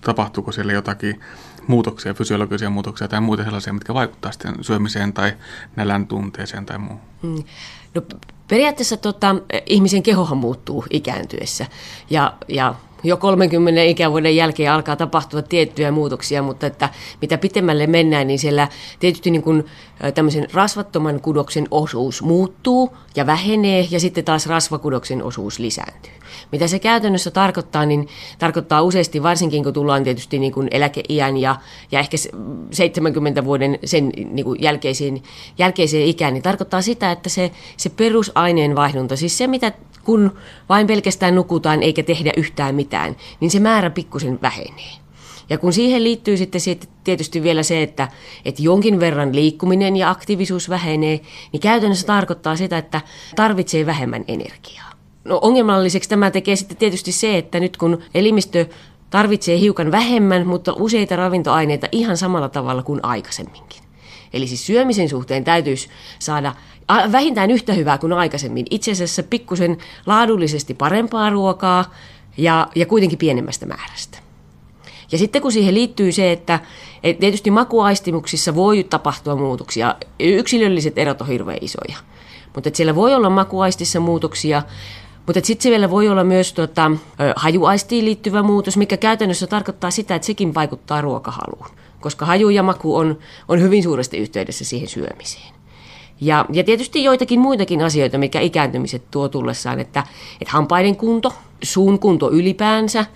tapahtuuko 0.00 0.52
siellä 0.52 0.72
jotakin 0.72 1.20
muutoksia, 1.66 2.14
fysiologisia 2.14 2.70
muutoksia 2.70 3.08
tai 3.08 3.20
muita 3.20 3.44
sellaisia, 3.44 3.72
mitkä 3.72 3.94
vaikuttavat 3.94 4.32
sitten 4.32 4.64
syömiseen 4.64 5.12
tai 5.12 5.32
nälän 5.76 6.06
tunteeseen 6.06 6.66
tai 6.66 6.78
muuhun? 6.78 7.00
Mm. 7.22 7.44
No 7.94 8.02
periaatteessa 8.48 8.96
tota, 8.96 9.36
ihmisen 9.66 10.02
kehohan 10.02 10.38
muuttuu 10.38 10.84
ikääntyessä 10.90 11.66
ja, 12.10 12.34
ja 12.48 12.74
jo 13.06 13.16
30 13.16 13.82
ikävuoden 13.82 14.36
jälkeen 14.36 14.72
alkaa 14.72 14.96
tapahtua 14.96 15.42
tiettyjä 15.42 15.90
muutoksia, 15.90 16.42
mutta 16.42 16.66
että 16.66 16.88
mitä 17.20 17.38
pitemmälle 17.38 17.86
mennään, 17.86 18.26
niin 18.26 18.38
siellä 18.38 18.68
tietysti 19.00 19.30
niin 19.30 19.42
kuin 19.42 19.64
tämmöisen 20.14 20.46
rasvattoman 20.52 21.20
kudoksen 21.20 21.68
osuus 21.70 22.22
muuttuu 22.22 22.96
ja 23.16 23.26
vähenee 23.26 23.88
ja 23.90 24.00
sitten 24.00 24.24
taas 24.24 24.46
rasvakudoksen 24.46 25.22
osuus 25.22 25.58
lisääntyy. 25.58 26.12
Mitä 26.52 26.66
se 26.66 26.78
käytännössä 26.78 27.30
tarkoittaa, 27.30 27.86
niin 27.86 28.08
tarkoittaa 28.38 28.82
useasti, 28.82 29.22
varsinkin 29.22 29.64
kun 29.64 29.72
tullaan 29.72 30.04
tietysti 30.04 30.38
niin 30.38 30.52
kuin 30.52 30.68
eläkeiän 30.70 31.36
ja, 31.36 31.56
ja 31.92 32.00
ehkä 32.00 32.16
70 32.70 33.44
vuoden 33.44 33.78
sen 33.84 34.12
niin 34.30 34.44
kuin 34.44 34.62
jälkeisiin, 34.62 35.22
jälkeiseen 35.58 36.06
ikään, 36.06 36.34
niin 36.34 36.42
tarkoittaa 36.42 36.82
sitä, 36.82 37.12
että 37.12 37.28
se, 37.28 37.50
se 37.76 37.88
perusaineenvaihdunta, 37.88 39.16
siis 39.16 39.38
se 39.38 39.46
mitä 39.46 39.72
kun 40.06 40.32
vain 40.68 40.86
pelkästään 40.86 41.34
nukutaan 41.34 41.82
eikä 41.82 42.02
tehdä 42.02 42.32
yhtään 42.36 42.74
mitään, 42.74 43.16
niin 43.40 43.50
se 43.50 43.60
määrä 43.60 43.90
pikkusen 43.90 44.38
vähenee. 44.42 44.92
Ja 45.50 45.58
kun 45.58 45.72
siihen 45.72 46.04
liittyy 46.04 46.36
sitten 46.36 46.60
tietysti 47.04 47.42
vielä 47.42 47.62
se, 47.62 47.82
että, 47.82 48.08
että 48.44 48.62
jonkin 48.62 49.00
verran 49.00 49.34
liikkuminen 49.34 49.96
ja 49.96 50.10
aktiivisuus 50.10 50.68
vähenee, 50.68 51.20
niin 51.52 51.60
käytännössä 51.60 52.06
tarkoittaa 52.06 52.56
sitä, 52.56 52.78
että 52.78 53.00
tarvitsee 53.36 53.86
vähemmän 53.86 54.24
energiaa. 54.28 54.90
No 55.24 55.38
ongelmalliseksi 55.42 56.08
tämä 56.08 56.30
tekee 56.30 56.56
sitten 56.56 56.76
tietysti 56.76 57.12
se, 57.12 57.38
että 57.38 57.60
nyt 57.60 57.76
kun 57.76 57.98
elimistö 58.14 58.66
tarvitsee 59.10 59.58
hiukan 59.58 59.92
vähemmän, 59.92 60.46
mutta 60.46 60.72
useita 60.72 61.16
ravintoaineita 61.16 61.88
ihan 61.92 62.16
samalla 62.16 62.48
tavalla 62.48 62.82
kuin 62.82 63.00
aikaisemminkin. 63.02 63.85
Eli 64.32 64.46
siis 64.46 64.66
syömisen 64.66 65.08
suhteen 65.08 65.44
täytyisi 65.44 65.88
saada 66.18 66.54
vähintään 67.12 67.50
yhtä 67.50 67.72
hyvää 67.72 67.98
kuin 67.98 68.12
aikaisemmin. 68.12 68.66
Itse 68.70 68.90
asiassa 68.90 69.22
pikkusen 69.22 69.78
laadullisesti 70.06 70.74
parempaa 70.74 71.30
ruokaa 71.30 71.94
ja, 72.36 72.68
ja 72.74 72.86
kuitenkin 72.86 73.18
pienemmästä 73.18 73.66
määrästä. 73.66 74.18
Ja 75.12 75.18
sitten 75.18 75.42
kun 75.42 75.52
siihen 75.52 75.74
liittyy 75.74 76.12
se, 76.12 76.32
että 76.32 76.60
et 77.02 77.18
tietysti 77.18 77.50
makuaistimuksissa 77.50 78.54
voi 78.54 78.84
tapahtua 78.84 79.36
muutoksia, 79.36 79.94
yksilölliset 80.20 80.98
erot 80.98 81.20
on 81.20 81.26
hirveän 81.26 81.58
isoja, 81.60 81.96
mutta 82.54 82.70
siellä 82.72 82.94
voi 82.94 83.14
olla 83.14 83.30
makuaistissa 83.30 84.00
muutoksia, 84.00 84.62
mutta 85.26 85.40
sitten 85.44 85.62
se 85.62 85.70
vielä 85.70 85.90
voi 85.90 86.08
olla 86.08 86.24
myös 86.24 86.52
tota, 86.52 86.90
hajuaistiin 87.36 88.04
liittyvä 88.04 88.42
muutos, 88.42 88.76
mikä 88.76 88.96
käytännössä 88.96 89.46
tarkoittaa 89.46 89.90
sitä, 89.90 90.14
että 90.14 90.26
sekin 90.26 90.54
vaikuttaa 90.54 91.00
ruokahaluun, 91.00 91.66
koska 92.06 92.26
haju 92.26 92.48
ja 92.48 92.62
maku 92.62 92.96
on, 92.96 93.18
on 93.48 93.60
hyvin 93.60 93.82
suuresti 93.82 94.18
yhteydessä 94.18 94.64
siihen 94.64 94.88
syömiseen. 94.88 95.54
Ja, 96.20 96.46
ja 96.52 96.64
tietysti 96.64 97.04
joitakin 97.04 97.40
muitakin 97.40 97.82
asioita, 97.82 98.18
mikä 98.18 98.40
ikääntymiset 98.40 99.10
tuo 99.10 99.28
tullessaan, 99.28 99.80
että, 99.80 100.04
että 100.40 100.52
hampaiden 100.52 100.96
kunto, 100.96 101.32
suun 101.62 101.98
kunto 101.98 102.30
ylipäänsä, 102.30 103.06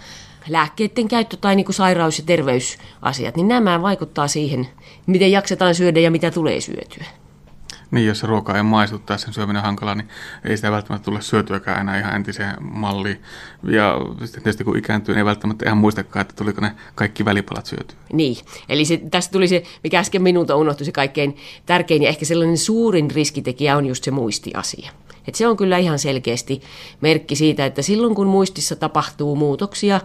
lääkkeiden 0.49 1.09
käyttö 1.09 1.37
tai 1.37 1.57
niin 1.57 1.65
kuin 1.67 1.75
sairaus- 1.75 2.19
ja 2.19 2.25
terveysasiat, 2.27 3.37
niin 3.37 3.49
nämä 3.49 3.83
vaikuttaa 3.83 4.29
siihen, 4.29 4.69
miten 5.07 5.33
jaksetaan 5.33 5.75
syödä 5.75 6.01
ja 6.01 6.11
mitä 6.11 6.31
tulee 6.31 6.61
syötyä. 6.61 7.05
Niin, 7.91 8.07
jos 8.07 8.19
se 8.19 8.27
ruoka 8.27 8.57
ei 8.57 8.63
maistu 8.63 8.99
tai 8.99 9.19
sen 9.19 9.33
syöminen 9.33 9.63
hankalaa, 9.63 9.95
niin 9.95 10.09
ei 10.45 10.57
sitä 10.57 10.71
välttämättä 10.71 11.05
tule 11.05 11.23
syötyäkään 11.23 11.81
enää 11.81 11.99
ihan 11.99 12.15
entiseen 12.15 12.57
malliin. 12.61 13.23
Ja 13.63 13.99
sitten 14.25 14.43
tietysti 14.43 14.65
kun 14.65 14.79
ikääntyy, 14.79 15.15
niin 15.15 15.19
ei 15.19 15.25
välttämättä 15.25 15.65
ihan 15.67 15.79
muistakaan, 15.79 16.21
että 16.21 16.35
tuliko 16.37 16.61
ne 16.61 16.73
kaikki 16.95 17.25
välipalat 17.25 17.67
syötyä. 17.67 17.97
Niin, 18.13 18.37
eli 18.69 18.85
se, 18.85 19.01
tästä 19.11 19.33
tuli 19.33 19.49
se, 19.49 19.63
mikä 19.85 19.99
äsken 19.99 20.23
minulta 20.23 20.57
unohtui, 20.57 20.87
se 20.87 20.93
kaikkein 20.93 21.37
tärkein 21.67 22.03
ja 22.03 22.09
ehkä 22.09 22.25
sellainen 22.25 22.59
suurin 22.59 23.11
riskitekijä 23.11 23.77
on 23.77 23.87
just 23.87 24.05
se 24.05 24.11
muistiasia. 24.11 24.91
Et 25.29 25.35
se 25.35 25.49
on 25.49 25.57
kyllä 25.57 25.79
ihan 25.79 25.99
selkeästi 25.99 26.63
merkki 27.01 27.37
siitä, 27.37 27.67
että 27.67 27.83
silloin 27.83 28.15
kun 28.15 28.27
muistissa 28.27 28.77
tapahtuu 28.77 29.37
muutoksia, 29.37 30.01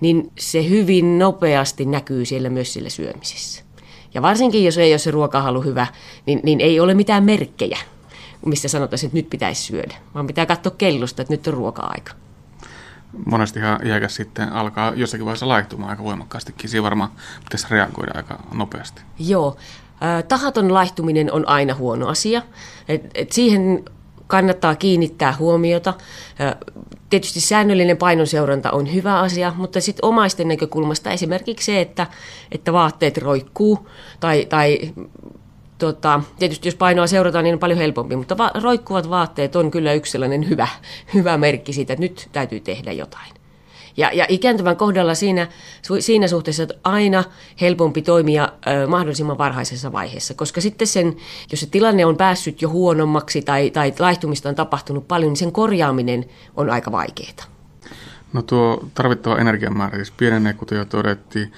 niin 0.00 0.32
se 0.38 0.68
hyvin 0.68 1.18
nopeasti 1.18 1.84
näkyy 1.84 2.24
siellä 2.24 2.50
myös 2.50 2.72
sillä 2.72 2.88
syömisessä. 2.88 3.67
Ja 4.18 4.22
varsinkin, 4.22 4.64
jos 4.64 4.78
ei 4.78 4.92
ole 4.92 4.98
se 4.98 5.10
ruokahalu 5.10 5.60
hyvä, 5.60 5.86
niin, 6.26 6.40
niin 6.42 6.60
ei 6.60 6.80
ole 6.80 6.94
mitään 6.94 7.24
merkkejä, 7.24 7.78
mistä 8.46 8.68
sanotaan, 8.68 9.04
että 9.04 9.16
nyt 9.16 9.30
pitäisi 9.30 9.62
syödä, 9.62 9.94
vaan 10.14 10.26
pitää 10.26 10.46
katsoa 10.46 10.74
kellosta, 10.78 11.22
että 11.22 11.34
nyt 11.34 11.46
on 11.46 11.54
ruoka-aika. 11.54 12.12
Monestihan 13.26 13.86
iäkäs 13.86 14.14
sitten 14.14 14.52
alkaa 14.52 14.92
jossakin 14.96 15.24
vaiheessa 15.24 15.48
laihtumaan 15.48 15.90
aika 15.90 16.04
voimakkaastikin. 16.04 16.70
Siinä 16.70 16.82
varmaan 16.82 17.10
pitäisi 17.44 17.66
reagoida 17.70 18.12
aika 18.14 18.38
nopeasti. 18.52 19.02
Joo. 19.18 19.56
Tahaton 20.28 20.74
laihtuminen 20.74 21.32
on 21.32 21.48
aina 21.48 21.74
huono 21.74 22.06
asia. 22.06 22.42
Et, 22.88 23.02
et 23.14 23.32
siihen 23.32 23.84
kannattaa 24.28 24.74
kiinnittää 24.74 25.34
huomiota. 25.38 25.94
Tietysti 27.10 27.40
säännöllinen 27.40 27.96
painonseuranta 27.96 28.70
on 28.70 28.94
hyvä 28.94 29.20
asia, 29.20 29.52
mutta 29.56 29.80
sitten 29.80 30.04
omaisten 30.04 30.48
näkökulmasta 30.48 31.10
esimerkiksi 31.10 31.66
se, 31.66 31.80
että, 31.80 32.06
että 32.52 32.72
vaatteet 32.72 33.18
roikkuu 33.18 33.88
tai, 34.20 34.46
tai 34.48 34.78
tota, 35.78 36.20
tietysti 36.38 36.68
jos 36.68 36.74
painoa 36.74 37.06
seurataan, 37.06 37.44
niin 37.44 37.54
on 37.54 37.58
paljon 37.58 37.78
helpompi, 37.78 38.16
mutta 38.16 38.38
va- 38.38 38.50
roikkuvat 38.62 39.10
vaatteet 39.10 39.56
on 39.56 39.70
kyllä 39.70 39.92
yksi 39.92 40.12
sellainen 40.12 40.48
hyvä, 40.48 40.68
hyvä 41.14 41.38
merkki 41.38 41.72
siitä, 41.72 41.92
että 41.92 42.02
nyt 42.02 42.28
täytyy 42.32 42.60
tehdä 42.60 42.92
jotain. 42.92 43.37
Ja, 43.98 44.10
ja 44.12 44.26
ikääntyvän 44.28 44.76
kohdalla 44.76 45.14
siinä, 45.14 45.48
siinä 46.00 46.28
suhteessa 46.28 46.62
että 46.62 46.74
aina 46.84 47.24
helpompi 47.60 48.02
toimia 48.02 48.48
ö, 48.66 48.86
mahdollisimman 48.86 49.38
varhaisessa 49.38 49.92
vaiheessa, 49.92 50.34
koska 50.34 50.60
sitten 50.60 50.86
sen, 50.86 51.16
jos 51.50 51.60
se 51.60 51.66
tilanne 51.66 52.06
on 52.06 52.16
päässyt 52.16 52.62
jo 52.62 52.68
huonommaksi 52.68 53.42
tai, 53.42 53.70
tai 53.70 53.94
laihtumista 53.98 54.48
on 54.48 54.54
tapahtunut 54.54 55.08
paljon, 55.08 55.28
niin 55.28 55.36
sen 55.36 55.52
korjaaminen 55.52 56.24
on 56.56 56.70
aika 56.70 56.92
vaikeaa. 56.92 57.44
No 58.32 58.42
tuo 58.42 58.88
tarvittava 58.94 59.38
energiamäärä 59.38 59.96
siis 59.96 60.10
pienenee, 60.10 60.52
kuten 60.52 60.78
jo 60.78 60.84
todettiin. 60.84 61.52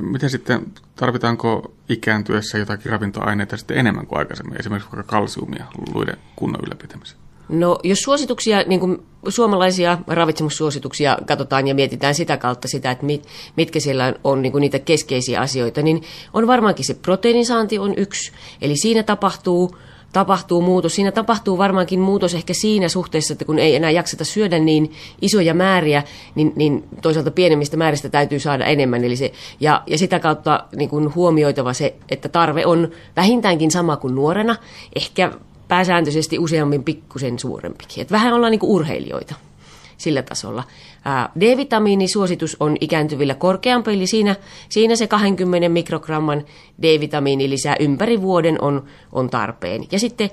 Miten 0.00 0.30
sitten, 0.30 0.72
tarvitaanko 0.96 1.72
ikääntyessä 1.88 2.58
jotakin 2.58 2.92
ravintoaineita 2.92 3.56
sitten 3.56 3.76
enemmän 3.78 4.06
kuin 4.06 4.18
aikaisemmin, 4.18 4.60
esimerkiksi 4.60 4.90
vaikka 4.92 5.10
kalsiumia 5.10 5.64
luiden 5.94 6.16
kunnon 6.36 6.60
ylläpitämiseen? 6.66 7.21
No 7.52 7.78
jos 7.82 8.02
suosituksia, 8.02 8.62
niin 8.66 8.80
kuin 8.80 9.02
suomalaisia 9.28 9.98
ravitsemussuosituksia 10.06 11.18
katsotaan 11.26 11.68
ja 11.68 11.74
mietitään 11.74 12.14
sitä 12.14 12.36
kautta 12.36 12.68
sitä, 12.68 12.90
että 12.90 13.06
mit, 13.06 13.26
mitkä 13.56 13.80
siellä 13.80 14.14
on 14.24 14.42
niin 14.42 14.52
kuin 14.52 14.60
niitä 14.60 14.78
keskeisiä 14.78 15.40
asioita, 15.40 15.82
niin 15.82 16.02
on 16.32 16.46
varmaankin 16.46 16.84
se 16.84 16.94
proteiinisaanti 16.94 17.78
on 17.78 17.94
yksi. 17.96 18.32
Eli 18.62 18.76
siinä 18.76 19.02
tapahtuu 19.02 19.76
tapahtuu 20.12 20.62
muutos. 20.62 20.94
Siinä 20.94 21.12
tapahtuu 21.12 21.58
varmaankin 21.58 22.00
muutos 22.00 22.34
ehkä 22.34 22.54
siinä 22.54 22.88
suhteessa, 22.88 23.32
että 23.32 23.44
kun 23.44 23.58
ei 23.58 23.76
enää 23.76 23.90
jakseta 23.90 24.24
syödä 24.24 24.58
niin 24.58 24.92
isoja 25.20 25.54
määriä, 25.54 26.02
niin, 26.34 26.52
niin 26.56 26.84
toisaalta 27.02 27.30
pienemmistä 27.30 27.76
määristä 27.76 28.08
täytyy 28.08 28.38
saada 28.38 28.64
enemmän. 28.64 29.04
Eli 29.04 29.16
se, 29.16 29.32
ja, 29.60 29.82
ja 29.86 29.98
sitä 29.98 30.20
kautta 30.20 30.64
niin 30.76 30.90
kuin 30.90 31.14
huomioitava 31.14 31.72
se, 31.72 31.94
että 32.08 32.28
tarve 32.28 32.66
on 32.66 32.90
vähintäänkin 33.16 33.70
sama 33.70 33.96
kuin 33.96 34.14
nuorena, 34.14 34.56
ehkä 34.96 35.32
pääsääntöisesti 35.72 36.38
useammin 36.38 36.84
pikkusen 36.84 37.38
suurempikin. 37.38 38.02
Et 38.02 38.10
vähän 38.10 38.32
ollaan 38.32 38.50
niin 38.50 38.60
urheilijoita 38.62 39.34
sillä 39.96 40.22
tasolla. 40.22 40.64
D-vitamiinisuositus 41.40 42.56
on 42.60 42.76
ikääntyvillä 42.80 43.34
korkeampi, 43.34 43.92
eli 43.92 44.06
siinä, 44.06 44.36
siinä 44.68 44.96
se 44.96 45.06
20 45.06 45.68
mikrogramman 45.68 46.44
D-vitamiini 46.82 47.50
lisää 47.50 47.76
ympäri 47.80 48.22
vuoden 48.22 48.62
on, 48.62 48.84
on 49.12 49.30
tarpeen. 49.30 49.84
Ja 49.92 49.98
sitten 49.98 50.30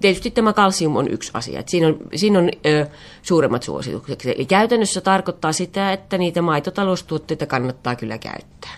tietysti 0.00 0.30
tämä 0.30 0.52
kalsium 0.52 0.96
on 0.96 1.08
yksi 1.08 1.30
asia. 1.34 1.60
Että 1.60 1.70
siinä 1.70 1.86
on, 1.86 1.96
siinä 2.14 2.38
on 2.38 2.50
ö, 2.66 2.86
suuremmat 3.22 3.62
suositukset. 3.62 4.26
Eli 4.26 4.46
käytännössä 4.46 5.00
tarkoittaa 5.00 5.52
sitä, 5.52 5.92
että 5.92 6.18
niitä 6.18 6.42
maitotaloustuotteita 6.42 7.46
kannattaa 7.46 7.96
kyllä 7.96 8.18
käyttää. 8.18 8.74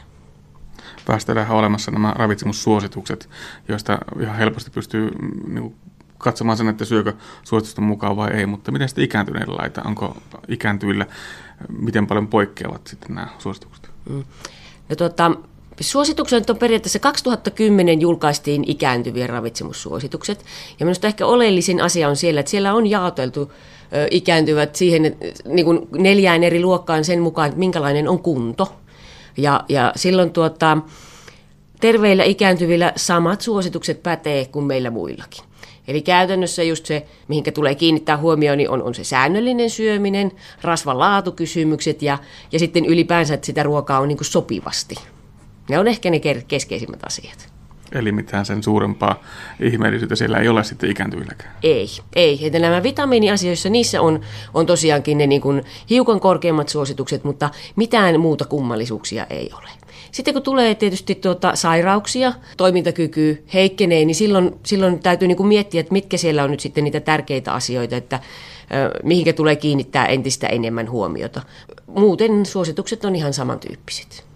Päästellään 1.07 1.51
olemassa 1.51 1.91
nämä 1.91 2.13
ravitsemussuositukset, 2.17 3.29
joista 3.69 3.99
ihan 4.21 4.37
helposti 4.37 4.71
pystyy 4.71 5.11
niin 5.49 5.75
katsomaan 6.23 6.59
sen, 6.59 6.69
että 6.69 6.85
syökö 6.85 7.13
suositusten 7.43 7.85
mukaan 7.85 8.17
vai 8.17 8.31
ei, 8.31 8.47
mutta 8.47 8.73
miten 8.73 8.89
sitten 8.89 9.05
ikääntyneillä 9.05 9.57
laita? 9.57 9.83
Onko 9.85 10.17
ikääntyvillä, 10.49 11.07
miten 11.69 12.07
paljon 12.07 12.29
poikkeavat 12.29 12.87
sitten 12.87 13.15
nämä 13.15 13.29
suositukset? 13.39 13.91
Mm. 14.11 14.25
No, 14.89 14.97
tuota, 14.97 15.31
Suositukset 15.81 16.51
on 16.51 16.57
periaatteessa 16.57 16.99
2010 16.99 18.01
julkaistiin 18.01 18.65
ikääntyvien 18.67 19.29
ravitsemussuositukset. 19.29 20.45
Ja 20.81 20.87
minusta 20.87 21.07
ehkä 21.07 21.27
oleellisin 21.27 21.81
asia 21.81 22.09
on 22.09 22.17
siellä, 22.17 22.41
että 22.41 22.51
siellä 22.51 22.75
on 22.75 22.87
jaoteltu 22.87 23.53
ikääntyvät 24.11 24.77
siihen 24.77 25.17
niin 25.45 25.65
kuin 25.65 25.89
neljään 25.99 26.45
eri 26.45 26.63
luokkaan 26.63 27.05
sen 27.05 27.21
mukaan, 27.21 27.49
että 27.49 27.59
minkälainen 27.59 28.09
on 28.09 28.19
kunto. 28.19 28.73
Ja, 29.37 29.65
ja 29.69 29.93
silloin 29.97 30.31
tuota, 30.31 30.79
terveillä 31.81 32.25
ikääntyvillä 32.25 32.93
samat 32.97 33.41
suositukset 33.41 34.03
pätee 34.03 34.45
kuin 34.45 34.65
meillä 34.65 34.91
muillakin. 34.91 35.45
Eli 35.89 36.03
käytännössä 36.03 36.63
just 36.63 36.87
se, 36.87 37.07
mihinkä 37.29 37.53
tulee 37.53 37.75
kiinnittää 37.75 38.17
huomioon, 38.17 38.59
niin 38.59 38.71
on, 38.71 38.83
on 38.83 38.95
se 38.95 39.05
säännöllinen 39.05 39.71
syöminen, 39.71 40.33
rasvan 40.63 40.99
laatukysymykset 40.99 42.03
ja, 42.03 42.19
ja 42.53 42.59
sitten 42.59 42.85
ylipäänsä, 42.85 43.35
että 43.35 43.47
sitä 43.47 43.63
ruokaa 43.63 44.01
on 44.01 44.09
niin 44.09 44.19
kuin 44.19 44.27
sopivasti. 44.27 44.95
Ne 45.71 45.79
on 45.79 45.89
ehkä 45.89 46.11
ne 46.11 46.21
keskeisimmät 46.49 47.05
asiat. 47.05 47.52
Eli 47.95 48.13
mitään 48.13 48.45
sen 48.45 48.63
suurempaa 48.63 49.23
ihmeellisyyttä 49.61 50.17
siellä 50.17 50.39
ei 50.39 50.49
ole 50.49 50.65
sitten 50.65 50.91
ikääntyvilläkään. 50.91 51.57
Ei, 51.63 51.87
ei. 52.17 52.47
Että 52.47 52.59
nämä 52.59 52.83
vitamiiniasioissa, 52.83 53.69
niissä 53.69 54.01
on, 54.01 54.21
on 54.55 54.67
tosiaankin 54.67 55.19
ne 55.19 55.27
niin 55.27 55.41
kuin 55.41 55.63
hiukan 55.91 56.21
korkeammat 56.21 56.69
suositukset, 56.69 57.25
mutta 57.25 57.51
mitään 57.77 58.21
muuta 58.21 58.45
kummallisuuksia 58.45 59.27
ei 59.31 59.51
ole. 59.59 59.69
Sitten 60.13 60.35
kun 60.35 60.43
tulee 60.43 60.75
tietysti 60.75 61.15
tuota 61.15 61.57
sairauksia, 61.57 62.33
toimintakyky 62.57 63.45
heikkenee, 63.55 64.05
niin 64.05 64.15
silloin, 64.15 64.55
silloin 64.67 64.99
täytyy 64.99 65.29
niin 65.29 65.37
kuin 65.37 65.47
miettiä, 65.47 65.81
että 65.81 65.93
mitkä 65.93 66.17
siellä 66.17 66.45
on 66.45 66.51
nyt 66.51 66.61
sitten 66.61 66.85
niitä 66.85 67.01
tärkeitä 67.01 67.53
asioita, 67.53 67.97
että 67.97 68.21
mihinkä 69.03 69.33
tulee 69.33 69.57
kiinnittää 69.57 70.07
entistä 70.07 70.47
enemmän 70.47 70.91
huomiota. 70.91 71.43
Muuten 71.87 72.47
suositukset 72.47 73.05
on 73.05 73.17
ihan 73.17 73.33
samantyyppiset. 73.33 74.32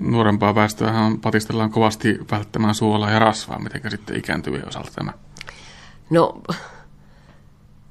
Nuorempaa 0.00 0.54
väestöä 0.54 0.92
patistellaan 1.22 1.70
kovasti 1.70 2.18
välttämään 2.30 2.74
suolaa 2.74 3.10
ja 3.10 3.18
rasvaa. 3.18 3.58
Miten 3.58 3.90
sitten 3.90 4.16
ikääntyvien 4.16 4.68
osalta 4.68 4.90
tämä? 4.94 5.12
No, 6.10 6.42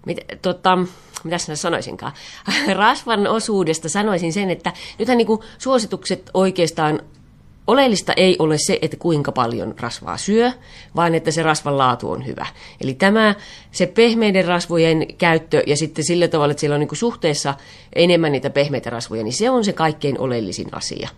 mit, 0.05 0.17
tota, 0.41 0.77
mitä 1.23 1.37
sinä 1.37 1.55
sanoisinkaan, 1.55 2.13
rasvan 2.73 3.27
osuudesta 3.27 3.89
sanoisin 3.89 4.33
sen, 4.33 4.49
että 4.49 4.73
nythän 4.99 5.17
niin 5.17 5.27
suositukset 5.57 6.29
oikeastaan 6.33 6.99
oleellista 7.67 8.13
ei 8.13 8.35
ole 8.39 8.57
se, 8.57 8.79
että 8.81 8.97
kuinka 8.97 9.31
paljon 9.31 9.75
rasvaa 9.79 10.17
syö, 10.17 10.51
vaan 10.95 11.15
että 11.15 11.31
se 11.31 11.43
rasvan 11.43 11.77
laatu 11.77 12.11
on 12.11 12.25
hyvä. 12.25 12.45
Eli 12.81 12.93
tämä, 12.93 13.35
se 13.71 13.87
pehmeiden 13.87 14.45
rasvojen 14.45 15.07
käyttö 15.17 15.63
ja 15.67 15.77
sitten 15.77 16.05
sillä 16.05 16.27
tavalla, 16.27 16.51
että 16.51 16.59
siellä 16.59 16.73
on 16.73 16.79
niin 16.79 16.95
suhteessa 16.97 17.53
enemmän 17.93 18.31
niitä 18.31 18.49
pehmeitä 18.49 18.89
rasvoja, 18.89 19.23
niin 19.23 19.33
se 19.33 19.49
on 19.49 19.65
se 19.65 19.73
kaikkein 19.73 20.19
oleellisin 20.19 20.67
asia. 20.71 21.09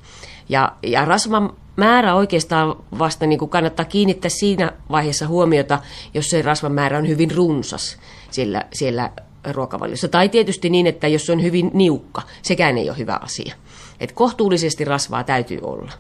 Ja, 0.50 0.72
ja 0.84 1.06
rasvan 1.06 1.54
määrä 1.76 2.16
oikeastaan 2.16 2.76
vasta 3.00 3.26
niin 3.26 3.40
kuin 3.40 3.50
kannattaa 3.50 3.86
kiinnittää 3.86 4.30
siinä 4.30 4.72
vaiheessa 4.92 5.28
huomiota, 5.28 5.80
jos 6.14 6.30
se 6.30 6.42
rasvan 6.42 6.72
määrä 6.72 6.98
on 6.98 7.08
hyvin 7.08 7.32
runsas 7.32 7.98
siellä, 8.32 8.66
siellä 8.74 9.12
ruokavaliossa. 9.52 10.08
Tai 10.08 10.30
tietysti 10.30 10.70
niin, 10.70 10.88
että 10.88 11.08
jos 11.08 11.26
se 11.26 11.32
on 11.32 11.44
hyvin 11.44 11.72
niukka, 11.74 12.22
sekään 12.42 12.78
ei 12.78 12.90
ole 12.90 12.98
hyvä 12.98 13.20
asia. 13.22 13.56
Et 14.00 14.12
kohtuullisesti 14.12 14.86
rasvaa 14.86 15.24
täytyy 15.24 15.60
olla. 15.62 15.92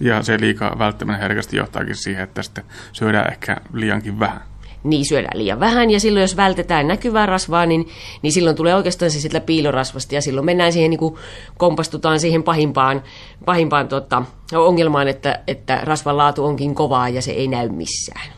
Ja 0.00 0.22
se 0.22 0.40
liikaa 0.40 0.78
välttämättä 0.78 1.22
herkästi 1.22 1.56
johtaakin 1.56 1.96
siihen, 1.96 2.22
että 2.22 2.42
sitten 2.42 2.64
syödään 2.92 3.32
ehkä 3.32 3.56
liiankin 3.72 4.20
vähän. 4.20 4.51
Niin 4.84 5.08
syödään 5.08 5.38
liian 5.38 5.60
vähän 5.60 5.90
ja 5.90 6.00
silloin 6.00 6.20
jos 6.20 6.36
vältetään 6.36 6.88
näkyvää 6.88 7.26
rasvaa, 7.26 7.66
niin, 7.66 7.88
niin 8.22 8.32
silloin 8.32 8.56
tulee 8.56 8.74
oikeastaan 8.74 9.10
se 9.10 9.20
sillä 9.20 9.40
piilorasvasta 9.40 10.14
ja 10.14 10.22
silloin 10.22 10.44
mennään 10.44 10.72
siihen, 10.72 10.90
niin 10.90 10.98
kuin 10.98 11.14
kompastutaan 11.58 12.20
siihen 12.20 12.42
pahimpaan, 12.42 13.02
pahimpaan 13.44 13.88
tota, 13.88 14.22
ongelmaan, 14.54 15.08
että, 15.08 15.40
että 15.46 15.80
rasvan 15.82 16.16
laatu 16.16 16.44
onkin 16.44 16.74
kovaa 16.74 17.08
ja 17.08 17.22
se 17.22 17.32
ei 17.32 17.48
näy 17.48 17.68
missään. 17.68 18.32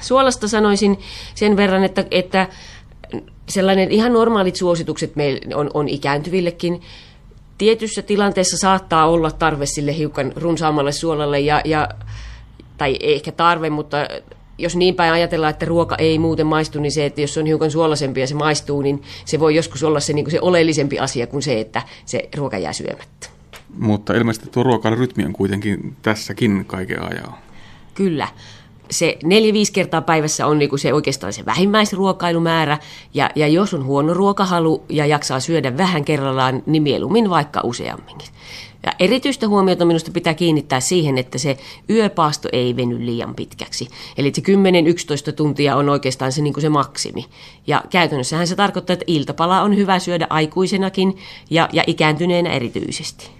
Suolasta 0.00 0.48
sanoisin 0.48 0.98
sen 1.34 1.56
verran, 1.56 1.84
että, 1.84 2.04
että 2.10 2.48
sellainen 3.48 3.90
ihan 3.90 4.12
normaalit 4.12 4.56
suositukset 4.56 5.16
meillä 5.16 5.56
on, 5.56 5.70
on 5.74 5.88
ikääntyvillekin. 5.88 6.82
Tietyssä 7.58 8.02
tilanteessa 8.02 8.56
saattaa 8.56 9.06
olla 9.06 9.30
tarve 9.30 9.66
sille 9.66 9.96
hiukan 9.96 10.32
runsaammalle 10.36 10.92
suolalle, 10.92 11.40
ja, 11.40 11.60
ja, 11.64 11.88
tai 12.78 12.98
ehkä 13.00 13.32
tarve, 13.32 13.70
mutta 13.70 13.96
jos 14.58 14.76
niin 14.76 14.94
päin 14.94 15.12
ajatellaan, 15.12 15.50
että 15.50 15.66
ruoka 15.66 15.96
ei 15.96 16.18
muuten 16.18 16.46
maistu, 16.46 16.80
niin 16.80 16.92
se, 16.92 17.06
että 17.06 17.20
jos 17.20 17.34
se 17.34 17.40
on 17.40 17.46
hiukan 17.46 17.70
suolaisempi 17.70 18.20
ja 18.20 18.26
se 18.26 18.34
maistuu, 18.34 18.82
niin 18.82 19.02
se 19.24 19.40
voi 19.40 19.54
joskus 19.54 19.82
olla 19.82 20.00
se, 20.00 20.12
niin 20.12 20.30
se 20.30 20.40
oleellisempi 20.40 20.98
asia 20.98 21.26
kuin 21.26 21.42
se, 21.42 21.60
että 21.60 21.82
se 22.04 22.28
ruoka 22.36 22.58
jää 22.58 22.72
syömättä. 22.72 23.28
Mutta 23.78 24.14
ilmeisesti 24.14 24.48
tuo 24.50 24.62
ruokailurytmi 24.62 25.24
on 25.24 25.32
kuitenkin 25.32 25.96
tässäkin 26.02 26.64
kaiken 26.64 27.02
ajan. 27.02 27.34
Kyllä 27.94 28.28
se 28.90 29.18
neljä-viisi 29.24 29.72
kertaa 29.72 30.02
päivässä 30.02 30.46
on 30.46 30.58
niinku 30.58 30.76
se 30.76 30.94
oikeastaan 30.94 31.32
se 31.32 31.46
vähimmäisruokailumäärä, 31.46 32.78
ja, 33.14 33.30
ja 33.34 33.48
jos 33.48 33.74
on 33.74 33.84
huono 33.84 34.14
ruokahalu 34.14 34.84
ja 34.88 35.06
jaksaa 35.06 35.40
syödä 35.40 35.76
vähän 35.76 36.04
kerrallaan, 36.04 36.62
niin 36.66 36.82
mieluummin 36.82 37.30
vaikka 37.30 37.60
useamminkin. 37.64 38.28
Ja 38.86 38.92
erityistä 38.98 39.48
huomiota 39.48 39.84
minusta 39.84 40.10
pitää 40.10 40.34
kiinnittää 40.34 40.80
siihen, 40.80 41.18
että 41.18 41.38
se 41.38 41.56
yöpaasto 41.90 42.48
ei 42.52 42.76
veny 42.76 43.06
liian 43.06 43.34
pitkäksi. 43.34 43.88
Eli 44.18 44.32
se 44.34 44.42
10-11 45.30 45.32
tuntia 45.32 45.76
on 45.76 45.88
oikeastaan 45.88 46.32
se, 46.32 46.42
niin 46.42 46.54
kuin 46.54 46.62
se 46.62 46.68
maksimi. 46.68 47.26
Ja 47.66 47.82
käytännössähän 47.90 48.46
se 48.46 48.56
tarkoittaa, 48.56 48.94
että 48.94 49.04
iltapala 49.06 49.62
on 49.62 49.76
hyvä 49.76 49.98
syödä 49.98 50.26
aikuisenakin 50.30 51.18
ja, 51.50 51.68
ja 51.72 51.84
ikääntyneenä 51.86 52.50
erityisesti. 52.50 53.30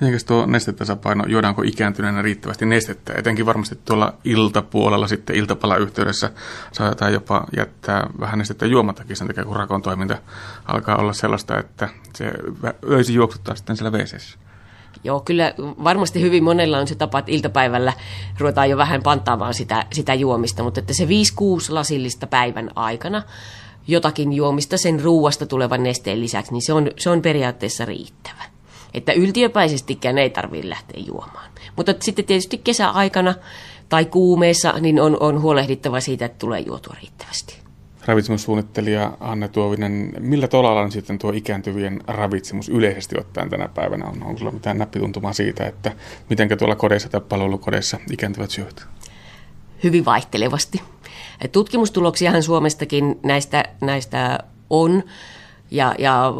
Mitenkäs 0.00 0.24
tuo 0.24 0.46
nestetasapaino, 0.46 1.24
juodaanko 1.26 1.62
ikääntyneenä 1.62 2.22
riittävästi 2.22 2.66
nestettä? 2.66 3.12
Etenkin 3.16 3.46
varmasti 3.46 3.78
tuolla 3.84 4.14
iltapuolella 4.24 5.08
sitten 5.08 5.36
iltapalayhteydessä 5.36 6.30
saattaa 6.72 7.10
jopa 7.10 7.46
jättää 7.56 8.06
vähän 8.20 8.38
nestettä 8.38 8.66
juomatakin 8.66 9.16
sen 9.16 9.26
takia, 9.26 9.44
kun 9.44 9.56
rakon 9.56 9.82
toiminta 9.82 10.18
alkaa 10.66 10.96
olla 10.96 11.12
sellaista, 11.12 11.58
että 11.58 11.88
se 12.14 12.32
öisi 12.90 13.14
juoksuttaa 13.14 13.54
sitten 13.54 13.76
siellä 13.76 13.98
wc 13.98 14.43
Joo, 15.04 15.20
kyllä 15.20 15.54
varmasti 15.58 16.20
hyvin 16.20 16.44
monella 16.44 16.78
on 16.78 16.86
se 16.86 16.94
tapa, 16.94 17.18
että 17.18 17.32
iltapäivällä 17.32 17.92
ruvetaan 18.38 18.70
jo 18.70 18.76
vähän 18.76 19.02
pantaamaan 19.02 19.54
sitä, 19.54 19.86
sitä 19.92 20.14
juomista, 20.14 20.62
mutta 20.62 20.80
että 20.80 20.94
se 20.94 21.04
5-6 21.04 21.08
lasillista 21.68 22.26
päivän 22.26 22.70
aikana 22.74 23.22
jotakin 23.86 24.32
juomista 24.32 24.78
sen 24.78 25.00
ruuasta 25.00 25.46
tulevan 25.46 25.82
nesteen 25.82 26.20
lisäksi, 26.20 26.52
niin 26.52 26.62
se 26.62 26.72
on, 26.72 26.90
se 26.96 27.10
on 27.10 27.22
periaatteessa 27.22 27.84
riittävä. 27.84 28.44
Että 28.94 29.12
yltiöpäisestikään 29.12 30.18
ei 30.18 30.30
tarvitse 30.30 30.68
lähteä 30.68 31.02
juomaan. 31.06 31.50
Mutta 31.76 31.94
sitten 32.00 32.24
tietysti 32.24 32.58
kesäaikana 32.58 33.34
tai 33.88 34.04
kuumeessa 34.04 34.72
niin 34.80 35.00
on, 35.00 35.16
on 35.20 35.42
huolehdittava 35.42 36.00
siitä, 36.00 36.24
että 36.24 36.38
tulee 36.38 36.60
juotua 36.60 36.94
riittävästi. 37.00 37.63
Ravitsemussuunnittelija 38.06 39.12
Anne 39.20 39.48
Tuovinen, 39.48 40.12
millä 40.18 40.48
tolalla 40.48 40.90
sitten 40.90 41.18
tuo 41.18 41.32
ikääntyvien 41.32 42.00
ravitsemus 42.06 42.68
yleisesti 42.68 43.18
ottaen 43.18 43.50
tänä 43.50 43.68
päivänä 43.68 44.06
on? 44.06 44.22
Onko 44.22 44.38
sulla 44.38 44.52
mitään 44.52 44.78
näppituntumaa 44.78 45.32
siitä, 45.32 45.64
että 45.66 45.92
miten 46.30 46.58
tuolla 46.58 46.76
kodeissa 46.76 47.08
tai 47.08 47.20
palvelukodeissa 47.20 47.98
ikääntyvät 48.12 48.50
syövät? 48.50 48.86
Hyvin 49.84 50.04
vaihtelevasti. 50.04 50.82
Tutkimustuloksiahan 51.52 52.42
Suomestakin 52.42 53.18
näistä, 53.22 53.64
näistä 53.80 54.38
on. 54.70 55.02
Ja, 55.70 55.94
ja 55.98 56.32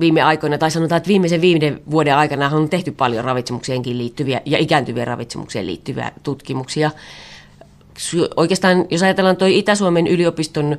viime 0.00 0.22
aikoina, 0.22 0.58
tai 0.58 0.70
sanotaan, 0.70 0.96
että 0.96 1.08
viimeisen 1.08 1.40
viiden 1.40 1.80
vuoden 1.90 2.16
aikana 2.16 2.50
on 2.52 2.68
tehty 2.68 2.92
paljon 2.92 3.24
ravitsemukseenkin 3.24 3.98
liittyviä 3.98 4.40
ja 4.44 4.58
ikääntyvien 4.58 5.06
ravitsemukseen 5.06 5.66
liittyviä 5.66 6.12
tutkimuksia. 6.22 6.90
Oikeastaan, 8.36 8.86
jos 8.90 9.02
ajatellaan 9.02 9.36
tuo 9.36 9.48
Itä-Suomen 9.50 10.06
yliopiston 10.06 10.78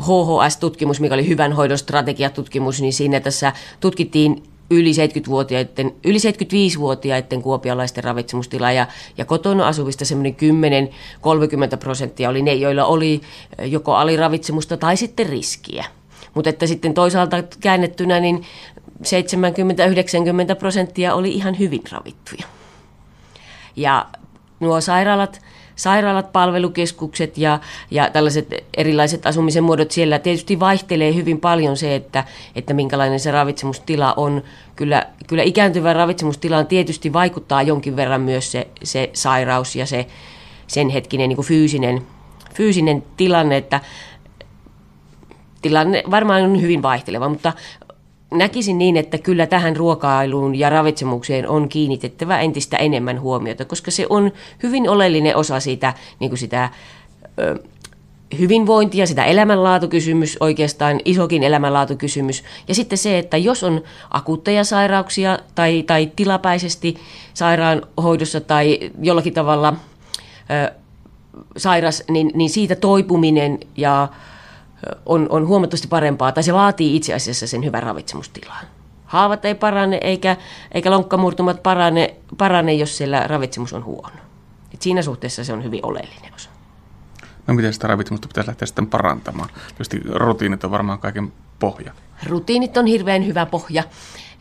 HHS-tutkimus, 0.00 1.00
mikä 1.00 1.14
oli 1.14 1.28
hyvän 1.28 1.52
hoidon 1.52 1.78
strategiatutkimus, 1.78 2.80
niin 2.80 2.92
siinä 2.92 3.20
tässä 3.20 3.52
tutkittiin 3.80 4.42
yli 4.70 4.92
70-vuotiaiden, 4.92 5.94
yli 6.04 6.18
75-vuotiaiden 6.18 7.42
kuopialaisten 7.42 8.04
ravitsemustila 8.04 8.72
ja, 8.72 8.86
ja 9.18 9.24
kotona 9.24 9.68
asuvista 9.68 10.04
semmoinen 10.04 10.36
10-30 11.74 11.76
prosenttia 11.76 12.30
oli 12.30 12.42
ne, 12.42 12.54
joilla 12.54 12.84
oli 12.84 13.20
joko 13.64 13.94
aliravitsemusta 13.94 14.76
tai 14.76 14.96
sitten 14.96 15.28
riskiä. 15.28 15.84
Mutta 16.34 16.50
että 16.50 16.66
sitten 16.66 16.94
toisaalta 16.94 17.42
käännettynä 17.60 18.20
niin 18.20 18.44
70-90 19.02 20.56
prosenttia 20.58 21.14
oli 21.14 21.30
ihan 21.32 21.58
hyvin 21.58 21.82
ravittuja. 21.92 22.46
Ja 23.76 24.06
nuo 24.60 24.80
sairaalat, 24.80 25.40
sairaalat, 25.82 26.32
palvelukeskukset 26.32 27.38
ja, 27.38 27.60
ja 27.90 28.10
tällaiset 28.10 28.54
erilaiset 28.76 29.26
asumisen 29.26 29.64
muodot 29.64 29.90
siellä 29.90 30.18
tietysti 30.18 30.60
vaihtelee 30.60 31.14
hyvin 31.14 31.40
paljon 31.40 31.76
se, 31.76 31.94
että, 31.94 32.24
että 32.54 32.74
minkälainen 32.74 33.20
se 33.20 33.30
ravitsemustila 33.30 34.14
on. 34.16 34.42
Kyllä, 34.76 35.06
kyllä 35.26 35.42
ikääntyvän 35.42 35.96
ravitsemustilaan 35.96 36.66
tietysti 36.66 37.12
vaikuttaa 37.12 37.62
jonkin 37.62 37.96
verran 37.96 38.20
myös 38.20 38.52
se, 38.52 38.66
se 38.82 39.10
sairaus 39.12 39.76
ja 39.76 39.86
se 39.86 40.06
sen 40.66 40.88
hetkinen 40.88 41.28
niin 41.28 41.36
kuin 41.36 41.46
fyysinen, 41.46 42.02
fyysinen 42.54 43.02
tilanne, 43.16 43.56
että 43.56 43.80
tilanne 45.62 46.02
varmaan 46.10 46.42
on 46.42 46.60
hyvin 46.60 46.82
vaihteleva, 46.82 47.28
mutta 47.28 47.52
näkisin 48.30 48.78
niin, 48.78 48.96
että 48.96 49.18
kyllä 49.18 49.46
tähän 49.46 49.76
ruokailuun 49.76 50.54
ja 50.54 50.70
ravitsemukseen 50.70 51.48
on 51.48 51.68
kiinnitettävä 51.68 52.40
entistä 52.40 52.76
enemmän 52.76 53.20
huomiota, 53.20 53.64
koska 53.64 53.90
se 53.90 54.06
on 54.10 54.32
hyvin 54.62 54.88
oleellinen 54.88 55.36
osa 55.36 55.60
sitä, 55.60 55.94
niin 56.20 56.30
kuin 56.30 56.38
sitä 56.38 56.70
ö, 57.38 57.62
hyvinvointia, 58.38 59.06
sitä 59.06 59.24
elämänlaatukysymys, 59.24 60.36
oikeastaan 60.40 61.00
isokin 61.04 61.42
elämänlaatukysymys. 61.42 62.44
Ja 62.68 62.74
sitten 62.74 62.98
se, 62.98 63.18
että 63.18 63.36
jos 63.36 63.64
on 63.64 63.82
akuutteja 64.10 64.64
sairauksia 64.64 65.38
tai, 65.54 65.82
tai 65.82 66.12
tilapäisesti 66.16 66.96
sairaanhoidossa 67.34 68.40
tai 68.40 68.90
jollakin 69.02 69.34
tavalla 69.34 69.74
ö, 70.50 70.72
sairas, 71.56 72.04
niin, 72.08 72.30
niin 72.34 72.50
siitä 72.50 72.76
toipuminen 72.76 73.58
ja 73.76 74.08
on, 75.06 75.26
on 75.30 75.46
huomattavasti 75.46 75.88
parempaa, 75.88 76.32
tai 76.32 76.42
se 76.42 76.54
vaatii 76.54 76.96
itse 76.96 77.14
asiassa 77.14 77.46
sen 77.46 77.64
hyvän 77.64 77.82
ravitsemustilan. 77.82 78.64
Haavat 79.04 79.44
ei 79.44 79.54
parane, 79.54 79.98
eikä, 80.02 80.36
eikä 80.72 80.90
lonkkamurtumat 80.90 81.62
parane, 81.62 82.14
parane, 82.38 82.74
jos 82.74 82.96
siellä 82.96 83.26
ravitsemus 83.26 83.72
on 83.72 83.84
huono. 83.84 84.16
Et 84.74 84.82
siinä 84.82 85.02
suhteessa 85.02 85.44
se 85.44 85.52
on 85.52 85.64
hyvin 85.64 85.80
oleellinen 85.82 86.34
osa. 86.34 86.50
No 87.46 87.54
miten 87.54 87.72
sitä 87.72 87.86
ravitsemusta 87.86 88.28
pitäisi 88.28 88.48
lähteä 88.48 88.66
sitten 88.66 88.86
parantamaan? 88.86 89.48
Tietysti 89.68 90.00
rutiinit 90.14 90.64
on 90.64 90.70
varmaan 90.70 90.98
kaiken 90.98 91.32
pohja. 91.58 91.92
Rutiinit 92.26 92.76
on 92.76 92.86
hirveän 92.86 93.26
hyvä 93.26 93.46
pohja 93.46 93.82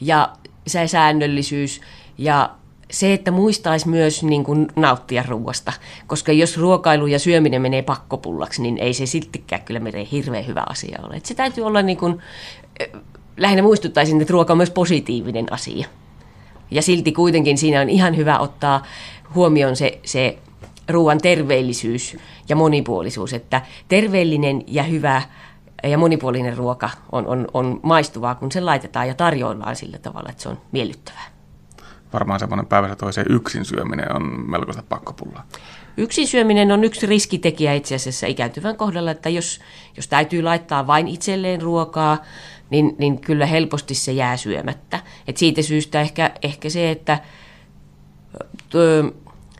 ja 0.01 0.29
se 0.67 0.87
säännöllisyys 0.87 1.81
ja 2.17 2.49
se, 2.91 3.13
että 3.13 3.31
muistaisi 3.31 3.89
myös 3.89 4.23
niin 4.23 4.43
kuin 4.43 4.67
nauttia 4.75 5.23
ruoasta, 5.27 5.73
koska 6.07 6.31
jos 6.31 6.57
ruokailu 6.57 7.07
ja 7.07 7.19
syöminen 7.19 7.61
menee 7.61 7.81
pakkopullaksi, 7.81 8.61
niin 8.61 8.77
ei 8.77 8.93
se 8.93 9.05
siltikään 9.05 9.61
kyllä 9.61 9.79
meidän 9.79 10.05
hirveän 10.05 10.47
hyvä 10.47 10.63
asia 10.69 10.99
ole. 11.03 11.15
Et 11.15 11.25
se 11.25 11.33
täytyy 11.33 11.63
olla 11.63 11.81
niin 11.81 11.97
kuin, 11.97 12.19
lähinnä 13.37 13.63
muistuttaisin, 13.63 14.21
että 14.21 14.31
ruoka 14.31 14.53
on 14.53 14.57
myös 14.57 14.71
positiivinen 14.71 15.53
asia. 15.53 15.87
Ja 16.71 16.81
silti 16.81 17.11
kuitenkin 17.11 17.57
siinä 17.57 17.81
on 17.81 17.89
ihan 17.89 18.17
hyvä 18.17 18.39
ottaa 18.39 18.83
huomioon 19.35 19.75
se, 19.75 19.99
se 20.05 20.37
ruoan 20.89 21.17
terveellisyys 21.21 22.17
ja 22.49 22.55
monipuolisuus, 22.55 23.33
että 23.33 23.61
terveellinen 23.87 24.63
ja 24.67 24.83
hyvä 24.83 25.21
ja 25.83 25.97
monipuolinen 25.97 26.57
ruoka 26.57 26.89
on, 27.11 27.27
on, 27.27 27.47
on 27.53 27.79
maistuvaa, 27.83 28.35
kun 28.35 28.51
se 28.51 28.61
laitetaan 28.61 29.07
ja 29.07 29.13
tarjoillaan 29.13 29.75
sillä 29.75 29.97
tavalla, 29.97 30.29
että 30.29 30.43
se 30.43 30.49
on 30.49 30.57
miellyttävää. 30.71 31.38
Varmaan 32.13 32.39
semmoinen 32.39 32.65
päivässä 32.65 32.95
toiseen 32.95 33.27
yksin 33.29 33.65
syöminen 33.65 34.15
on 34.15 34.49
melkoista 34.49 34.83
pakkopullaa. 34.89 35.47
Yksin 35.97 36.27
syöminen 36.27 36.71
on 36.71 36.83
yksi 36.83 37.05
riskitekijä 37.05 37.73
itse 37.73 37.95
asiassa 37.95 38.27
ikääntyvän 38.27 38.77
kohdalla, 38.77 39.11
että 39.11 39.29
jos, 39.29 39.59
jos 39.97 40.07
täytyy 40.07 40.41
laittaa 40.41 40.87
vain 40.87 41.07
itselleen 41.07 41.61
ruokaa, 41.61 42.17
niin, 42.69 42.95
niin 42.97 43.21
kyllä 43.21 43.45
helposti 43.45 43.95
se 43.95 44.11
jää 44.11 44.37
syömättä. 44.37 44.99
Et 45.27 45.37
siitä 45.37 45.61
syystä 45.61 46.01
ehkä, 46.01 46.31
ehkä 46.41 46.69
se, 46.69 46.91
että 46.91 47.19
ö, 48.75 49.11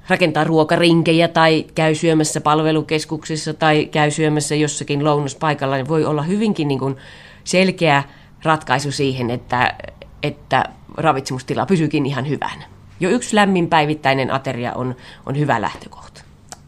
rakentaa 0.07 0.43
ruokarinkejä 0.43 1.27
tai 1.27 1.65
käy 1.75 1.95
syömässä 1.95 2.41
palvelukeskuksessa 2.41 3.53
tai 3.53 3.85
käy 3.85 4.11
syömässä 4.11 4.55
jossakin 4.55 5.03
lounaspaikalla, 5.03 5.75
niin 5.75 5.87
voi 5.87 6.05
olla 6.05 6.21
hyvinkin 6.21 6.67
niin 6.67 6.79
kuin 6.79 6.95
selkeä 7.43 8.03
ratkaisu 8.43 8.91
siihen, 8.91 9.29
että, 9.29 9.75
että 10.23 10.63
ravitsemustila 10.99 11.65
pysyykin 11.65 12.05
ihan 12.05 12.29
hyvänä. 12.29 12.63
Jo 12.99 13.09
yksi 13.09 13.35
lämmin 13.35 13.69
päivittäinen 13.69 14.31
ateria 14.31 14.73
on, 14.73 14.95
on 15.25 15.37
hyvä 15.39 15.61
lähtökohta. 15.61 16.21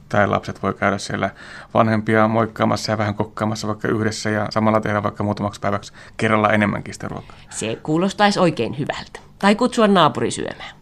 Tai 0.09 0.27
lapset 0.27 0.63
voi 0.63 0.73
käydä 0.73 0.97
siellä 0.97 1.29
vanhempia 1.73 2.27
moikkaamassa 2.27 2.91
ja 2.91 2.97
vähän 2.97 3.15
kokkaamassa 3.15 3.67
vaikka 3.67 3.87
yhdessä 3.87 4.29
ja 4.29 4.47
samalla 4.49 4.81
tehdä 4.81 5.03
vaikka 5.03 5.23
muutamaksi 5.23 5.59
päiväksi 5.59 5.93
kerralla 6.17 6.49
enemmänkin 6.49 6.93
sitä 6.93 7.07
ruokaa. 7.07 7.37
Se 7.49 7.77
kuulostaisi 7.83 8.39
oikein 8.39 8.79
hyvältä. 8.79 9.19
Tai 9.39 9.55
kutsua 9.55 9.87
naapuri 9.87 10.31
syömään. 10.31 10.75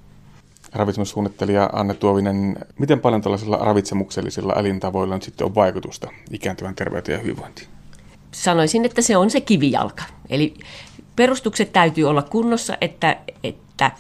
Ravitsemussuunnittelija 0.74 1.70
Anne 1.74 1.94
Tuovinen, 1.94 2.58
miten 2.80 3.00
paljon 3.00 3.22
tällaisilla 3.22 3.58
ravitsemuksellisilla 3.58 4.54
elintavoilla 4.54 5.16
nyt 5.16 5.24
sitten 5.24 5.48
on 5.48 5.56
vaikutusta 5.56 6.08
ikääntyvän 6.32 6.76
terveyteen 6.76 7.18
ja 7.18 7.22
hyvinvointiin? 7.22 7.68
Sanoisin, 8.32 8.86
että 8.86 9.02
se 9.02 9.18
on 9.18 9.30
se 9.30 9.42
kivijalka. 9.42 10.04
Eli 10.30 10.54
perustukset 11.20 11.72
täytyy 11.72 12.06
olla 12.10 12.22
kunnossa, 12.22 12.78
että, 12.82 13.18
että 13.44 13.92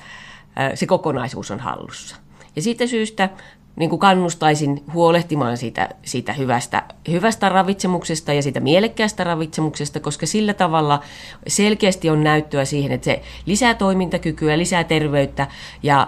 se 0.73 0.86
kokonaisuus 0.86 1.51
on 1.51 1.60
hallussa. 1.60 2.15
Ja 2.55 2.62
siitä 2.62 2.88
syystä 2.88 3.29
niin 3.75 3.89
kuin 3.89 3.99
kannustaisin 3.99 4.84
huolehtimaan 4.93 5.58
siitä, 5.58 5.89
siitä 6.03 6.34
hyvästä, 6.34 6.84
hyvästä 7.12 7.49
ravitsemuksesta 7.49 8.34
ja 8.34 8.41
siitä 8.41 8.60
mielekkäästä 8.60 9.23
ravitsemuksesta, 9.23 9.99
koska 9.99 10.25
sillä 10.25 10.53
tavalla 10.53 11.01
selkeästi 11.47 12.10
on 12.10 12.23
näyttöä 12.23 12.65
siihen, 12.65 12.91
että 12.91 13.05
se 13.05 13.21
lisää 13.45 13.73
toimintakykyä, 13.73 14.58
lisää 14.58 14.84
terveyttä 14.84 15.47
ja, 15.84 16.08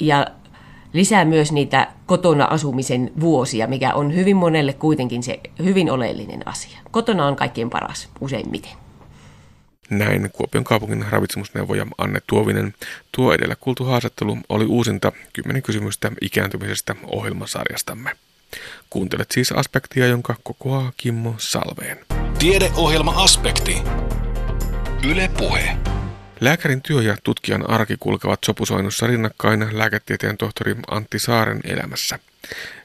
ja 0.00 0.26
lisää 0.92 1.24
myös 1.24 1.52
niitä 1.52 1.88
kotona 2.06 2.44
asumisen 2.44 3.12
vuosia, 3.20 3.66
mikä 3.66 3.94
on 3.94 4.14
hyvin 4.14 4.36
monelle 4.36 4.72
kuitenkin 4.72 5.22
se 5.22 5.40
hyvin 5.64 5.90
oleellinen 5.90 6.48
asia. 6.48 6.78
Kotona 6.90 7.26
on 7.26 7.36
kaikkein 7.36 7.70
paras 7.70 8.08
useimmiten. 8.20 8.87
Näin 9.90 10.30
Kuopion 10.32 10.64
kaupungin 10.64 11.06
ravitsemusneuvoja 11.10 11.86
Anne 11.98 12.20
Tuovinen. 12.26 12.74
Tuo 13.12 13.32
edellä 13.32 13.56
kuultu 13.60 13.84
haastattelu 13.84 14.38
oli 14.48 14.64
uusinta 14.64 15.12
10 15.32 15.62
kysymystä 15.62 16.12
ikääntymisestä 16.20 16.94
ohjelmasarjastamme. 17.06 18.10
Kuuntelet 18.90 19.30
siis 19.30 19.52
aspektia, 19.52 20.06
jonka 20.06 20.34
kokoaa 20.42 20.92
Kimmo 20.96 21.34
Salveen. 21.38 21.98
Tiedeohjelma 22.38 23.12
Aspekti. 23.16 23.76
Yle 25.10 25.30
Puhe. 25.38 25.76
Lääkärin 26.40 26.82
työ 26.82 27.02
ja 27.02 27.16
tutkijan 27.24 27.70
arki 27.70 27.96
kulkevat 28.00 28.38
sopusoinnussa 28.46 29.06
rinnakkain 29.06 29.68
lääketieteen 29.72 30.36
tohtori 30.36 30.76
Antti 30.90 31.18
Saaren 31.18 31.60
elämässä. 31.64 32.18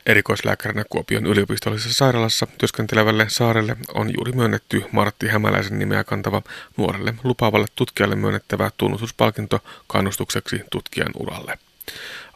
Erikoislääkärinä 0.05 0.83
Kuopion 0.89 1.25
yliopistollisessa 1.25 1.93
sairaalassa 1.93 2.47
työskentelevälle 2.57 3.25
Saarelle 3.29 3.77
on 3.93 4.13
juuri 4.17 4.31
myönnetty 4.31 4.83
Martti 4.91 5.27
Hämäläisen 5.27 5.79
nimeä 5.79 6.03
kantava 6.03 6.41
nuorelle 6.77 7.13
lupaavalle 7.23 7.67
tutkijalle 7.75 8.15
myönnettävä 8.15 8.71
tunnustuspalkinto 8.77 9.59
kannustukseksi 9.87 10.61
tutkijan 10.71 11.11
uralle. 11.19 11.59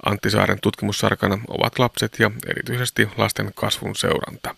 Antti 0.05 0.29
Saaren 0.29 0.59
tutkimussarkana 0.61 1.39
ovat 1.47 1.79
lapset 1.79 2.19
ja 2.19 2.31
erityisesti 2.47 3.09
lasten 3.17 3.51
kasvun 3.55 3.95
seuranta. 3.95 4.55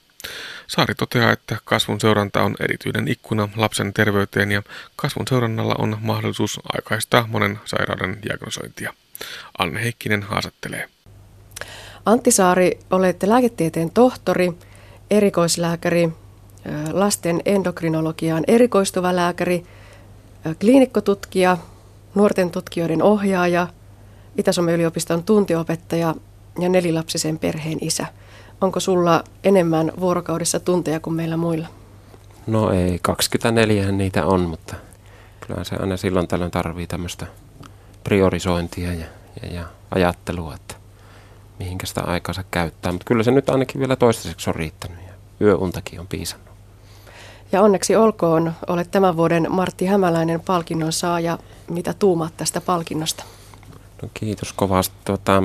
Saari 0.67 0.95
toteaa, 0.95 1.31
että 1.31 1.57
kasvun 1.65 1.99
seuranta 1.99 2.41
on 2.41 2.55
erityinen 2.59 3.07
ikkuna 3.07 3.49
lapsen 3.55 3.93
terveyteen 3.93 4.51
ja 4.51 4.63
kasvun 4.95 5.27
seurannalla 5.27 5.75
on 5.77 5.97
mahdollisuus 6.01 6.59
aikaistaa 6.73 7.27
monen 7.27 7.59
sairauden 7.65 8.23
diagnosointia. 8.23 8.93
Anne 9.57 9.83
Heikkinen 9.83 10.23
haastattelee. 10.23 10.89
Antti 12.09 12.31
Saari, 12.31 12.79
olette 12.91 13.29
lääketieteen 13.29 13.89
tohtori, 13.89 14.51
erikoislääkäri, 15.09 16.09
lasten 16.91 17.41
endokrinologiaan 17.45 18.43
erikoistuva 18.47 19.15
lääkäri, 19.15 19.65
kliinikkotutkija, 20.59 21.57
nuorten 22.15 22.51
tutkijoiden 22.51 23.03
ohjaaja, 23.03 23.67
Itä-Suomen 24.37 24.75
yliopiston 24.75 25.23
tuntiopettaja 25.23 26.15
ja 26.59 26.69
nelilapsisen 26.69 27.39
perheen 27.39 27.77
isä. 27.81 28.05
Onko 28.61 28.79
sulla 28.79 29.23
enemmän 29.43 29.91
vuorokaudessa 29.99 30.59
tunteja 30.59 30.99
kuin 30.99 31.13
meillä 31.13 31.37
muilla? 31.37 31.67
No 32.47 32.71
ei, 32.71 32.99
24 33.01 33.91
niitä 33.91 34.25
on, 34.25 34.41
mutta 34.41 34.75
kyllä 35.47 35.63
se 35.63 35.75
aina 35.75 35.97
silloin 35.97 36.27
tällöin 36.27 36.51
tarvii 36.51 36.87
tämmöistä 36.87 37.27
priorisointia 38.03 38.93
ja, 38.93 39.05
ja, 39.43 39.53
ja 39.53 39.65
ajattelua, 39.91 40.55
että 40.55 40.78
mihinkä 41.59 41.85
sitä 41.85 42.01
aikansa 42.01 42.43
käyttää. 42.51 42.91
Mutta 42.91 43.05
kyllä 43.05 43.23
se 43.23 43.31
nyt 43.31 43.49
ainakin 43.49 43.79
vielä 43.79 43.95
toistaiseksi 43.95 44.49
on 44.49 44.55
riittänyt 44.55 44.97
ja 45.07 45.13
yöuntakin 45.41 45.99
on 45.99 46.07
piisannut. 46.07 46.49
Ja 47.51 47.61
onneksi 47.61 47.95
olkoon, 47.95 48.53
olet 48.67 48.91
tämän 48.91 49.17
vuoden 49.17 49.47
Martti 49.49 49.85
Hämäläinen 49.85 50.41
palkinnon 50.41 50.91
saaja. 50.91 51.37
Mitä 51.69 51.93
tuumaat 51.93 52.37
tästä 52.37 52.61
palkinnosta? 52.61 53.23
No 54.01 54.09
kiitos 54.13 54.53
kovasti. 54.53 54.95
Tota, 55.05 55.43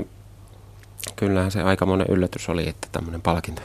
kyllähän 1.16 1.50
se 1.50 1.62
aikamoinen 1.62 2.06
yllätys 2.10 2.48
oli, 2.48 2.68
että 2.68 2.88
tämmöinen 2.92 3.22
palkinto 3.22 3.62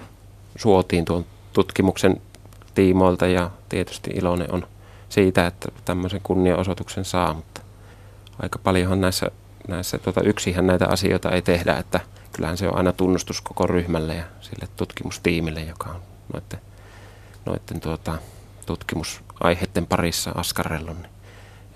suotiin 0.55 1.05
tuon 1.05 1.25
tutkimuksen 1.53 2.21
tiimoilta 2.75 3.27
ja 3.27 3.49
tietysti 3.69 4.11
iloinen 4.13 4.53
on 4.53 4.67
siitä, 5.09 5.47
että 5.47 5.71
tämmöisen 5.85 6.21
kunniaosoituksen 6.23 7.05
saa, 7.05 7.33
mutta 7.33 7.61
aika 8.41 8.59
paljonhan 8.59 9.01
näissä, 9.01 9.31
näissä 9.67 9.97
tota, 9.97 10.21
yksihän 10.21 10.67
näitä 10.67 10.87
asioita 10.87 11.31
ei 11.31 11.41
tehdä, 11.41 11.77
että 11.77 11.99
kyllähän 12.33 12.57
se 12.57 12.67
on 12.67 12.77
aina 12.77 12.91
tunnustus 12.91 13.41
koko 13.41 13.67
ryhmälle 13.67 14.15
ja 14.15 14.23
sille 14.41 14.67
tutkimustiimille, 14.75 15.61
joka 15.61 15.89
on 15.89 16.01
noiden, 16.33 16.59
noiden 17.45 17.79
tuota, 17.79 18.17
tutkimusaiheiden 18.65 19.87
parissa 19.87 20.31
askarrellut. 20.35 20.97
Niin 20.97 21.09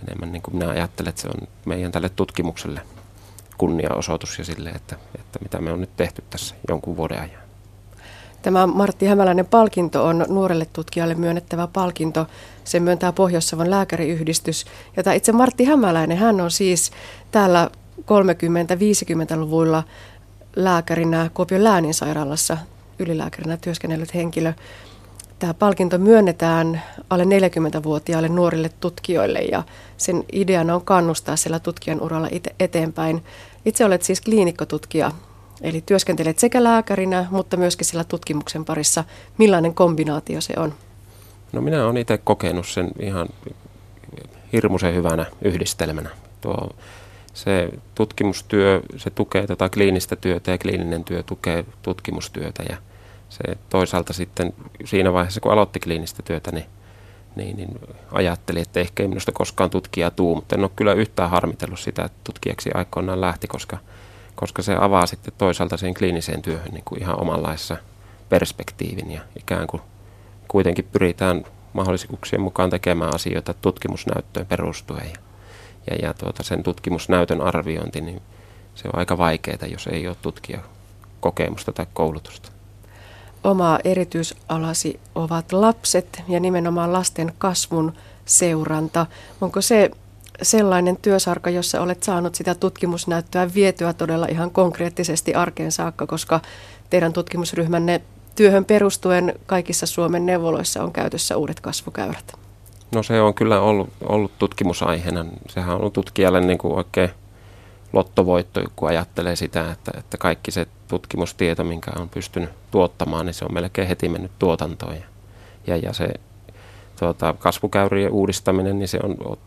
enemmän 0.08 0.32
niin 0.32 0.42
kuin 0.42 0.56
minä 0.56 0.70
ajattelen, 0.70 1.10
että 1.10 1.22
se 1.22 1.28
on 1.28 1.48
meidän 1.66 1.92
tälle 1.92 2.10
tutkimukselle 2.10 2.82
kunniaosoitus 3.58 4.38
ja 4.38 4.46
sille, 4.46 4.70
että, 4.70 4.96
että 5.20 5.39
mitä 5.42 5.60
me 5.62 5.72
on 5.72 5.82
nyt 5.82 5.96
tehty 5.96 6.24
tässä 6.30 6.56
jonkun 6.70 6.98
vuoden 6.98 7.22
ajan. 7.22 7.44
Tämä 8.42 8.68
Martti 8.68 9.06
Hämäläinen 9.06 9.46
palkinto 9.46 10.06
on 10.06 10.26
nuorelle 10.30 10.66
tutkijalle 10.74 11.16
myönnettävä 11.16 11.68
palkinto. 11.68 12.28
Se 12.63 12.80
myöntää 12.80 13.13
Pohjois-Savon 13.13 13.70
lääkäriyhdistys. 13.70 14.66
Ja 14.98 15.04
tämä 15.04 15.13
itse 15.13 15.32
Martti 15.32 15.66
Hämäläinen, 15.66 16.18
hän 16.18 16.42
on 16.42 16.52
siis 16.52 16.92
täällä 17.32 17.70
30-50-luvuilla 18.02 19.84
lääkärinä 20.56 21.30
Kuopion 21.34 21.63
lääninsairaalassa 21.63 22.58
ylilääkärinä 23.00 23.58
työskennellyt 23.58 24.13
henkilö. 24.13 24.54
Tämä 25.39 25.54
palkinto 25.54 25.98
myönnetään 25.98 26.82
alle 27.10 27.24
40-vuotiaille 27.24 28.30
nuorille 28.30 28.70
tutkijoille 28.80 29.39
ja 29.39 29.63
sen 29.98 30.24
ideana 30.32 30.76
on 30.76 30.86
kannustaa 30.86 31.36
siellä 31.36 31.60
tutkijan 31.60 32.02
uralla 32.02 32.30
eteenpäin. 32.60 33.24
Itse 33.66 33.86
olet 33.86 34.04
siis 34.04 34.22
kliinikkotutkija, 34.22 35.12
eli 35.62 35.84
työskentelet 35.86 36.39
sekä 36.39 36.63
lääkärinä, 36.63 37.28
mutta 37.32 37.58
myöskin 37.58 37.86
sillä 37.86 38.04
tutkimuksen 38.04 38.66
parissa. 38.66 39.04
Millainen 39.38 39.74
kombinaatio 39.74 40.42
se 40.42 40.54
on? 40.58 40.74
No 41.52 41.62
minä 41.62 41.86
olen 41.86 41.98
itse 41.98 42.18
kokenut 42.18 42.68
sen 42.68 42.92
ihan 43.00 43.30
hirmuisen 44.54 44.96
hyvänä 44.96 45.26
yhdistelmänä. 45.42 46.10
Tuo 46.42 46.70
se 47.34 47.69
tutkimustyö, 47.96 48.82
se 48.98 49.10
tukee 49.10 49.48
tätä 49.48 49.69
kliinistä 49.69 50.15
työtä 50.15 50.52
ja 50.52 50.58
kliininen 50.58 51.04
työ 51.04 51.24
tukee 51.24 51.65
tutkimustyötä 51.82 52.63
ja 52.69 52.78
se 53.30 53.58
toisaalta 53.69 54.13
sitten 54.13 54.54
siinä 54.86 55.13
vaiheessa, 55.13 55.41
kun 55.41 55.52
aloitti 55.52 55.80
kliinistä 55.80 56.24
työtä, 56.24 56.52
niin, 56.52 56.65
niin, 57.36 57.58
niin 57.58 57.80
ajatteli, 58.12 58.60
että 58.60 58.80
ehkä 58.80 59.04
ei 59.04 59.10
minusta 59.10 59.32
koskaan 59.32 59.69
tutkija 59.69 60.12
tuu, 60.12 60.36
mutta 60.36 60.56
en 60.56 60.63
ole 60.63 60.72
kyllä 60.76 60.93
yhtään 60.93 61.30
harmitellut 61.30 61.80
sitä, 61.80 62.04
että 62.04 62.17
tutkijaksi 62.24 62.69
aikoinaan 62.74 63.22
lähti, 63.22 63.48
koska, 63.48 63.78
koska 64.36 64.62
se 64.62 64.76
avaa 64.80 65.06
sitten 65.06 65.34
toisaalta 65.38 65.78
siihen 65.78 65.93
kliiniseen 65.93 66.41
työhön 66.41 66.72
niin 66.72 66.84
kuin 66.86 67.02
ihan 67.02 67.22
omanlaissa 67.22 67.78
perspektiivin 68.30 69.12
ja 69.12 69.22
ikään 69.39 69.68
kuin 69.68 69.82
kuitenkin 70.47 70.88
pyritään 70.91 71.45
mahdollisuuksien 71.74 72.41
mukaan 72.41 72.70
tekemään 72.70 73.16
asioita 73.16 73.53
tutkimusnäyttöön 73.53 74.45
perustuen. 74.45 75.10
Ja, 75.10 75.18
ja, 75.92 75.96
ja 76.08 76.14
tuota, 76.14 76.44
sen 76.44 76.64
tutkimusnäytön 76.64 77.42
arviointi, 77.42 78.02
niin 78.02 78.22
se 78.76 78.88
on 78.88 79.00
aika 79.00 79.18
vaikeaa, 79.18 79.68
jos 79.72 79.88
ei 79.88 80.08
ole 80.08 80.16
tutkija 80.22 80.60
kokemusta 81.20 81.72
tai 81.72 81.86
koulutusta. 81.94 82.50
Oma 83.44 83.80
erityisalasi 83.84 85.00
ovat 85.16 85.52
lapset 85.52 86.24
ja 86.28 86.40
nimenomaan 86.40 86.94
lasten 86.94 87.34
kasvun 87.38 87.94
seuranta. 88.26 89.06
Onko 89.42 89.62
se 89.62 89.92
sellainen 90.42 90.98
työsarka, 90.98 91.50
jossa 91.50 91.82
olet 91.82 92.04
saanut 92.04 92.36
sitä 92.36 92.56
tutkimusnäyttöä 92.56 93.54
vietyä 93.54 93.94
todella 93.94 94.26
ihan 94.26 94.52
konkreettisesti 94.52 95.34
arkeen 95.34 95.72
saakka, 95.72 96.08
koska 96.08 96.40
teidän 96.90 97.14
tutkimusryhmänne 97.14 98.02
työhön 98.36 98.66
perustuen 98.66 99.34
kaikissa 99.46 99.86
Suomen 99.86 100.26
neuvoloissa 100.26 100.84
on 100.84 100.94
käytössä 100.94 101.38
uudet 101.38 101.60
kasvukäyrät? 101.60 102.43
No 102.94 103.04
se 103.04 103.22
on 103.22 103.34
kyllä 103.34 103.62
ollut, 103.62 103.89
ollut 104.04 104.32
tutkimusaiheena. 104.39 105.26
Sehän 105.50 105.76
on 105.76 105.80
ollut 105.80 105.94
tutkijalle 105.94 106.41
niin 106.41 106.58
kuin 106.58 106.74
oikein 106.74 107.10
lottovoitto, 107.94 108.62
kun 108.76 108.89
ajattelee 108.89 109.36
sitä, 109.36 109.72
että, 109.72 109.91
että 109.98 110.18
kaikki 110.18 110.52
se 110.52 110.68
tutkimustieto, 110.88 111.64
minkä 111.64 111.91
on 112.00 112.10
pystynyt 112.10 112.50
tuottamaan, 112.72 113.26
niin 113.26 113.34
se 113.34 113.46
on 113.46 113.54
melkein 113.54 113.88
heti 113.88 114.10
mennyt 114.10 114.32
tuotantoon. 114.39 114.96
Ja, 115.68 115.78
ja, 115.78 115.94
se 115.94 116.10
tuota, 117.00 117.36
kasvukäyrien 117.39 118.12
uudistaminen, 118.12 118.80
niin 118.80 118.88
se 118.88 119.00
on, 119.04 119.16
on 119.26 119.38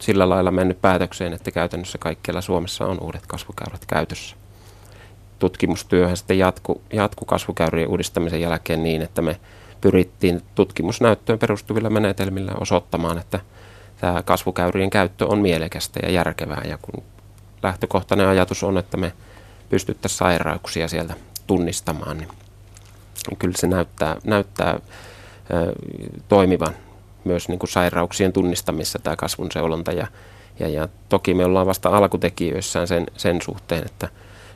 sillä 0.00 0.28
lailla 0.28 0.50
mennyt 0.50 0.80
päätökseen, 0.80 1.32
että 1.32 1.50
käytännössä 1.50 1.98
kaikkialla 1.98 2.40
Suomessa 2.40 2.86
on 2.86 2.98
uudet 3.00 3.26
kasvukäyrät 3.26 3.86
käytössä. 3.86 4.36
Tutkimustyöhän 5.38 6.16
sitten 6.16 6.38
jatku, 6.38 6.82
jatku 6.92 7.24
kasvukäyrien 7.24 7.88
uudistamisen 7.88 8.40
jälkeen 8.40 8.82
niin, 8.82 9.02
että 9.02 9.22
me 9.22 9.40
pyrittiin 9.80 10.42
tutkimusnäyttöön 10.54 11.38
perustuvilla 11.38 11.90
menetelmillä 11.90 12.52
osoittamaan, 12.60 13.18
että 13.18 13.40
tämä 14.00 14.22
kasvukäyrien 14.22 14.90
käyttö 14.90 15.26
on 15.26 15.38
mielekästä 15.38 16.00
ja 16.02 16.10
järkevää. 16.10 16.62
Ja 16.64 16.78
kun 16.82 17.04
lähtökohtainen 17.62 18.28
ajatus 18.28 18.64
on, 18.64 18.78
että 18.78 18.96
me 18.96 19.12
pystyttäisiin 19.68 20.18
sairauksia 20.18 20.88
sieltä 20.88 21.14
tunnistamaan, 21.46 22.18
niin 22.18 22.28
kyllä 23.38 23.54
se 23.58 23.66
näyttää, 23.66 24.16
näyttää 24.24 24.80
toimivan 26.28 26.74
myös 27.24 27.48
niin 27.48 27.58
kuin 27.58 27.70
sairauksien 27.70 28.32
tunnistamissa 28.32 28.98
tämä 28.98 29.16
kasvun 29.16 29.52
seulonta. 29.52 29.92
Ja, 29.92 30.06
ja, 30.58 30.68
ja 30.68 30.88
toki 31.08 31.34
me 31.34 31.44
ollaan 31.44 31.66
vasta 31.66 31.88
alkutekijöissään 31.88 32.88
sen, 32.88 33.06
sen 33.16 33.42
suhteen, 33.42 33.84
että 33.86 34.08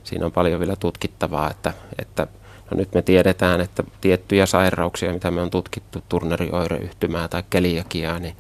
siinä 0.05 0.27
on 0.27 0.33
paljon 0.33 0.61
vielä 0.61 0.77
tutkittavaa, 0.77 1.51
että, 1.51 1.73
että 1.99 2.27
no 2.73 2.79
nyt 2.79 2.95
me 2.95 3.03
tiedetään, 3.03 3.61
että 3.61 3.85
tiettyjä 4.01 4.47
sairauksia, 4.47 5.13
mitä 5.13 5.31
me 5.31 5.41
on 5.41 5.51
tutkittu, 5.51 6.03
turnerioireyhtymää 6.09 7.29
tai 7.29 7.43
keliakiaa, 7.51 8.19
niin, 8.19 8.37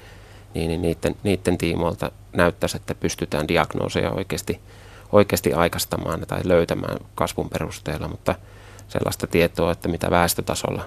niin, 0.55 0.69
niin 0.69 0.83
niiden, 0.83 1.17
niiden 1.23 1.59
tiimoilta 1.59 2.13
näyttäisi, 2.33 2.77
että 2.77 2.95
pystytään 2.95 3.49
diagnooseja 3.49 4.11
oikeasti, 4.11 4.61
oikeasti 5.13 5.53
aikastamaan 5.53 6.21
tai 6.21 6.41
löytämään 6.45 6.99
kasvun 7.15 7.49
perusteella, 7.49 8.09
mutta 8.09 8.35
sellaista 8.89 9.27
tietoa, 9.27 9.73
että 9.73 9.89
mitä 9.89 10.11
väestötasolla 10.11 10.85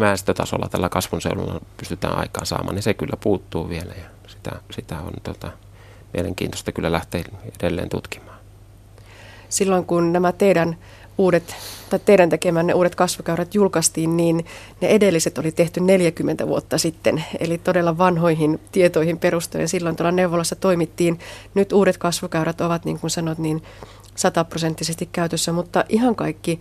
väestötasolla 0.00 0.68
tällä 0.68 0.88
kasvunseudulla 0.88 1.60
pystytään 1.76 2.18
aikaan 2.18 2.46
saamaan, 2.46 2.74
niin 2.74 2.82
se 2.82 2.94
kyllä 2.94 3.16
puuttuu 3.20 3.68
vielä 3.68 3.92
ja 3.98 4.04
sitä, 4.26 4.50
sitä 4.70 4.98
on 5.00 5.12
tota, 5.22 5.50
mielenkiintoista 6.12 6.72
kyllä 6.72 6.92
lähteä 6.92 7.24
edelleen 7.60 7.88
tutkimaan. 7.88 8.38
Silloin 9.48 9.84
kun 9.84 10.12
nämä 10.12 10.32
teidän 10.32 10.76
uudet, 11.18 11.56
tai 11.90 11.98
teidän 12.04 12.28
tekemänne 12.28 12.74
uudet 12.74 12.94
kasvukäyrät 12.94 13.54
julkaistiin, 13.54 14.16
niin 14.16 14.44
ne 14.80 14.88
edelliset 14.88 15.38
oli 15.38 15.52
tehty 15.52 15.80
40 15.80 16.46
vuotta 16.46 16.78
sitten, 16.78 17.24
eli 17.40 17.58
todella 17.58 17.98
vanhoihin 17.98 18.60
tietoihin 18.72 19.18
perustuen. 19.18 19.68
Silloin 19.68 19.96
tuolla 19.96 20.12
neuvolassa 20.12 20.56
toimittiin. 20.56 21.18
Nyt 21.54 21.72
uudet 21.72 21.98
kasvukäyrät 21.98 22.60
ovat, 22.60 22.84
niin 22.84 22.98
kuin 22.98 23.10
sanot, 23.10 23.38
niin 23.38 23.62
sataprosenttisesti 24.14 25.08
käytössä, 25.12 25.52
mutta 25.52 25.84
ihan 25.88 26.16
kaikki 26.16 26.60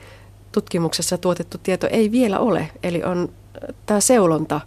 tutkimuksessa 0.51 1.18
tuotettu 1.18 1.58
tieto 1.58 1.88
ei 1.91 2.12
vielä 2.12 2.39
ole. 2.39 2.70
Eli 2.84 3.04
on 3.04 3.30
äh, 3.30 3.76
tämä 3.86 3.99
seulonta 3.99 4.62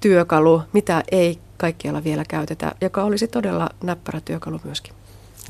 työkalu, 0.00 0.62
mitä 0.72 1.02
ei 1.12 1.38
kaikkialla 1.56 2.04
vielä 2.04 2.24
käytetä, 2.28 2.72
joka 2.80 3.04
olisi 3.04 3.28
todella 3.28 3.68
näppärä 3.82 4.20
työkalu 4.24 4.60
myöskin. 4.64 4.94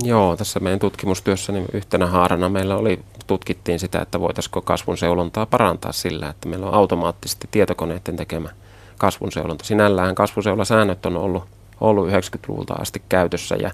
Joo, 0.05 0.37
tässä 0.37 0.61
meidän 0.61 0.79
tutkimustyössä 0.79 1.53
niin 1.53 1.67
yhtenä 1.73 2.07
haarana 2.07 2.49
meillä 2.49 2.77
oli, 2.77 3.01
tutkittiin 3.27 3.79
sitä, 3.79 4.01
että 4.01 4.21
voitaisiinko 4.21 4.63
kasvun 4.63 4.99
seulontaa 4.99 5.47
parantaa 5.47 5.93
sillä, 5.93 6.29
että 6.29 6.49
meillä 6.49 6.67
on 6.67 6.75
automaattisesti 6.75 7.49
tietokoneiden 7.51 8.17
tekemä 8.17 8.49
kasvun 8.99 9.33
seulonta. 9.33 9.65
Sinällään 9.65 10.15
kasvuseulasäännöt 10.15 11.07
on 11.07 11.17
ollut, 11.17 11.45
ollut 11.81 12.09
90-luvulta 12.09 12.75
asti 12.75 13.03
käytössä 13.09 13.57
ja, 13.57 13.71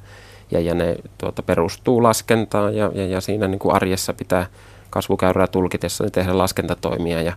ja, 0.50 0.60
ja 0.60 0.74
ne 0.74 0.96
tuota, 1.18 1.42
perustuu 1.42 2.02
laskentaan 2.02 2.76
ja, 2.76 2.90
ja, 2.94 3.06
ja 3.06 3.20
siinä 3.20 3.48
niin 3.48 3.58
kuin 3.58 3.74
arjessa 3.74 4.12
pitää 4.12 4.46
kasvukäyrää 4.90 5.46
tulkitessa 5.46 6.04
niin 6.04 6.12
tehdä 6.12 6.38
laskentatoimia 6.38 7.22
ja, 7.22 7.32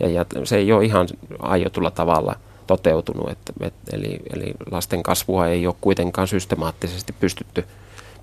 ja, 0.00 0.08
ja 0.08 0.24
se 0.44 0.56
ei 0.56 0.72
ole 0.72 0.84
ihan 0.84 1.08
aiotulla 1.38 1.90
tavalla 1.90 2.36
toteutunut, 2.66 3.30
että, 3.30 3.52
et, 3.60 3.74
eli, 3.92 4.20
eli 4.32 4.52
lasten 4.70 5.02
kasvua 5.02 5.46
ei 5.46 5.66
ole 5.66 5.74
kuitenkaan 5.80 6.28
systemaattisesti 6.28 7.14
pystytty, 7.20 7.64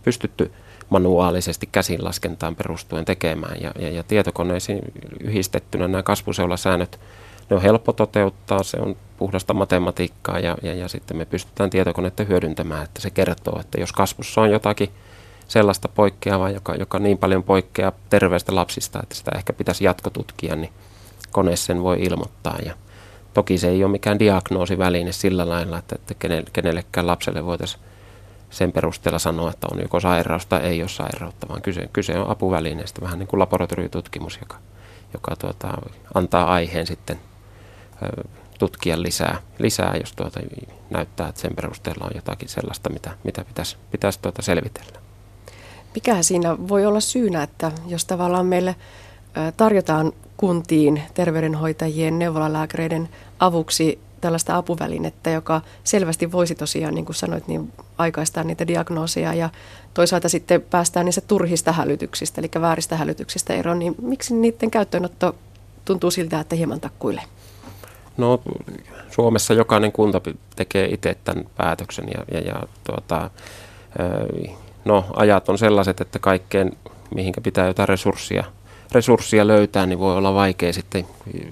pystytty 0.09 0.51
manuaalisesti 0.89 1.69
käsinlaskentaan 1.71 2.55
perustuen 2.55 3.05
tekemään 3.05 3.57
ja, 3.61 3.71
ja, 3.79 3.89
ja 3.89 4.03
tietokoneisiin 4.03 4.79
yhdistettynä 5.23 5.87
nämä 5.87 6.03
kasvuseulasäännöt, 6.03 6.99
ne 7.49 7.55
on 7.55 7.61
helppo 7.61 7.93
toteuttaa, 7.93 8.63
se 8.63 8.77
on 8.77 8.95
puhdasta 9.17 9.53
matematiikkaa 9.53 10.39
ja, 10.39 10.57
ja, 10.63 10.73
ja 10.73 10.87
sitten 10.87 11.17
me 11.17 11.25
pystytään 11.25 11.69
tietokonetta 11.69 12.23
hyödyntämään, 12.23 12.83
että 12.83 13.01
se 13.01 13.09
kertoo, 13.09 13.59
että 13.59 13.79
jos 13.79 13.91
kasvussa 13.91 14.41
on 14.41 14.51
jotakin 14.51 14.89
sellaista 15.47 15.87
poikkeavaa, 15.87 16.49
joka, 16.49 16.75
joka 16.75 16.99
niin 16.99 17.17
paljon 17.17 17.43
poikkeaa 17.43 17.91
terveistä 18.09 18.55
lapsista, 18.55 18.99
että 19.03 19.15
sitä 19.15 19.31
ehkä 19.35 19.53
pitäisi 19.53 19.83
jatkotutkia, 19.83 20.55
niin 20.55 20.71
kone 21.31 21.55
sen 21.55 21.83
voi 21.83 21.97
ilmoittaa. 22.01 22.57
Ja 22.65 22.73
toki 23.33 23.57
se 23.57 23.69
ei 23.69 23.83
ole 23.83 23.91
mikään 23.91 24.19
diagnoosiväline 24.19 25.11
sillä 25.11 25.49
lailla, 25.49 25.77
että, 25.77 25.95
että 25.95 26.15
kenellekään 26.53 27.07
lapselle 27.07 27.45
voitaisiin 27.45 27.88
sen 28.49 28.71
perusteella 28.71 29.19
sanoa, 29.19 29.49
että 29.49 29.67
on 29.71 29.81
joko 29.81 29.99
sairaus 29.99 30.45
tai 30.45 30.61
ei 30.61 30.81
ole 30.81 30.89
sairautta, 30.89 31.47
vaan 31.49 31.61
kyse, 31.61 31.89
kyse 31.93 32.19
on 32.19 32.29
apuvälineestä, 32.29 33.01
vähän 33.01 33.19
niin 33.19 33.27
kuin 33.27 33.39
laboratoriotutkimus, 33.39 34.37
joka, 34.41 34.57
joka 35.13 35.35
tuota, 35.35 35.77
antaa 36.13 36.53
aiheen 36.53 36.87
sitten 36.87 37.19
tutkia 38.59 39.01
lisää, 39.01 39.37
lisää 39.59 39.95
jos 39.99 40.13
tuota, 40.13 40.39
näyttää, 40.89 41.27
että 41.29 41.41
sen 41.41 41.55
perusteella 41.55 42.05
on 42.05 42.11
jotakin 42.15 42.49
sellaista, 42.49 42.89
mitä, 42.89 43.11
mitä 43.23 43.45
pitäisi, 43.45 43.77
pitäisi 43.91 44.19
tuota 44.21 44.41
selvitellä. 44.41 44.99
Mikä 45.95 46.23
siinä 46.23 46.57
voi 46.67 46.85
olla 46.85 46.99
syynä, 46.99 47.43
että 47.43 47.71
jos 47.87 48.05
tavallaan 48.05 48.45
meille 48.45 48.75
tarjotaan 49.57 50.13
kuntiin 50.37 51.03
terveydenhoitajien, 51.13 52.19
neuvolalääkäreiden 52.19 53.09
avuksi 53.39 53.99
tällaista 54.19 54.57
apuvälinettä, 54.57 55.29
joka 55.29 55.61
selvästi 55.83 56.31
voisi 56.31 56.55
tosiaan, 56.55 56.95
niin 56.95 57.05
kuin 57.05 57.15
sanoit, 57.15 57.47
niin 57.47 57.73
aikaistaa 57.97 58.43
niitä 58.43 58.67
diagnooseja 58.67 59.33
ja 59.33 59.49
toisaalta 59.93 60.29
sitten 60.29 60.61
päästään 60.61 61.05
niistä 61.05 61.21
turhista 61.21 61.71
hälytyksistä, 61.71 62.41
eli 62.41 62.49
vääristä 62.61 62.95
hälytyksistä 62.95 63.53
eroon, 63.53 63.79
niin 63.79 63.95
miksi 64.01 64.33
niiden 64.33 64.71
käyttöönotto 64.71 65.35
tuntuu 65.85 66.11
siltä, 66.11 66.39
että 66.39 66.55
hieman 66.55 66.79
takkuilee? 66.79 67.23
No 68.17 68.41
Suomessa 69.11 69.53
jokainen 69.53 69.91
kunta 69.91 70.21
tekee 70.55 70.85
itse 70.85 71.17
tämän 71.23 71.45
päätöksen 71.57 72.05
ja, 72.13 72.23
ja, 72.31 72.47
ja 72.47 72.63
tuota, 72.83 73.29
no, 74.85 75.05
ajat 75.15 75.49
on 75.49 75.57
sellaiset, 75.57 76.01
että 76.01 76.19
kaikkeen, 76.19 76.71
mihinkä 77.15 77.41
pitää 77.41 77.67
jotain 77.67 77.89
resurssia, 77.89 78.43
resurssia 78.91 79.47
löytää, 79.47 79.85
niin 79.85 79.99
voi 79.99 80.15
olla 80.15 80.33
vaikea 80.33 80.73
sitten, 80.73 81.05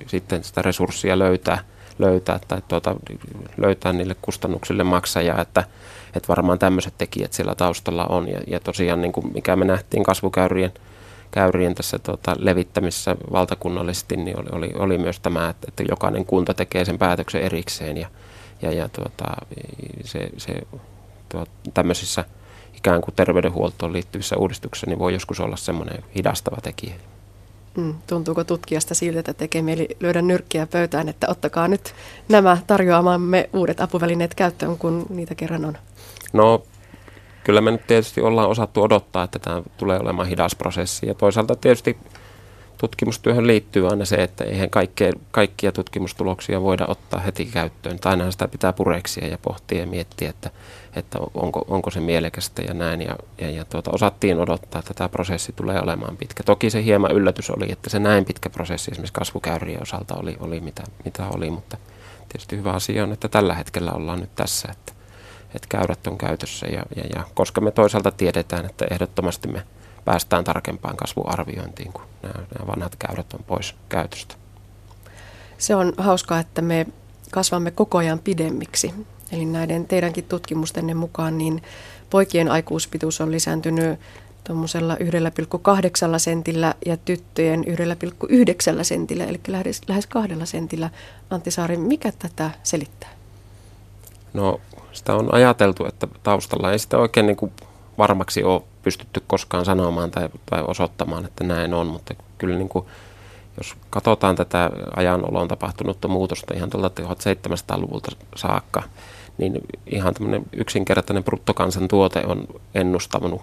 sitten 0.07 0.43
sitä 0.43 0.61
resurssia 0.61 1.19
löytää, 1.19 1.59
löytää 1.99 2.39
tai 2.47 2.61
tuota, 2.67 2.95
löytää 3.57 3.93
niille 3.93 4.15
kustannuksille 4.21 4.83
maksajaa, 4.83 5.41
että, 5.41 5.63
että 6.15 6.27
varmaan 6.27 6.59
tämmöiset 6.59 6.93
tekijät 6.97 7.33
siellä 7.33 7.55
taustalla 7.55 8.05
on. 8.05 8.29
Ja, 8.29 8.39
ja 8.47 8.59
tosiaan, 8.59 9.01
niin 9.01 9.11
kuin 9.11 9.33
mikä 9.33 9.55
me 9.55 9.65
nähtiin 9.65 10.03
kasvukäyrien 10.03 10.71
käyrien 11.31 11.75
tässä 11.75 11.99
tuota, 11.99 12.35
levittämisessä 12.39 13.15
valtakunnallisesti, 13.31 14.17
niin 14.17 14.39
oli, 14.39 14.49
oli, 14.51 14.71
oli 14.75 14.97
myös 14.97 15.19
tämä, 15.19 15.49
että, 15.49 15.65
että 15.67 15.83
jokainen 15.89 16.25
kunta 16.25 16.53
tekee 16.53 16.85
sen 16.85 16.97
päätöksen 16.97 17.41
erikseen 17.41 17.97
ja, 17.97 18.07
ja, 18.61 18.71
ja 18.71 18.89
tuota, 18.89 19.25
se, 20.03 20.29
se 20.37 20.53
tuota, 21.29 21.51
tämmöisissä– 21.73 22.25
ikään 22.77 23.01
kuin 23.01 23.15
terveydenhuoltoon 23.15 23.93
liittyvissä 23.93 24.37
uudistuksissa, 24.37 24.87
niin 24.87 24.99
voi 24.99 25.13
joskus 25.13 25.39
olla 25.39 25.55
semmoinen 25.55 26.03
hidastava 26.15 26.57
tekijä. 26.61 26.93
Mm, 27.77 27.93
tuntuuko 28.07 28.43
tutkijasta 28.43 28.95
siltä, 28.95 29.19
että 29.19 29.33
tekee 29.33 29.61
mieli 29.61 29.87
lyödä 29.99 30.21
nyrkkiä 30.21 30.67
pöytään, 30.67 31.09
että 31.09 31.27
ottakaa 31.29 31.67
nyt 31.67 31.93
nämä 32.29 32.57
tarjoamamme 32.67 33.49
uudet 33.53 33.81
apuvälineet 33.81 34.35
käyttöön, 34.35 34.77
kun 34.77 35.05
niitä 35.09 35.35
kerran 35.35 35.65
on? 35.65 35.77
No, 36.33 36.63
kyllä 37.43 37.61
me 37.61 37.71
nyt 37.71 37.87
tietysti 37.87 38.21
ollaan 38.21 38.49
osattu 38.49 38.81
odottaa, 38.81 39.23
että 39.23 39.39
tämä 39.39 39.61
tulee 39.77 39.99
olemaan 39.99 40.27
hidas 40.27 40.55
prosessi. 40.55 41.07
Ja 41.07 41.13
toisaalta 41.13 41.55
tietysti 41.55 41.97
tutkimustyöhön 42.77 43.47
liittyy 43.47 43.87
aina 43.87 44.05
se, 44.05 44.15
että 44.15 44.43
eihän 44.43 44.69
kaikkea, 44.69 45.11
kaikkia 45.31 45.71
tutkimustuloksia 45.71 46.61
voida 46.61 46.85
ottaa 46.87 47.19
heti 47.19 47.45
käyttöön. 47.45 47.99
Tai 47.99 48.11
aina 48.11 48.31
sitä 48.31 48.47
pitää 48.47 48.73
pureksia 48.73 49.27
ja 49.27 49.37
pohtia 49.41 49.79
ja 49.79 49.87
miettiä, 49.87 50.29
että, 50.29 50.49
että 50.97 51.19
onko, 51.33 51.65
onko 51.67 51.91
se 51.91 51.99
mielekästä 51.99 52.61
ja 52.61 52.73
näin. 52.73 53.01
Ja, 53.01 53.15
ja, 53.41 53.49
ja 53.49 53.65
tuota, 53.65 53.91
osattiin 53.93 54.39
odottaa, 54.39 54.79
että 54.79 54.93
tämä 54.93 55.09
prosessi 55.09 55.53
tulee 55.55 55.81
olemaan 55.81 56.17
pitkä. 56.17 56.43
Toki 56.43 56.69
se 56.69 56.83
hieman 56.83 57.11
yllätys 57.11 57.49
oli, 57.49 57.71
että 57.71 57.89
se 57.89 57.99
näin 57.99 58.25
pitkä 58.25 58.49
prosessi 58.49 58.91
esimerkiksi 58.91 59.13
kasvukäyrien 59.13 59.81
osalta 59.81 60.15
oli, 60.15 60.37
oli 60.39 60.59
mitä, 60.59 60.83
mitä 61.05 61.27
oli, 61.27 61.49
mutta 61.49 61.77
tietysti 62.29 62.57
hyvä 62.57 62.71
asia 62.71 63.03
on, 63.03 63.13
että 63.13 63.27
tällä 63.27 63.53
hetkellä 63.53 63.91
ollaan 63.91 64.19
nyt 64.19 64.35
tässä, 64.35 64.67
että, 64.71 64.93
että 65.55 65.67
käyrät 65.69 66.07
on 66.07 66.17
käytössä. 66.17 66.67
Ja, 66.67 66.83
ja, 66.95 67.03
ja 67.15 67.23
koska 67.33 67.61
me 67.61 67.71
toisaalta 67.71 68.11
tiedetään, 68.11 68.65
että 68.65 68.85
ehdottomasti 68.91 69.47
me 69.47 69.63
päästään 70.05 70.43
tarkempaan 70.43 70.97
kasvuarviointiin, 70.97 71.93
kun 71.93 72.03
nämä, 72.21 72.33
nämä 72.33 72.67
vanhat 72.67 72.95
käyrät 72.95 73.33
on 73.33 73.43
pois 73.43 73.75
käytöstä. 73.89 74.35
Se 75.57 75.75
on 75.75 75.93
hauskaa, 75.97 76.39
että 76.39 76.61
me 76.61 76.85
kasvamme 77.31 77.71
koko 77.71 77.97
ajan 77.97 78.19
pidemmiksi. 78.19 78.93
Eli 79.31 79.45
näiden 79.45 79.87
teidänkin 79.87 80.23
tutkimustenne 80.23 80.93
mukaan 80.93 81.37
niin 81.37 81.61
poikien 82.09 82.51
aikuispituus 82.51 83.21
on 83.21 83.31
lisääntynyt 83.31 83.99
tuommoisella 84.43 84.95
1,8 84.95 84.99
sentillä 86.19 86.73
ja 86.85 86.97
tyttöjen 86.97 87.63
1,9 87.63 88.83
sentillä, 88.83 89.25
eli 89.25 89.39
lähes, 89.47 89.81
lähes 89.87 90.07
kahdella 90.07 90.45
sentillä. 90.45 90.89
Antti 91.29 91.51
Saari, 91.51 91.77
mikä 91.77 92.11
tätä 92.19 92.51
selittää? 92.63 93.09
No 94.33 94.61
sitä 94.91 95.15
on 95.15 95.33
ajateltu, 95.33 95.85
että 95.85 96.07
taustalla 96.23 96.71
ei 96.71 96.79
sitä 96.79 96.97
oikein 96.97 97.25
niin 97.25 97.37
kuin 97.37 97.51
varmaksi 97.97 98.43
ole 98.43 98.61
pystytty 98.83 99.23
koskaan 99.27 99.65
sanomaan 99.65 100.11
tai, 100.11 100.29
tai 100.45 100.63
osoittamaan, 100.67 101.25
että 101.25 101.43
näin 101.43 101.73
on, 101.73 101.87
mutta 101.87 102.13
kyllä 102.37 102.57
niin 102.57 102.69
kuin, 102.69 102.85
jos 103.57 103.75
katsotaan 103.89 104.35
tätä 104.35 104.71
ajanolon 104.95 105.47
tapahtunutta 105.47 106.07
muutosta 106.07 106.53
ihan 106.53 106.69
tuolta 106.69 107.01
1700-luvulta 107.01 108.11
saakka, 108.35 108.83
niin 109.37 109.61
ihan 109.87 110.13
tämmöinen 110.13 110.45
yksinkertainen 110.53 111.23
bruttokansantuote 111.23 112.25
on 112.25 112.47
ennustanut 112.75 113.41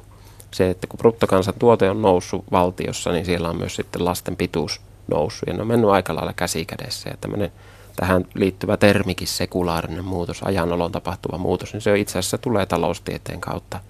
se, 0.51 0.71
että 0.71 0.87
kun 0.87 0.99
bruttokansantuote 0.99 1.91
on 1.91 2.03
noussut 2.03 2.45
valtiossa, 2.51 3.13
niin 3.13 3.25
siellä 3.25 3.49
on 3.49 3.57
myös 3.57 3.77
sitten 3.77 4.05
lasten 4.05 4.37
pituus 4.37 4.81
noussut. 5.09 5.47
Ja 5.47 5.55
ne 5.55 5.61
on 5.61 5.67
mennyt 5.67 5.91
aika 5.91 6.15
lailla 6.15 6.33
käsi 6.33 6.65
kädessä. 6.65 7.11
Ja 7.11 7.17
tämmöinen 7.21 7.53
tähän 7.97 8.27
liittyvä 8.35 8.77
termikin, 8.77 9.29
sekulaarinen 9.29 10.05
muutos, 10.05 10.43
ajanolon 10.43 10.93
tapahtuva 10.93 11.39
muutos, 11.39 11.73
niin 11.73 11.81
se 11.81 11.99
itse 11.99 12.19
asiassa 12.19 12.39
tulee 12.39 12.67
taloustieteen 12.67 13.41
kautta. 13.41 13.81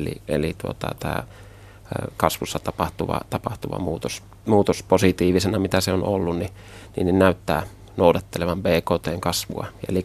Eli, 0.00 0.22
eli 0.28 0.54
tuota, 0.62 0.94
tämä 1.00 1.24
kasvussa 2.16 2.58
tapahtuva, 2.58 3.20
tapahtuva 3.30 3.78
muutos, 3.78 4.22
muutos 4.46 4.82
positiivisena, 4.82 5.58
mitä 5.58 5.80
se 5.80 5.92
on 5.92 6.04
ollut, 6.04 6.38
niin, 6.38 6.50
niin 6.96 7.18
näyttää 7.18 7.62
noudattelevan 7.96 8.62
BKTn 8.62 9.20
kasvua. 9.20 9.66
Eli 9.88 10.04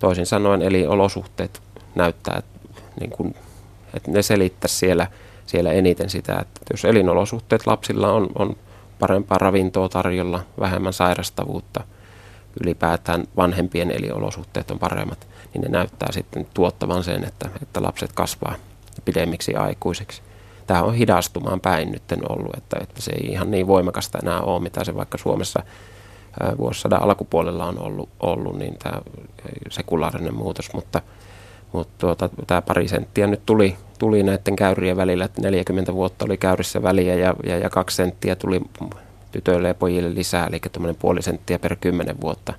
toisin 0.00 0.26
sanoen, 0.26 0.62
eli 0.62 0.86
olosuhteet 0.86 1.62
näyttää, 1.94 2.38
että, 2.38 2.82
niin 3.00 3.10
kuin, 3.10 3.34
että 3.94 4.10
ne 4.10 4.22
selittäisi 4.22 4.76
siellä, 4.76 5.06
siellä 5.46 5.72
eniten 5.72 6.10
sitä, 6.10 6.38
että 6.38 6.60
jos 6.70 6.84
elinolosuhteet 6.84 7.66
lapsilla 7.66 8.12
on, 8.12 8.28
on 8.38 8.56
parempaa 8.98 9.38
ravintoa 9.38 9.88
tarjolla, 9.88 10.40
vähemmän 10.60 10.92
sairastavuutta, 10.92 11.84
ylipäätään 12.62 13.24
vanhempien 13.36 13.90
eliolosuhteet 13.90 14.70
on 14.70 14.78
paremmat, 14.78 15.28
niin 15.54 15.62
ne 15.62 15.68
näyttää 15.68 16.12
sitten 16.12 16.46
tuottavan 16.54 17.04
sen, 17.04 17.24
että, 17.24 17.48
että 17.62 17.82
lapset 17.82 18.12
kasvaa 18.12 18.54
pidemmiksi 19.04 19.54
aikuisiksi. 19.54 20.22
Tämä 20.66 20.82
on 20.82 20.94
hidastumaan 20.94 21.60
päin 21.60 21.92
nyt 21.92 22.02
ollut, 22.28 22.56
että, 22.56 22.76
että 22.80 23.02
se 23.02 23.12
ei 23.12 23.32
ihan 23.32 23.50
niin 23.50 23.66
voimakasta 23.66 24.18
enää 24.22 24.40
ole, 24.40 24.62
mitä 24.62 24.84
se 24.84 24.94
vaikka 24.94 25.18
Suomessa 25.18 25.62
vuosisadan 26.58 27.02
alkupuolella 27.02 27.66
on 27.66 27.78
ollut, 27.78 28.08
ollut 28.20 28.58
niin 28.58 28.76
tämä 28.78 29.00
sekulaarinen 29.70 30.34
muutos, 30.34 30.72
mutta, 30.72 31.02
mutta 31.72 31.94
tuota, 31.98 32.28
tämä 32.46 32.62
pari 32.62 32.88
senttiä 32.88 33.26
nyt 33.26 33.46
tuli, 33.46 33.76
tuli 33.98 34.22
näiden 34.22 34.56
käyrien 34.56 34.96
välillä, 34.96 35.24
että 35.24 35.42
40 35.42 35.94
vuotta 35.94 36.24
oli 36.24 36.36
käyrissä 36.36 36.82
väliä 36.82 37.14
ja, 37.14 37.34
ja, 37.46 37.58
ja 37.58 37.70
kaksi 37.70 37.96
senttiä 37.96 38.36
tuli 38.36 38.60
tytöille 39.32 39.68
ja 39.68 39.74
pojille 39.74 40.14
lisää, 40.14 40.46
eli 40.46 40.60
tuommoinen 40.72 41.00
puoli 41.00 41.22
senttiä 41.22 41.58
per 41.58 41.76
kymmenen 41.76 42.20
vuotta, 42.20 42.54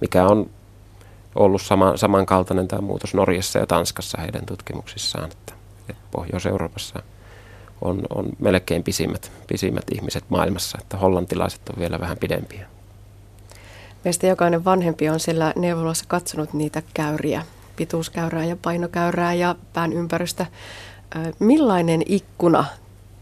mikä 0.00 0.26
on 0.26 0.50
ollut 1.34 1.62
sama, 1.62 1.96
samankaltainen 1.96 2.68
tämä 2.68 2.82
muutos 2.82 3.14
Norjassa 3.14 3.58
ja 3.58 3.66
Tanskassa 3.66 4.20
heidän 4.20 4.46
tutkimuksissaan, 4.46 5.30
että, 5.32 5.52
että 5.88 6.02
Pohjois-Euroopassa 6.10 7.02
on, 7.80 8.02
on 8.14 8.28
melkein 8.38 8.82
pisimmät, 8.82 9.32
pisimmät 9.46 9.84
ihmiset 9.94 10.24
maailmassa, 10.28 10.78
että 10.80 10.96
hollantilaiset 10.96 11.68
on 11.68 11.80
vielä 11.80 12.00
vähän 12.00 12.18
pidempiä. 12.18 12.66
Meistä 14.06 14.26
jokainen 14.26 14.64
vanhempi 14.64 15.08
on 15.08 15.20
siellä 15.20 15.52
neuvolassa 15.56 16.04
katsonut 16.08 16.52
niitä 16.52 16.82
käyriä, 16.94 17.42
pituuskäyrää 17.76 18.44
ja 18.44 18.56
painokäyrää 18.62 19.34
ja 19.34 19.54
pään 19.72 19.92
ympärystä. 19.92 20.46
Millainen 21.38 22.02
ikkuna 22.06 22.64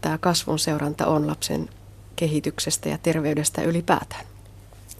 tämä 0.01 0.17
kasvun 0.17 0.59
seuranta 0.59 1.07
on 1.07 1.27
lapsen 1.27 1.69
kehityksestä 2.15 2.89
ja 2.89 2.97
terveydestä 2.97 3.61
ylipäätään? 3.61 4.25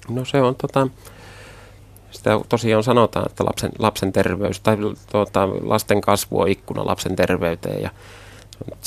No 0.09 0.25
se 0.25 0.41
on 0.41 0.55
tota, 0.55 0.87
sitä 2.11 2.39
tosiaan 2.49 2.83
sanotaan, 2.83 3.25
että 3.29 3.45
lapsen, 3.45 3.71
lapsen 3.79 4.13
terveys 4.13 4.59
tai 4.59 4.77
tuota, 5.11 5.49
lasten 5.61 6.01
kasvu 6.01 6.39
on 6.39 6.47
ikkuna 6.47 6.85
lapsen 6.85 7.15
terveyteen 7.15 7.81
ja 7.81 7.89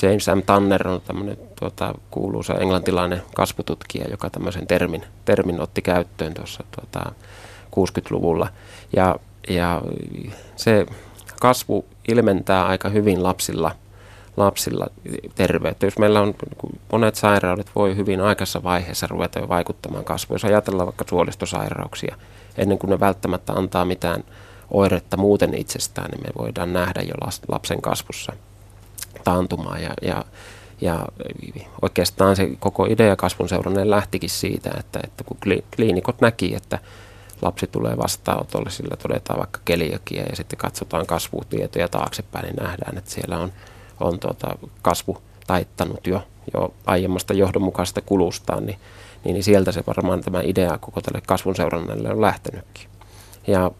James 0.02 0.26
M. 0.26 0.42
Tanner 0.46 0.88
on 0.88 1.00
tämmöinen 1.00 1.38
tuota, 1.58 1.94
kuuluisa 2.10 2.54
englantilainen 2.54 3.22
kasvututkija, 3.34 4.08
joka 4.10 4.30
tämmöisen 4.30 4.66
termin, 4.66 5.04
termin 5.24 5.60
otti 5.60 5.82
käyttöön 5.82 6.34
tuossa 6.34 6.64
tuota, 6.70 7.12
60-luvulla. 7.76 8.48
Ja, 8.96 9.16
ja 9.48 9.82
se 10.56 10.86
kasvu 11.40 11.84
ilmentää 12.08 12.66
aika 12.66 12.88
hyvin 12.88 13.22
lapsilla, 13.22 13.74
lapsilla 14.36 14.86
terveyttä. 15.34 15.86
Jos 15.86 15.98
meillä 15.98 16.20
on 16.20 16.34
monet 16.92 17.14
sairaudet 17.14 17.70
voi 17.74 17.96
hyvin 17.96 18.20
aikaisessa 18.20 18.62
vaiheessa 18.62 19.06
ruveta 19.06 19.38
jo 19.38 19.48
vaikuttamaan 19.48 20.04
kasvuun. 20.04 20.34
Jos 20.34 20.44
ajatellaan 20.44 20.86
vaikka 20.86 21.04
suolistosairauksia, 21.08 22.16
ennen 22.56 22.78
kuin 22.78 22.90
ne 22.90 23.00
välttämättä 23.00 23.52
antaa 23.52 23.84
mitään 23.84 24.24
oiretta 24.70 25.16
muuten 25.16 25.54
itsestään, 25.54 26.10
niin 26.10 26.22
me 26.22 26.30
voidaan 26.38 26.72
nähdä 26.72 27.02
jo 27.02 27.14
lapsen 27.48 27.82
kasvussa– 27.82 28.32
taantumaan 29.28 29.82
ja, 29.82 29.90
ja, 30.02 30.24
ja 30.80 31.06
oikeastaan 31.82 32.36
se 32.36 32.48
koko 32.58 32.86
idea 32.86 33.16
kasvun 33.16 33.48
seuranneen 33.48 33.90
lähtikin 33.90 34.30
siitä, 34.30 34.70
että, 34.78 35.00
että 35.04 35.24
kun 35.24 35.36
kliinikot 35.76 36.20
näki, 36.20 36.54
että 36.54 36.78
lapsi 37.42 37.66
tulee 37.66 37.96
vastaanotolle, 37.96 38.70
sillä 38.70 38.96
todetaan 38.96 39.38
vaikka 39.38 39.60
keliakia 39.64 40.22
ja 40.22 40.36
sitten 40.36 40.58
katsotaan 40.58 41.06
kasvutietoja 41.06 41.88
taaksepäin, 41.88 42.44
niin 42.44 42.56
nähdään, 42.56 42.98
että 42.98 43.10
siellä 43.10 43.38
on, 43.38 43.52
on 44.00 44.18
tuota 44.18 44.58
kasvu 44.82 45.18
taittanut 45.46 46.06
jo, 46.06 46.22
jo 46.54 46.74
aiemmasta 46.86 47.34
johdonmukaisesta 47.34 48.00
kulustaan, 48.00 48.66
niin, 48.66 48.78
niin, 49.24 49.34
niin 49.34 49.44
sieltä 49.44 49.72
se 49.72 49.84
varmaan 49.86 50.20
tämä 50.20 50.40
idea 50.44 50.78
koko 50.78 51.00
tälle 51.00 51.22
kasvun 51.26 51.56
seurannalle 51.56 52.10
on 52.10 52.20
lähtenytkin. 52.20 52.88
Ja 53.46 53.70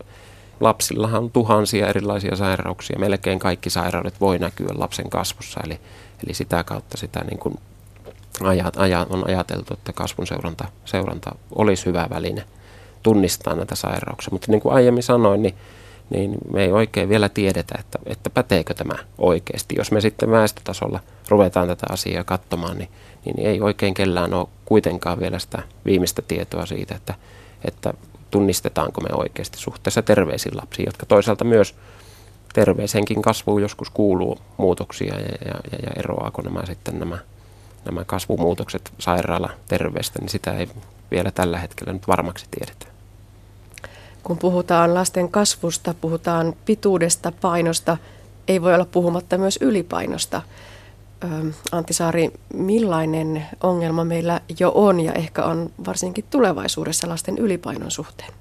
lapsillahan 0.61 1.23
on 1.23 1.31
tuhansia 1.31 1.87
erilaisia 1.87 2.37
sairauksia. 2.37 2.99
Melkein 2.99 3.39
kaikki 3.39 3.71
sairaudet 3.71 4.21
voi 4.21 4.39
näkyä 4.39 4.69
lapsen 4.75 5.11
kasvussa, 5.11 5.61
eli, 5.65 5.81
eli 6.25 6.35
sitä 6.35 6.65
kautta 6.65 6.97
sitä 6.97 7.25
niin 7.25 7.39
kuin 7.39 7.55
ajat, 8.43 8.77
ajat, 8.77 9.11
on 9.11 9.27
ajateltu, 9.29 9.75
että 9.75 9.93
kasvun 9.93 10.27
seuranta, 10.27 10.65
seuranta 10.85 11.31
olisi 11.55 11.87
hyvä 11.87 12.07
väline 12.11 12.45
tunnistaa 13.03 13.55
näitä 13.55 13.75
sairauksia. 13.75 14.33
Mutta 14.33 14.51
niin 14.51 14.61
kuin 14.61 14.75
aiemmin 14.75 15.03
sanoin, 15.03 15.43
niin, 15.43 15.55
niin 16.11 16.35
me 16.53 16.63
ei 16.63 16.73
oikein 16.73 17.09
vielä 17.09 17.29
tiedetä, 17.29 17.75
että, 17.79 17.99
että 18.07 18.31
päteekö 18.31 18.75
tämä 18.75 18.95
oikeasti. 19.19 19.75
Jos 19.79 19.93
me 19.93 20.01
sitten 20.01 20.31
väestötasolla 20.31 21.01
ruvetaan 21.29 21.69
tätä 21.69 21.87
asiaa 21.91 22.25
katsomaan, 22.25 22.79
niin, 22.79 22.91
niin 23.25 23.47
ei 23.47 23.61
oikein 23.61 23.95
kellään 23.95 24.35
ole 24.35 24.49
kuitenkaan 24.65 25.21
vielä 25.21 25.39
sitä 25.39 25.63
viimeistä 25.85 26.23
tietoa 26.23 26.67
siitä, 26.67 26.95
että, 26.95 27.15
että 27.65 27.95
tunnistetaanko 28.31 29.01
me 29.01 29.09
oikeasti 29.12 29.59
suhteessa 29.59 30.03
terveisiin 30.03 30.57
lapsiin, 30.57 30.87
jotka 30.87 31.07
toisaalta 31.07 31.45
myös 31.45 31.74
terveeseenkin 32.53 33.22
kasvuun 33.22 33.62
joskus 33.62 33.91
kuuluu 33.91 34.39
muutoksia 34.57 35.14
ja, 35.14 35.20
ja, 35.20 35.55
ja, 35.72 35.79
ja 35.83 35.91
eroaako 35.97 36.43
nämä 36.43 36.66
sitten 36.66 36.99
nämä, 36.99 37.18
nämä 37.85 38.05
kasvumuutokset 38.05 38.93
sairaala 38.99 39.51
terveestä, 39.68 40.18
niin 40.18 40.29
sitä 40.29 40.53
ei 40.53 40.68
vielä 41.11 41.31
tällä 41.31 41.59
hetkellä 41.59 41.93
nyt 41.93 42.09
varmaksi 42.09 42.47
tiedetä. 42.51 42.87
Kun 44.22 44.39
puhutaan 44.39 44.95
lasten 44.95 45.31
kasvusta, 45.31 45.95
puhutaan 46.01 46.55
pituudesta, 46.64 47.33
painosta, 47.41 47.97
ei 48.49 48.62
voi 48.62 48.74
olla 48.74 48.85
puhumatta 48.85 49.39
myös 49.39 49.59
ylipainosta. 49.62 50.43
Antti 51.73 51.95
Saari, 51.95 52.31
millainen 52.55 53.47
ongelma 53.62 54.05
meillä 54.05 54.41
jo 54.61 54.73
on 54.75 55.01
ja 55.01 55.12
ehkä 55.12 55.45
on 55.45 55.71
varsinkin 55.87 56.25
tulevaisuudessa 56.31 57.09
lasten 57.09 57.39
ylipainon 57.39 57.91
suhteen? 57.91 58.33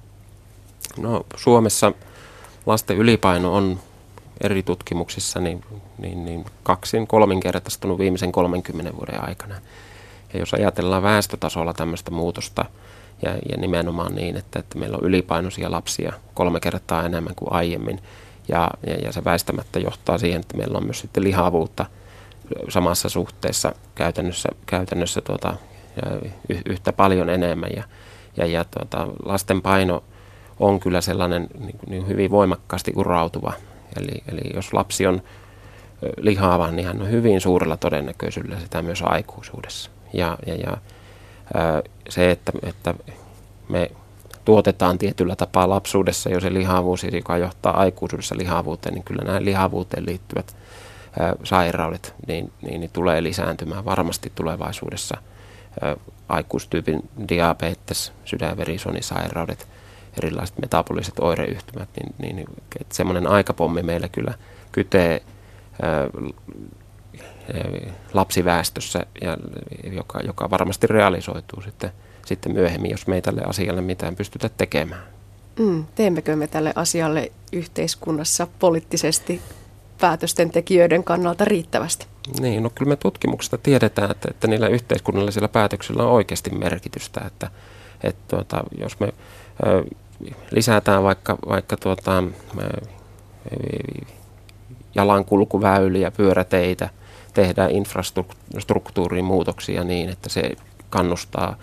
No 0.96 1.26
Suomessa 1.36 1.92
lasten 2.66 2.96
ylipaino 2.96 3.54
on 3.54 3.80
eri 4.40 4.62
tutkimuksissa 4.62 5.40
niin, 5.40 5.64
niin, 5.98 6.24
niin 6.24 6.44
kaksin 6.62 7.06
kolminkertaistunut 7.06 7.98
viimeisen 7.98 8.32
30 8.32 8.96
vuoden 8.96 9.28
aikana. 9.28 9.54
Ja 10.32 10.38
jos 10.38 10.54
ajatellaan 10.54 11.02
väestötasolla 11.02 11.74
tämmöistä 11.74 12.10
muutosta 12.10 12.64
ja, 13.22 13.30
ja 13.30 13.56
nimenomaan 13.56 14.14
niin, 14.14 14.36
että, 14.36 14.58
että 14.58 14.78
meillä 14.78 14.96
on 14.96 15.04
ylipainoisia 15.04 15.70
lapsia 15.70 16.12
kolme 16.34 16.60
kertaa 16.60 17.06
enemmän 17.06 17.34
kuin 17.34 17.52
aiemmin 17.52 18.00
ja, 18.48 18.70
ja, 18.86 18.94
ja 18.94 19.12
se 19.12 19.24
väistämättä 19.24 19.78
johtaa 19.78 20.18
siihen, 20.18 20.40
että 20.40 20.56
meillä 20.56 20.78
on 20.78 20.84
myös 20.84 21.00
sitten 21.00 21.24
lihavuutta– 21.24 21.86
samassa 22.68 23.08
suhteessa 23.08 23.72
käytännössä, 23.94 24.48
käytännössä 24.66 25.20
tuota, 25.20 25.56
ja 26.02 26.20
yhtä 26.66 26.92
paljon 26.92 27.30
enemmän. 27.30 27.70
Ja, 27.76 27.82
ja, 28.36 28.46
ja 28.46 28.64
tuota, 28.64 29.06
lasten 29.24 29.62
paino 29.62 30.04
on 30.60 30.80
kyllä 30.80 31.00
sellainen 31.00 31.48
niin, 31.58 31.78
niin 31.86 32.08
hyvin 32.08 32.30
voimakkaasti 32.30 32.92
urautuva 32.96 33.52
Eli, 33.96 34.22
eli 34.28 34.40
jos 34.54 34.72
lapsi 34.72 35.06
on 35.06 35.22
lihaava, 36.16 36.70
niin 36.70 36.86
hän 36.86 37.02
on 37.02 37.10
hyvin 37.10 37.40
suurella 37.40 37.76
todennäköisyydellä 37.76 38.60
sitä 38.60 38.82
myös 38.82 39.02
aikuisuudessa. 39.02 39.90
Ja, 40.12 40.38
ja, 40.46 40.54
ja 40.54 40.76
se, 42.08 42.30
että, 42.30 42.52
että 42.62 42.94
me 43.68 43.90
tuotetaan 44.44 44.98
tietyllä 44.98 45.36
tapaa 45.36 45.68
lapsuudessa 45.68 46.30
jo 46.30 46.40
se 46.40 46.54
lihavuus, 46.54 47.04
joka 47.12 47.38
johtaa 47.38 47.80
aikuisuudessa 47.80 48.36
lihavuuteen, 48.38 48.94
niin 48.94 49.04
kyllä 49.04 49.24
nämä 49.24 49.44
lihavuuteen 49.44 50.06
liittyvät 50.06 50.56
sairaudet 51.44 52.14
niin, 52.26 52.52
niin, 52.62 52.80
niin 52.80 52.90
tulee 52.92 53.22
lisääntymään 53.22 53.84
varmasti 53.84 54.32
tulevaisuudessa. 54.34 55.16
Aikuistyypin 56.28 57.08
diabetes, 57.28 58.12
sydänverisuonisairaudet, 58.24 59.68
erilaiset 60.18 60.58
metaboliset 60.58 61.18
oireyhtymät, 61.18 61.88
niin, 61.96 62.36
niin 62.36 62.46
että 62.80 62.94
semmoinen 62.94 63.26
aikapommi 63.26 63.82
meillä 63.82 64.08
kyllä 64.08 64.34
kytee 64.72 65.22
lapsiväestössä, 68.14 69.06
ja 69.22 69.36
joka, 69.92 70.20
joka 70.20 70.50
varmasti 70.50 70.86
realisoituu 70.86 71.62
sitten, 71.62 71.90
sitten 72.26 72.52
myöhemmin, 72.52 72.90
jos 72.90 73.06
me 73.06 73.14
ei 73.14 73.22
tälle 73.22 73.42
asialle 73.46 73.80
mitään 73.80 74.16
pystytä 74.16 74.48
tekemään. 74.48 75.02
Mm, 75.58 75.86
teemmekö 75.94 76.36
me 76.36 76.46
tälle 76.46 76.72
asialle 76.74 77.32
yhteiskunnassa 77.52 78.46
poliittisesti 78.58 79.40
päätösten 80.00 80.50
tekijöiden 80.50 81.04
kannalta 81.04 81.44
riittävästi? 81.44 82.06
Niin, 82.40 82.62
no 82.62 82.70
kyllä 82.70 82.88
me 82.88 82.96
tutkimuksesta 82.96 83.58
tiedetään, 83.58 84.10
että, 84.10 84.28
että 84.30 84.48
niillä 84.48 84.68
yhteiskunnallisilla 84.68 85.48
päätöksillä 85.48 86.02
on 86.02 86.10
oikeasti 86.10 86.50
merkitystä, 86.50 87.20
että, 87.26 87.50
että 88.02 88.22
tuota, 88.28 88.64
jos 88.78 89.00
me 89.00 89.12
ö, 89.66 89.84
lisätään 90.50 91.02
vaikka, 91.02 91.38
vaikka 91.48 91.76
tuota, 91.76 92.24
ö, 92.62 92.82
jalankulkuväyliä, 94.94 96.10
pyöräteitä, 96.10 96.88
tehdään 97.34 97.70
infrastruktuurin 97.70 99.24
muutoksia 99.24 99.84
niin, 99.84 100.08
että 100.08 100.28
se 100.28 100.50
kannustaa 100.90 101.56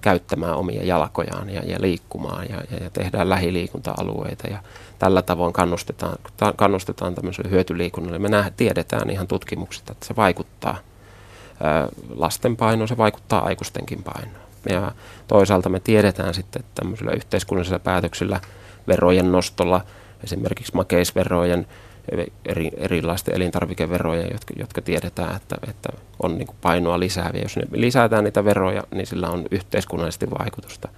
käyttämään 0.00 0.56
omia 0.56 0.84
jalkojaan 0.84 1.50
ja, 1.50 1.62
ja 1.64 1.76
liikkumaan 1.80 2.46
ja, 2.50 2.56
ja, 2.70 2.84
ja 2.84 2.90
tehdään 2.90 3.28
lähiliikunta-alueita 3.28 4.48
ja 4.48 4.58
tällä 5.02 5.22
tavoin 5.22 5.52
kannustetaan, 5.52 6.18
ta, 6.36 6.54
kannustetaan 6.56 7.14
tämmöiselle 7.14 7.50
hyötyliikunnalle. 7.50 8.18
Me 8.18 8.28
nähdään, 8.28 8.54
tiedetään 8.56 9.10
ihan 9.10 9.26
tutkimuksista, 9.26 9.92
että 9.92 10.06
se 10.06 10.16
vaikuttaa 10.16 10.78
lasten 12.16 12.56
painoon, 12.56 12.88
se 12.88 12.96
vaikuttaa 12.96 13.44
aikuistenkin 13.44 14.02
painoon. 14.02 14.46
Ja 14.68 14.92
toisaalta 15.28 15.68
me 15.68 15.80
tiedetään 15.80 16.34
sitten, 16.34 16.60
että 16.60 16.82
tämmöisillä 16.82 17.12
yhteiskunnallisilla 17.12 17.78
päätöksillä, 17.78 18.40
verojen 18.88 19.32
nostolla, 19.32 19.80
esimerkiksi 20.24 20.74
makeisverojen, 20.74 21.66
eri, 22.44 22.70
erilaisten 22.76 23.34
elintarvikeveroja, 23.34 24.26
jotka, 24.26 24.54
jotka 24.58 24.82
tiedetään, 24.82 25.36
että, 25.36 25.56
että 25.68 25.88
on 26.22 26.38
niin 26.38 26.48
painoa 26.60 27.00
lisääviä. 27.00 27.42
Jos 27.42 27.56
ne 27.56 27.62
lisätään 27.72 28.24
niitä 28.24 28.44
veroja, 28.44 28.82
niin 28.94 29.06
sillä 29.06 29.28
on 29.30 29.46
yhteiskunnallisesti 29.50 30.30
vaikutusta 30.30 30.88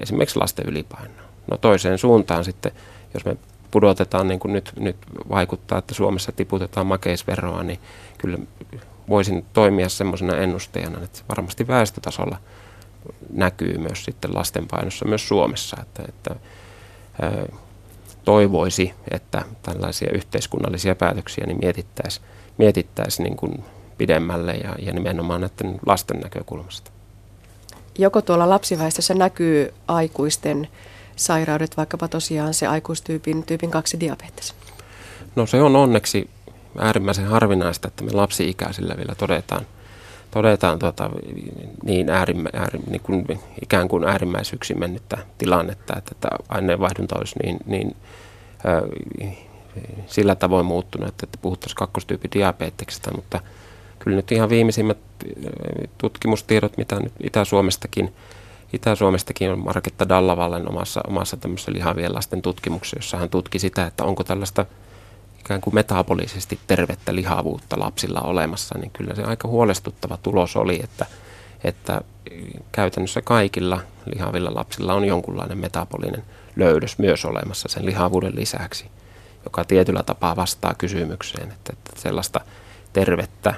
esimerkiksi 0.00 0.38
lasten 0.38 0.66
ylipainoa. 0.68 1.27
No 1.50 1.56
toiseen 1.56 1.98
suuntaan 1.98 2.44
sitten, 2.44 2.72
jos 3.14 3.24
me 3.24 3.36
pudotetaan, 3.70 4.28
niin 4.28 4.40
kuin 4.40 4.52
nyt, 4.52 4.72
nyt 4.78 4.96
vaikuttaa, 5.30 5.78
että 5.78 5.94
Suomessa 5.94 6.32
tiputetaan 6.32 6.86
makeisveroa, 6.86 7.62
niin 7.62 7.80
kyllä 8.18 8.38
voisin 9.08 9.44
toimia 9.52 9.88
semmoisena 9.88 10.36
ennusteena, 10.36 11.02
että 11.04 11.18
varmasti 11.28 11.68
väestötasolla 11.68 12.38
näkyy 13.32 13.78
myös 13.78 14.04
sitten 14.04 14.34
lastenpainossa 14.34 15.04
myös 15.04 15.28
Suomessa, 15.28 15.76
että, 15.82 16.02
että 16.08 16.34
toivoisi, 18.24 18.94
että 19.10 19.42
tällaisia 19.62 20.10
yhteiskunnallisia 20.14 20.94
päätöksiä 20.94 21.46
niin 21.46 21.58
mietittäisiin 21.58 22.26
mietittäisi 22.58 23.22
niin 23.22 23.64
pidemmälle 23.98 24.54
ja, 24.54 24.74
ja 24.78 24.92
nimenomaan 24.92 25.40
näiden 25.40 25.80
lasten 25.86 26.20
näkökulmasta. 26.20 26.90
Joko 27.98 28.22
tuolla 28.22 28.48
lapsiväestössä 28.48 29.14
näkyy 29.14 29.74
aikuisten 29.88 30.68
sairaudet, 31.18 31.76
vaikkapa 31.76 32.08
tosiaan 32.08 32.54
se 32.54 32.66
aikuistyypin 32.66 33.42
tyypin 33.42 33.70
2 33.70 34.00
diabetes? 34.00 34.54
No 35.36 35.46
se 35.46 35.62
on 35.62 35.76
onneksi 35.76 36.30
äärimmäisen 36.78 37.26
harvinaista, 37.26 37.88
että 37.88 38.04
me 38.04 38.10
lapsi-ikäisillä 38.12 38.94
vielä 38.96 39.14
todetaan, 39.14 39.66
todetaan 40.30 40.78
tota, 40.78 41.10
niin, 41.84 42.10
äärimmä, 42.10 42.50
ääri, 42.52 42.78
niin 42.90 43.00
kuin, 43.00 43.26
ikään 43.62 43.88
kuin 43.88 44.04
äärimmäisyyksi 44.04 44.74
mennyttä 44.74 45.18
tilannetta, 45.38 45.94
että, 45.98 46.10
että 46.12 46.28
aineenvaihdunta 46.48 47.18
olisi 47.18 47.38
niin, 47.42 47.58
niin 47.66 47.96
äh, 48.66 49.36
sillä 50.06 50.34
tavoin 50.34 50.66
muuttunut, 50.66 51.08
että, 51.08 51.26
että 51.26 51.38
puhuttaisiin 51.42 51.76
kakkostyypin 51.76 52.30
diabeteksestä, 52.34 53.10
mutta 53.10 53.40
kyllä 53.98 54.16
nyt 54.16 54.32
ihan 54.32 54.48
viimeisimmät 54.48 54.98
tutkimustiedot, 55.98 56.76
mitä 56.76 57.00
nyt 57.00 57.12
Itä-Suomestakin 57.22 58.14
Itä-Suomestakin 58.72 59.50
on 59.50 59.58
Marketta 59.58 60.08
Dallavallen 60.08 60.68
omassa, 60.68 61.00
omassa 61.08 61.36
tämmöisessä 61.36 61.72
lihavien 61.72 62.14
lasten 62.14 62.42
tutkimuksessa, 62.42 62.96
jossa 62.96 63.16
hän 63.16 63.30
tutki 63.30 63.58
sitä, 63.58 63.86
että 63.86 64.04
onko 64.04 64.24
tällaista 64.24 64.66
ikään 65.40 65.60
kuin 65.60 65.74
metabolisesti 65.74 66.58
tervettä 66.66 67.14
lihavuutta 67.14 67.78
lapsilla 67.78 68.20
olemassa, 68.20 68.78
niin 68.78 68.90
kyllä 68.90 69.14
se 69.14 69.22
aika 69.22 69.48
huolestuttava 69.48 70.18
tulos 70.22 70.56
oli, 70.56 70.80
että, 70.84 71.06
että 71.64 72.00
käytännössä 72.72 73.22
kaikilla 73.22 73.80
lihavilla 74.14 74.54
lapsilla 74.54 74.94
on 74.94 75.04
jonkunlainen 75.04 75.58
metabolinen 75.58 76.22
löydös 76.56 76.98
myös 76.98 77.24
olemassa 77.24 77.68
sen 77.68 77.86
lihavuuden 77.86 78.36
lisäksi, 78.36 78.84
joka 79.44 79.64
tietyllä 79.64 80.02
tapaa 80.02 80.36
vastaa 80.36 80.74
kysymykseen, 80.74 81.50
että, 81.52 81.72
että 81.72 82.00
sellaista 82.00 82.40
tervettä 82.92 83.54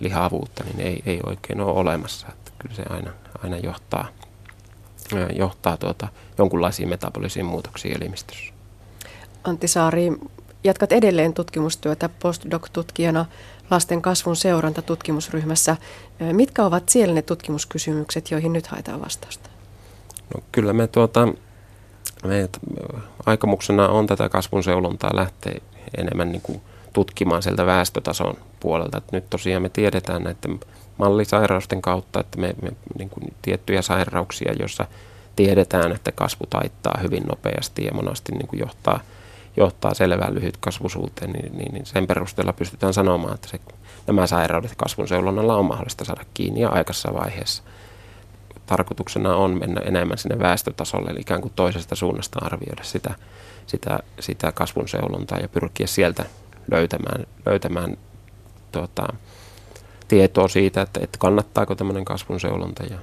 lihavuutta 0.00 0.64
niin 0.64 0.80
ei, 0.80 1.02
ei 1.06 1.20
oikein 1.26 1.60
ole 1.60 1.72
olemassa. 1.72 2.26
Että 2.28 2.45
kyllä 2.68 2.76
se 2.76 2.82
aina, 2.90 3.10
aina 3.42 3.56
johtaa, 3.56 4.08
johtaa 5.36 5.76
tuota, 5.76 6.08
jonkunlaisiin 6.38 6.88
metabolisiin 6.88 7.46
muutoksiin 7.46 7.96
elimistössä. 7.96 8.52
Antti 9.44 9.68
Saari, 9.68 10.12
jatkat 10.64 10.92
edelleen 10.92 11.34
tutkimustyötä 11.34 12.08
postdoc-tutkijana 12.08 13.26
lasten 13.70 14.02
kasvun 14.02 14.36
seuranta 14.36 14.82
tutkimusryhmässä. 14.82 15.76
Mitkä 16.32 16.64
ovat 16.64 16.88
siellä 16.88 17.14
ne 17.14 17.22
tutkimuskysymykset, 17.22 18.30
joihin 18.30 18.52
nyt 18.52 18.66
haetaan 18.66 19.00
vastausta? 19.00 19.50
No, 20.34 20.42
kyllä 20.52 20.72
me, 20.72 20.86
tuota, 20.86 21.28
me 22.24 22.48
aikomuksena 23.26 23.88
on 23.88 24.06
tätä 24.06 24.28
kasvun 24.28 24.64
seulontaa 24.64 25.16
lähteä 25.16 25.60
enemmän 25.96 26.32
niin 26.32 26.42
kuin 26.42 26.60
tutkimaan 26.92 27.42
sieltä 27.42 27.66
väestötason 27.66 28.34
puolelta. 28.60 28.98
Et 28.98 29.12
nyt 29.12 29.30
tosiaan 29.30 29.62
me 29.62 29.68
tiedetään 29.68 30.22
näiden 30.22 30.60
mallisairausten 30.98 31.82
kautta, 31.82 32.20
että 32.20 32.40
me, 32.40 32.54
me 32.62 32.72
niin 32.98 33.10
kuin 33.10 33.34
tiettyjä 33.42 33.82
sairauksia, 33.82 34.52
joissa 34.58 34.86
tiedetään, 35.36 35.92
että 35.92 36.12
kasvu 36.12 36.46
taittaa 36.50 36.98
hyvin 37.02 37.22
nopeasti 37.22 37.84
ja 37.84 37.94
monasti 37.94 38.32
niin 38.32 38.48
kuin 38.48 38.60
johtaa– 38.60 39.00
johtaa 39.56 39.94
selvään 39.94 40.34
lyhytkasvuisuuteen, 40.34 41.30
niin, 41.30 41.58
niin, 41.58 41.74
niin 41.74 41.86
sen 41.86 42.06
perusteella 42.06 42.52
pystytään 42.52 42.94
sanomaan, 42.94 43.34
että 43.34 43.48
se, 43.48 43.60
nämä 44.06 44.26
sairaudet 44.26 44.72
kasvun 44.76 45.08
seulonnalla 45.08 45.56
on 45.56 45.64
mahdollista 45.64 46.04
saada 46.04 46.24
kiinni 46.34 46.60
ja 46.60 46.68
aikaisessa 46.68 47.14
vaiheessa. 47.14 47.62
Tarkoituksena 48.66 49.36
on 49.36 49.58
mennä 49.58 49.80
enemmän 49.80 50.18
sinne 50.18 50.38
väestötasolle, 50.38 51.10
eli 51.10 51.20
ikään 51.20 51.40
kuin 51.40 51.52
toisesta 51.56 51.94
suunnasta 51.94 52.38
arvioida 52.42 52.84
sitä, 52.84 53.14
sitä, 53.66 53.98
sitä 54.20 54.52
kasvun 54.52 54.88
seulontaa 54.88 55.38
ja 55.38 55.48
pyrkiä 55.48 55.86
sieltä 55.86 56.24
löytämään, 56.70 57.26
löytämään 57.46 57.96
tuota, 58.72 59.06
tietoa 60.08 60.48
siitä, 60.48 60.82
että, 60.82 61.00
että 61.02 61.18
kannattaako 61.18 61.74
tämmöinen 61.74 62.04
kasvun 62.04 62.40
seulonta 62.40 62.82
ja 62.82 62.98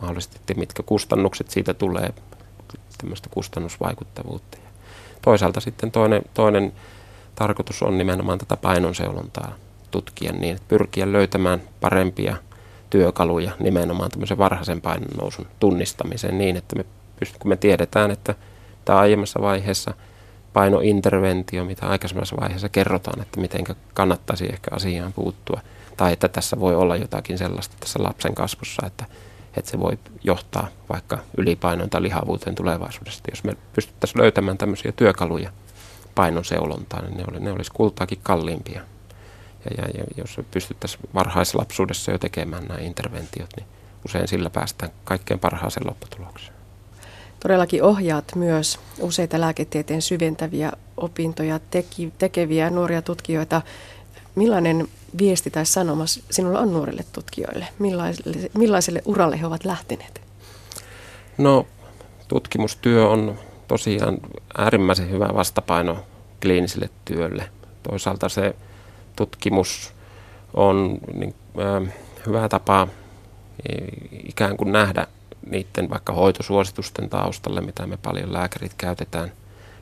mahdollisesti 0.00 0.54
mitkä 0.54 0.82
kustannukset 0.82 1.50
siitä 1.50 1.74
tulee, 1.74 2.14
tämmöistä 2.98 3.28
kustannusvaikuttavuutta. 3.30 4.58
Toisaalta 5.22 5.60
sitten 5.60 5.90
toinen, 5.90 6.22
toinen 6.34 6.72
tarkoitus 7.34 7.82
on 7.82 7.98
nimenomaan 7.98 8.38
tätä 8.38 8.56
painonseulontaa 8.56 9.54
tutkia 9.90 10.32
niin, 10.32 10.56
että 10.56 10.68
pyrkiä 10.68 11.12
löytämään 11.12 11.62
parempia 11.80 12.36
työkaluja 12.90 13.52
nimenomaan 13.60 14.10
tämmöisen 14.10 14.38
varhaisen 14.38 14.80
painon 14.80 15.10
nousun 15.20 15.46
tunnistamiseen 15.60 16.38
niin, 16.38 16.56
että 16.56 16.76
me 16.76 16.84
pystyt, 17.20 17.38
kun 17.38 17.48
me 17.48 17.56
tiedetään, 17.56 18.10
että 18.10 18.34
tämä 18.84 18.98
aiemmassa 18.98 19.40
vaiheessa 19.42 19.94
painointerventio, 20.52 21.64
mitä 21.64 21.86
aikaisemmassa 21.86 22.36
vaiheessa 22.40 22.68
kerrotaan, 22.68 23.22
että 23.22 23.40
miten 23.40 23.64
kannattaisi 23.94 24.44
ehkä 24.44 24.70
asiaan 24.72 25.12
puuttua, 25.12 25.60
tai 25.98 26.12
että 26.12 26.28
tässä 26.28 26.60
voi 26.60 26.74
olla 26.74 26.96
jotakin 26.96 27.38
sellaista 27.38 27.76
tässä 27.80 28.02
lapsen 28.02 28.34
kasvussa, 28.34 28.86
että 28.86 29.04
että 29.56 29.70
se 29.70 29.80
voi 29.80 29.98
johtaa 30.24 30.68
vaikka 30.88 31.18
ylipainoon 31.36 31.90
tai 31.90 32.02
lihavuuteen 32.02 32.54
tulevaisuudessa. 32.54 33.22
Jos 33.30 33.44
me 33.44 33.56
pystyttäisiin 33.72 34.22
löytämään 34.22 34.58
tämmöisiä 34.58 34.92
työkaluja 34.92 35.52
painon 36.14 36.44
seulontaan, 36.44 37.04
niin 37.04 37.16
ne, 37.16 37.24
oli, 37.30 37.40
ne 37.40 37.52
olisi 37.52 37.70
kultaakin 37.74 38.18
kalliimpia. 38.22 38.80
Ja, 39.64 39.84
ja, 39.84 39.88
ja 39.94 40.04
jos 40.16 40.40
pystyttäisiin 40.50 41.02
varhaislapsuudessa 41.14 42.10
jo 42.12 42.18
tekemään 42.18 42.64
nämä 42.64 42.80
interventiot, 42.80 43.50
niin 43.56 43.66
usein 44.04 44.28
sillä 44.28 44.50
päästään 44.50 44.92
kaikkein 45.04 45.40
parhaaseen 45.40 45.86
lopputulokseen. 45.86 46.54
todellakin 47.40 47.82
ohjaat 47.82 48.34
myös 48.34 48.80
useita 49.00 49.40
lääketieteen 49.40 50.02
syventäviä 50.02 50.72
opintoja 50.96 51.60
teki, 51.70 52.12
tekeviä 52.18 52.70
nuoria 52.70 53.02
tutkijoita. 53.02 53.62
Millainen 54.34 54.88
viesti 55.18 55.50
tai 55.50 55.66
sanoma 55.66 56.06
sinulla 56.06 56.60
on 56.60 56.72
nuorille 56.72 57.04
tutkijoille? 57.12 57.68
Millaiselle, 57.78 58.50
millaiselle 58.54 59.02
uralle 59.04 59.40
he 59.40 59.46
ovat 59.46 59.64
lähteneet? 59.64 60.20
No, 61.38 61.66
tutkimustyö 62.28 63.08
on 63.08 63.38
tosiaan 63.68 64.18
äärimmäisen 64.58 65.10
hyvä 65.10 65.28
vastapaino 65.34 65.98
kliiniselle 66.42 66.90
työlle. 67.04 67.50
Toisaalta 67.82 68.28
se 68.28 68.54
tutkimus 69.16 69.92
on 70.54 70.98
niin, 71.14 71.34
äh, 71.58 71.92
hyvä 72.26 72.48
tapa 72.48 72.88
ikään 74.28 74.56
kuin 74.56 74.72
nähdä 74.72 75.06
niiden 75.50 75.90
vaikka 75.90 76.12
hoitosuositusten 76.12 77.08
taustalle, 77.08 77.60
mitä 77.60 77.86
me 77.86 77.96
paljon 77.96 78.32
lääkärit 78.32 78.74
käytetään, 78.76 79.32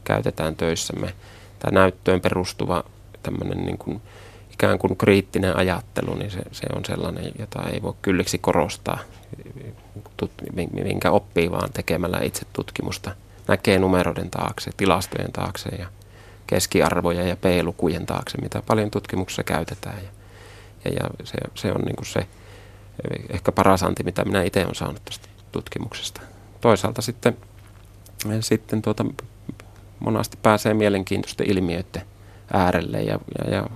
käytetään 0.05 0.57
töissämme. 0.57 1.14
Tämä 1.59 1.81
näyttöön 1.81 2.20
perustuva 2.20 2.85
tämmöinen 3.22 3.66
niin 3.66 3.79
kuin, 3.79 4.03
ikään 4.57 4.78
kuin 4.78 4.96
kriittinen 4.96 5.57
ajattelu, 5.57 6.14
niin 6.14 6.30
se, 6.30 6.40
se 6.52 6.66
on 6.76 6.84
sellainen, 6.84 7.32
jota 7.38 7.62
ei 7.72 7.82
voi 7.82 7.94
kylliksi 8.02 8.38
korostaa, 8.38 8.98
minkä 10.72 11.11
oppii 11.11 11.50
vaan 11.50 11.72
tekemällä 11.72 12.20
itse 12.22 12.46
tutkimusta. 12.52 13.11
Näkee 13.48 13.78
numeroiden 13.78 14.30
taakse, 14.30 14.70
tilastojen 14.76 15.32
taakse 15.32 15.68
ja 15.68 15.86
keskiarvoja 16.46 17.22
ja 17.22 17.36
P-lukujen 17.36 18.07
taakse, 18.07 18.38
mitä 18.38 18.62
paljon 18.66 18.90
tutkimuksessa 18.90 19.42
käytetään. 19.44 19.96
Ja, 19.96 20.11
ja, 20.84 20.90
ja 20.92 21.26
se, 21.26 21.38
se 21.54 21.72
on 21.72 21.80
niin 21.80 21.96
kuin 21.96 22.07
se 22.07 22.26
ehkä 23.30 23.52
paras 23.52 23.82
anti, 23.82 24.02
mitä 24.02 24.24
minä 24.24 24.42
itse 24.42 24.64
olen 24.64 24.74
saanut 24.74 25.04
tästä 25.04 25.28
tutkimuksesta. 25.52 26.20
Toisaalta 26.61 27.02
sitten, 27.02 27.36
sitten 28.40 28.82
tuota, 28.82 29.04
monasti 30.00 30.38
pääsee 30.42 30.74
mielenkiintoisten 30.74 31.50
ilmiöiden 31.50 32.02
äärelle 32.52 33.02
ja, 33.02 33.18
ja, 33.38 33.54
ja 33.54 33.66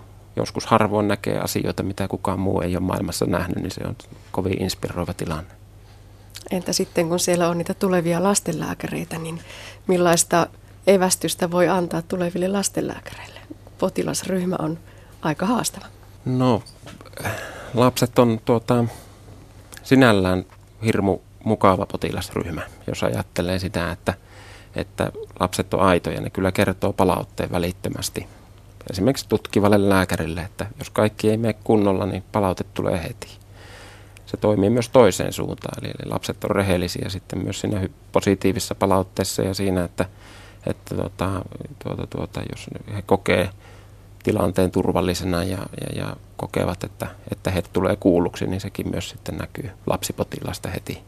joskus 0.40 0.66
harvoin 0.66 1.08
näkee 1.08 1.38
asioita, 1.38 1.82
mitä 1.82 2.08
kukaan 2.08 2.40
muu 2.40 2.60
ei 2.60 2.76
ole 2.76 2.84
maailmassa 2.84 3.26
nähnyt, 3.26 3.56
niin 3.56 3.70
se 3.70 3.80
on 3.86 3.96
kovin 4.30 4.62
inspiroiva 4.62 5.14
tilanne. 5.14 5.50
Entä 6.50 6.72
sitten, 6.72 7.08
kun 7.08 7.20
siellä 7.20 7.48
on 7.48 7.58
niitä 7.58 7.74
tulevia 7.74 8.22
lastenlääkäreitä, 8.22 9.18
niin 9.18 9.40
millaista 9.86 10.46
evästystä 10.86 11.50
voi 11.50 11.68
antaa 11.68 12.02
tuleville 12.02 12.48
lastenlääkäreille? 12.48 13.40
Potilasryhmä 13.78 14.56
on 14.58 14.78
aika 15.22 15.46
haastava. 15.46 15.86
No, 16.24 16.62
lapset 17.74 18.18
on 18.18 18.40
tuota, 18.44 18.84
sinällään 19.82 20.44
hirmu 20.84 21.18
mukava 21.44 21.86
potilasryhmä, 21.86 22.62
jos 22.86 23.02
ajattelee 23.02 23.58
sitä, 23.58 23.92
että, 23.92 24.14
että 24.76 25.12
lapset 25.40 25.74
on 25.74 25.80
aitoja, 25.80 26.20
ne 26.20 26.30
kyllä 26.30 26.52
kertoo 26.52 26.92
palautteen 26.92 27.50
välittömästi. 27.50 28.26
Esimerkiksi 28.90 29.28
tutkivalle 29.28 29.88
lääkärille, 29.88 30.40
että 30.40 30.66
jos 30.78 30.90
kaikki 30.90 31.30
ei 31.30 31.36
mene 31.36 31.54
kunnolla, 31.64 32.06
niin 32.06 32.24
palaute 32.32 32.64
tulee 32.74 33.02
heti. 33.02 33.28
Se 34.26 34.36
toimii 34.36 34.70
myös 34.70 34.88
toiseen 34.88 35.32
suuntaan, 35.32 35.84
eli, 35.84 35.92
lapset 36.04 36.44
on 36.44 36.50
rehellisiä 36.50 37.08
sitten 37.08 37.38
myös 37.38 37.60
siinä 37.60 37.88
positiivisessa 38.12 38.74
palautteessa 38.74 39.42
ja 39.42 39.54
siinä, 39.54 39.84
että, 39.84 40.04
että 40.66 40.94
tuota, 40.94 41.44
tuota, 41.84 42.06
tuota, 42.06 42.42
jos 42.50 42.66
he 42.94 43.02
kokee 43.02 43.50
tilanteen 44.22 44.70
turvallisena 44.70 45.44
ja, 45.44 45.58
ja, 45.80 46.02
ja 46.02 46.16
kokevat, 46.36 46.84
että, 46.84 47.06
että 47.32 47.50
he 47.50 47.62
tulee 47.72 47.96
kuulluksi, 47.96 48.46
niin 48.46 48.60
sekin 48.60 48.90
myös 48.90 49.08
sitten 49.08 49.36
näkyy 49.36 49.70
lapsipotilasta 49.86 50.68
heti. 50.68 50.98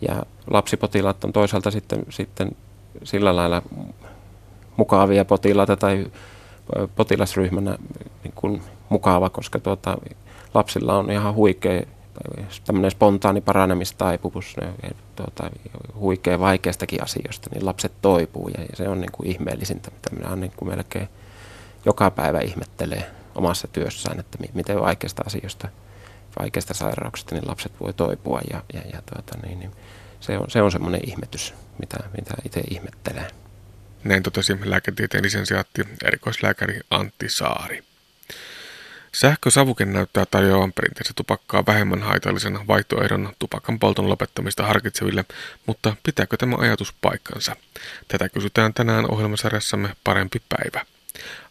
Ja 0.00 0.22
lapsipotilaat 0.50 1.24
on 1.24 1.32
toisaalta 1.32 1.70
sitten, 1.70 2.02
sitten 2.10 2.56
sillä 3.04 3.36
lailla 3.36 3.62
mukavia 4.76 5.24
potilaita 5.24 5.76
tai 5.76 6.06
potilasryhmänä 6.96 7.78
niin 8.24 8.32
kuin 8.34 8.62
mukava, 8.88 9.30
koska 9.30 9.58
tuota, 9.58 9.98
lapsilla 10.54 10.98
on 10.98 11.10
ihan 11.10 11.34
huikea 11.34 11.82
spontaani 12.88 13.40
paranemistaipumus, 13.40 14.56
tuota, 15.16 15.50
huikea 15.94 16.40
vaikeistakin 16.40 17.02
asioista, 17.02 17.50
niin 17.52 17.66
lapset 17.66 17.92
toipuu 18.02 18.48
ja 18.48 18.64
se 18.74 18.88
on 18.88 19.00
niin 19.00 19.12
kuin 19.12 19.28
ihmeellisintä, 19.28 19.90
mitä 19.90 20.10
minä 20.16 20.36
niin 20.36 20.52
kuin 20.56 20.68
melkein 20.68 21.08
joka 21.84 22.10
päivä 22.10 22.40
ihmettelee 22.40 23.10
omassa 23.34 23.68
työssään, 23.68 24.20
että 24.20 24.38
miten 24.54 24.80
vaikeista 24.80 25.22
asioista, 25.26 25.68
vaikeista 26.38 26.74
sairauksista 26.74 27.34
niin 27.34 27.48
lapset 27.48 27.72
voi 27.80 27.92
toipua 27.92 28.40
ja, 28.50 28.62
ja, 28.72 28.80
ja 28.92 29.02
tuota, 29.12 29.38
niin, 29.46 29.58
niin 29.58 29.70
se 30.20 30.38
on, 30.38 30.50
se 30.50 30.62
on 30.62 30.72
semmoinen 30.72 31.00
ihmetys, 31.08 31.54
mitä, 31.78 31.96
mitä 32.16 32.34
itse 32.44 32.60
ihmettelee. 32.70 33.26
Näin 34.04 34.22
totesi 34.22 34.56
lääketieteen 34.64 35.24
lisensiaatti 35.24 35.82
erikoislääkäri 36.04 36.80
Antti 36.90 37.28
Saari. 37.28 37.82
Sähkösavuke 39.14 39.84
näyttää 39.84 40.26
tarjoavan 40.30 40.72
perinteistä 40.72 41.12
tupakkaa 41.16 41.66
vähemmän 41.66 42.02
haitallisena 42.02 42.64
vaihtoehdon 42.68 43.32
tupakan 43.38 43.78
polton 43.78 44.08
lopettamista 44.08 44.66
harkitseville, 44.66 45.24
mutta 45.66 45.96
pitääkö 46.02 46.36
tämä 46.36 46.56
ajatus 46.58 46.94
paikkansa? 47.00 47.56
Tätä 48.08 48.28
kysytään 48.28 48.74
tänään 48.74 49.10
ohjelmasarjassamme 49.10 49.88
Parempi 50.04 50.42
päivä. 50.48 50.86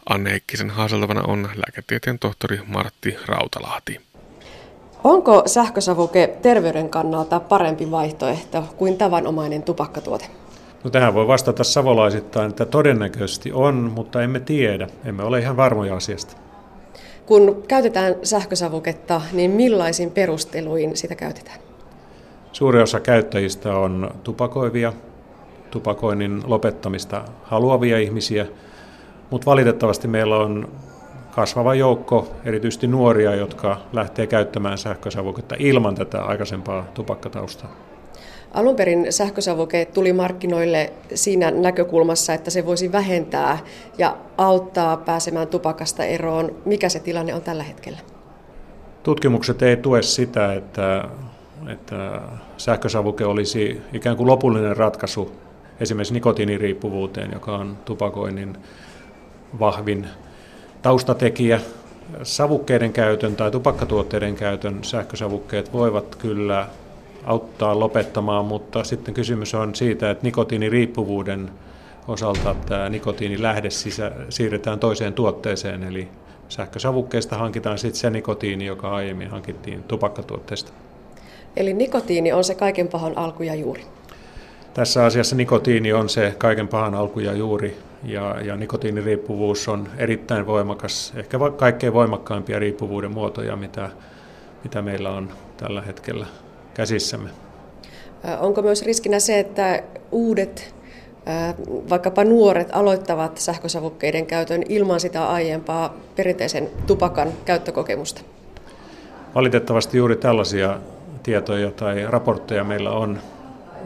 Anne 0.10 0.32
Heikkisen 0.32 0.70
haaseltavana 0.70 1.22
on 1.28 1.50
lääketieteen 1.56 2.20
tohtori 2.20 2.60
Martti 2.66 3.18
Rautalahti. 3.26 4.02
Onko 5.04 5.44
sähkösavuke 5.46 6.38
terveyden 6.42 6.90
kannalta 6.90 7.40
parempi 7.40 7.92
vaihtoehto 7.92 8.62
kuin 8.78 8.98
tavanomainen 8.98 9.64
tupakkatuote? 9.64 10.43
No 10.84 10.90
tähän 10.90 11.14
voi 11.14 11.28
vastata 11.28 11.64
savolaisittain, 11.64 12.50
että 12.50 12.66
todennäköisesti 12.66 13.52
on, 13.52 13.76
mutta 13.76 14.24
emme 14.24 14.40
tiedä. 14.40 14.88
Emme 15.06 15.24
ole 15.24 15.40
ihan 15.40 15.58
varmoja 15.58 15.96
asiasta. 15.96 16.38
Kun 17.26 17.64
käytetään 17.68 18.16
sähkösavuketta, 18.24 19.22
niin 19.32 19.52
millaisin 19.52 20.12
perusteluin 20.12 20.98
sitä 20.98 21.16
käytetään? 21.16 21.60
Suuri 22.52 22.82
osa 22.82 23.00
käyttäjistä 23.00 23.76
on 23.76 24.12
tupakoivia, 24.24 24.94
tupakoinnin 25.72 26.42
lopettamista 26.46 27.26
haluavia 27.44 28.00
ihmisiä, 28.00 28.46
mutta 29.30 29.46
valitettavasti 29.46 30.08
meillä 30.08 30.38
on 30.38 30.70
kasvava 31.32 31.76
joukko, 31.76 32.28
erityisesti 32.46 32.88
nuoria, 32.88 33.36
jotka 33.36 33.78
lähtee 33.94 34.28
käyttämään 34.28 34.78
sähkösavuketta 34.78 35.56
ilman 35.60 35.96
tätä 35.96 36.24
aikaisempaa 36.24 36.86
tupakkataustaa. 36.94 37.93
Alun 38.54 38.76
perin 38.76 39.14
sähkösavuke 39.14 39.86
tuli 39.86 40.14
markkinoille 40.14 40.94
siinä 41.16 41.52
näkökulmassa, 41.52 42.34
että 42.34 42.52
se 42.52 42.66
voisi 42.66 42.92
vähentää 42.92 43.58
ja 43.98 44.18
auttaa 44.38 44.98
pääsemään 44.98 45.48
tupakasta 45.48 46.04
eroon. 46.04 46.56
Mikä 46.66 46.90
se 46.90 47.00
tilanne 47.00 47.34
on 47.34 47.42
tällä 47.42 47.64
hetkellä? 47.64 48.00
Tutkimukset 49.04 49.62
ei 49.62 49.78
tue 49.78 50.02
sitä, 50.02 50.54
että, 50.54 51.10
että 51.68 52.22
sähkösavuke 52.58 53.26
olisi 53.26 53.82
ikään 53.94 54.18
kuin 54.18 54.28
lopullinen 54.28 54.78
ratkaisu 54.78 55.32
esimerkiksi 55.80 56.14
nikotiiniriippuvuuteen, 56.14 57.32
joka 57.32 57.56
on 57.56 57.78
tupakoinnin 57.86 58.58
vahvin 59.60 60.08
taustatekijä. 60.82 61.60
Savukkeiden 62.24 62.94
käytön 62.94 63.36
tai 63.36 63.52
tupakkatuotteiden 63.52 64.36
käytön 64.36 64.84
sähkösavukkeet 64.84 65.74
voivat 65.74 66.16
kyllä 66.16 66.68
auttaa 67.26 67.80
lopettamaan, 67.80 68.46
mutta 68.46 68.84
sitten 68.84 69.14
kysymys 69.14 69.56
on 69.56 69.76
siitä, 69.76 70.12
että 70.12 70.24
nikotiiniriippuvuuden 70.24 71.50
osalta 72.08 72.56
tämä 72.70 72.90
nikotiinilähde 72.90 73.70
sisä, 73.70 74.12
siirretään 74.30 74.80
toiseen 74.80 75.14
tuotteeseen, 75.14 75.84
eli 75.84 76.08
sähkösavukkeesta 76.50 77.38
hankitaan 77.38 77.78
sitten 77.78 78.00
se 78.00 78.10
nikotiini, 78.10 78.66
joka 78.66 78.96
aiemmin 78.96 79.30
hankittiin 79.30 79.84
tupakkatuotteesta. 79.84 80.74
Eli 81.56 81.74
nikotiini 81.74 82.34
on 82.34 82.44
se 82.44 82.56
kaiken 82.56 82.88
pahan 82.88 83.18
alku 83.18 83.44
ja 83.44 83.56
juuri? 83.56 83.84
Tässä 84.74 85.06
asiassa 85.06 85.36
nikotiini 85.36 85.94
on 85.94 86.10
se 86.10 86.36
kaiken 86.38 86.68
pahan 86.68 86.96
alku 86.96 87.20
ja 87.20 87.34
juuri, 87.34 87.78
ja, 88.04 88.42
ja 88.42 88.56
nikotiiniriippuvuus 88.56 89.68
on 89.68 89.88
erittäin 89.98 90.46
voimakas, 90.46 91.14
ehkä 91.16 91.40
kaikkein 91.58 91.94
voimakkaimpia 91.94 92.60
riippuvuuden 92.60 93.12
muotoja, 93.12 93.56
mitä, 93.56 93.90
mitä 94.64 94.82
meillä 94.82 95.12
on 95.12 95.30
tällä 95.58 95.82
hetkellä 95.82 96.26
käsissämme. 96.74 97.30
Onko 98.40 98.62
myös 98.62 98.86
riskinä 98.86 99.20
se, 99.20 99.40
että 99.40 99.84
uudet, 100.12 100.76
vaikkapa 101.90 102.24
nuoret, 102.24 102.70
aloittavat 102.72 103.38
sähkösavukkeiden 103.38 104.26
käytön 104.26 104.64
ilman 104.70 105.00
sitä 105.00 105.28
aiempaa 105.28 105.94
perinteisen 106.16 106.70
tupakan 106.88 107.28
käyttökokemusta? 107.46 108.22
Valitettavasti 109.36 109.98
juuri 109.98 110.16
tällaisia 110.16 110.80
tietoja 111.24 111.72
tai 111.72 112.06
raportteja 112.10 112.64
meillä 112.64 112.92
on 112.92 113.20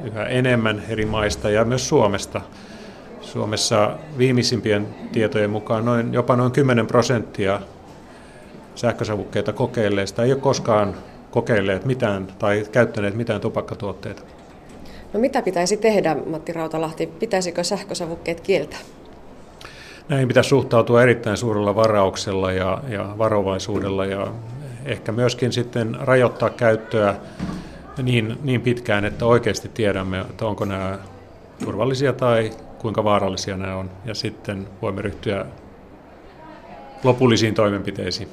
yhä 0.03 0.25
enemmän 0.25 0.83
eri 0.89 1.05
maista 1.05 1.49
ja 1.49 1.65
myös 1.65 1.89
Suomesta. 1.89 2.41
Suomessa 3.21 3.97
viimeisimpien 4.17 4.87
tietojen 5.11 5.49
mukaan 5.49 5.85
noin, 5.85 6.13
jopa 6.13 6.35
noin 6.35 6.51
10 6.51 6.87
prosenttia 6.87 7.61
sähkösavukkeita 8.75 9.53
kokeilleista 9.53 10.23
ei 10.23 10.31
ole 10.31 10.39
koskaan 10.39 10.95
kokeilleet 11.31 11.85
mitään 11.85 12.27
tai 12.39 12.65
käyttäneet 12.71 13.15
mitään 13.15 13.41
tupakkatuotteita. 13.41 14.21
No 15.13 15.19
mitä 15.19 15.41
pitäisi 15.41 15.77
tehdä, 15.77 16.15
Matti 16.25 16.53
Rautalahti? 16.53 17.07
Pitäisikö 17.07 17.63
sähkösavukkeet 17.63 18.41
kieltää? 18.41 18.79
Näihin 20.09 20.27
pitäisi 20.27 20.49
suhtautua 20.49 21.03
erittäin 21.03 21.37
suurella 21.37 21.75
varauksella 21.75 22.51
ja, 22.51 22.81
ja 22.89 23.15
varovaisuudella 23.17 24.05
ja 24.05 24.27
ehkä 24.85 25.11
myöskin 25.11 25.53
sitten 25.53 25.97
rajoittaa 25.99 26.49
käyttöä 26.49 27.15
niin, 28.03 28.37
niin 28.43 28.61
pitkään, 28.61 29.05
että 29.05 29.25
oikeasti 29.25 29.69
tiedämme, 29.69 30.19
että 30.19 30.45
onko 30.45 30.65
nämä 30.65 30.99
turvallisia 31.65 32.13
tai 32.13 32.51
kuinka 32.79 33.03
vaarallisia 33.03 33.57
nämä 33.57 33.75
on. 33.75 33.89
Ja 34.05 34.13
sitten 34.13 34.67
voimme 34.81 35.01
ryhtyä 35.01 35.45
lopullisiin 37.03 37.53
toimenpiteisiin. 37.53 38.29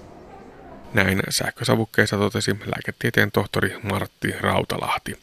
Näin 0.95 1.23
sähkösavukkeissa 1.29 2.17
totesi 2.17 2.51
lääketieteen 2.51 3.33
tohtori 3.33 3.77
Martti 3.83 4.35
Rautalahti. 4.41 5.19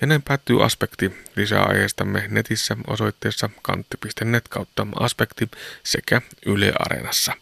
Ja 0.00 0.06
näin 0.06 0.22
päättyy 0.22 0.64
aspekti. 0.64 1.12
Lisää 1.36 1.64
aiheestamme 1.64 2.26
netissä 2.28 2.76
osoitteessa 2.86 3.50
kantti.net 3.62 4.48
kautta 4.48 4.86
aspekti 5.00 5.50
sekä 5.82 6.22
Yle 6.46 6.72
Areenassa. 6.78 7.32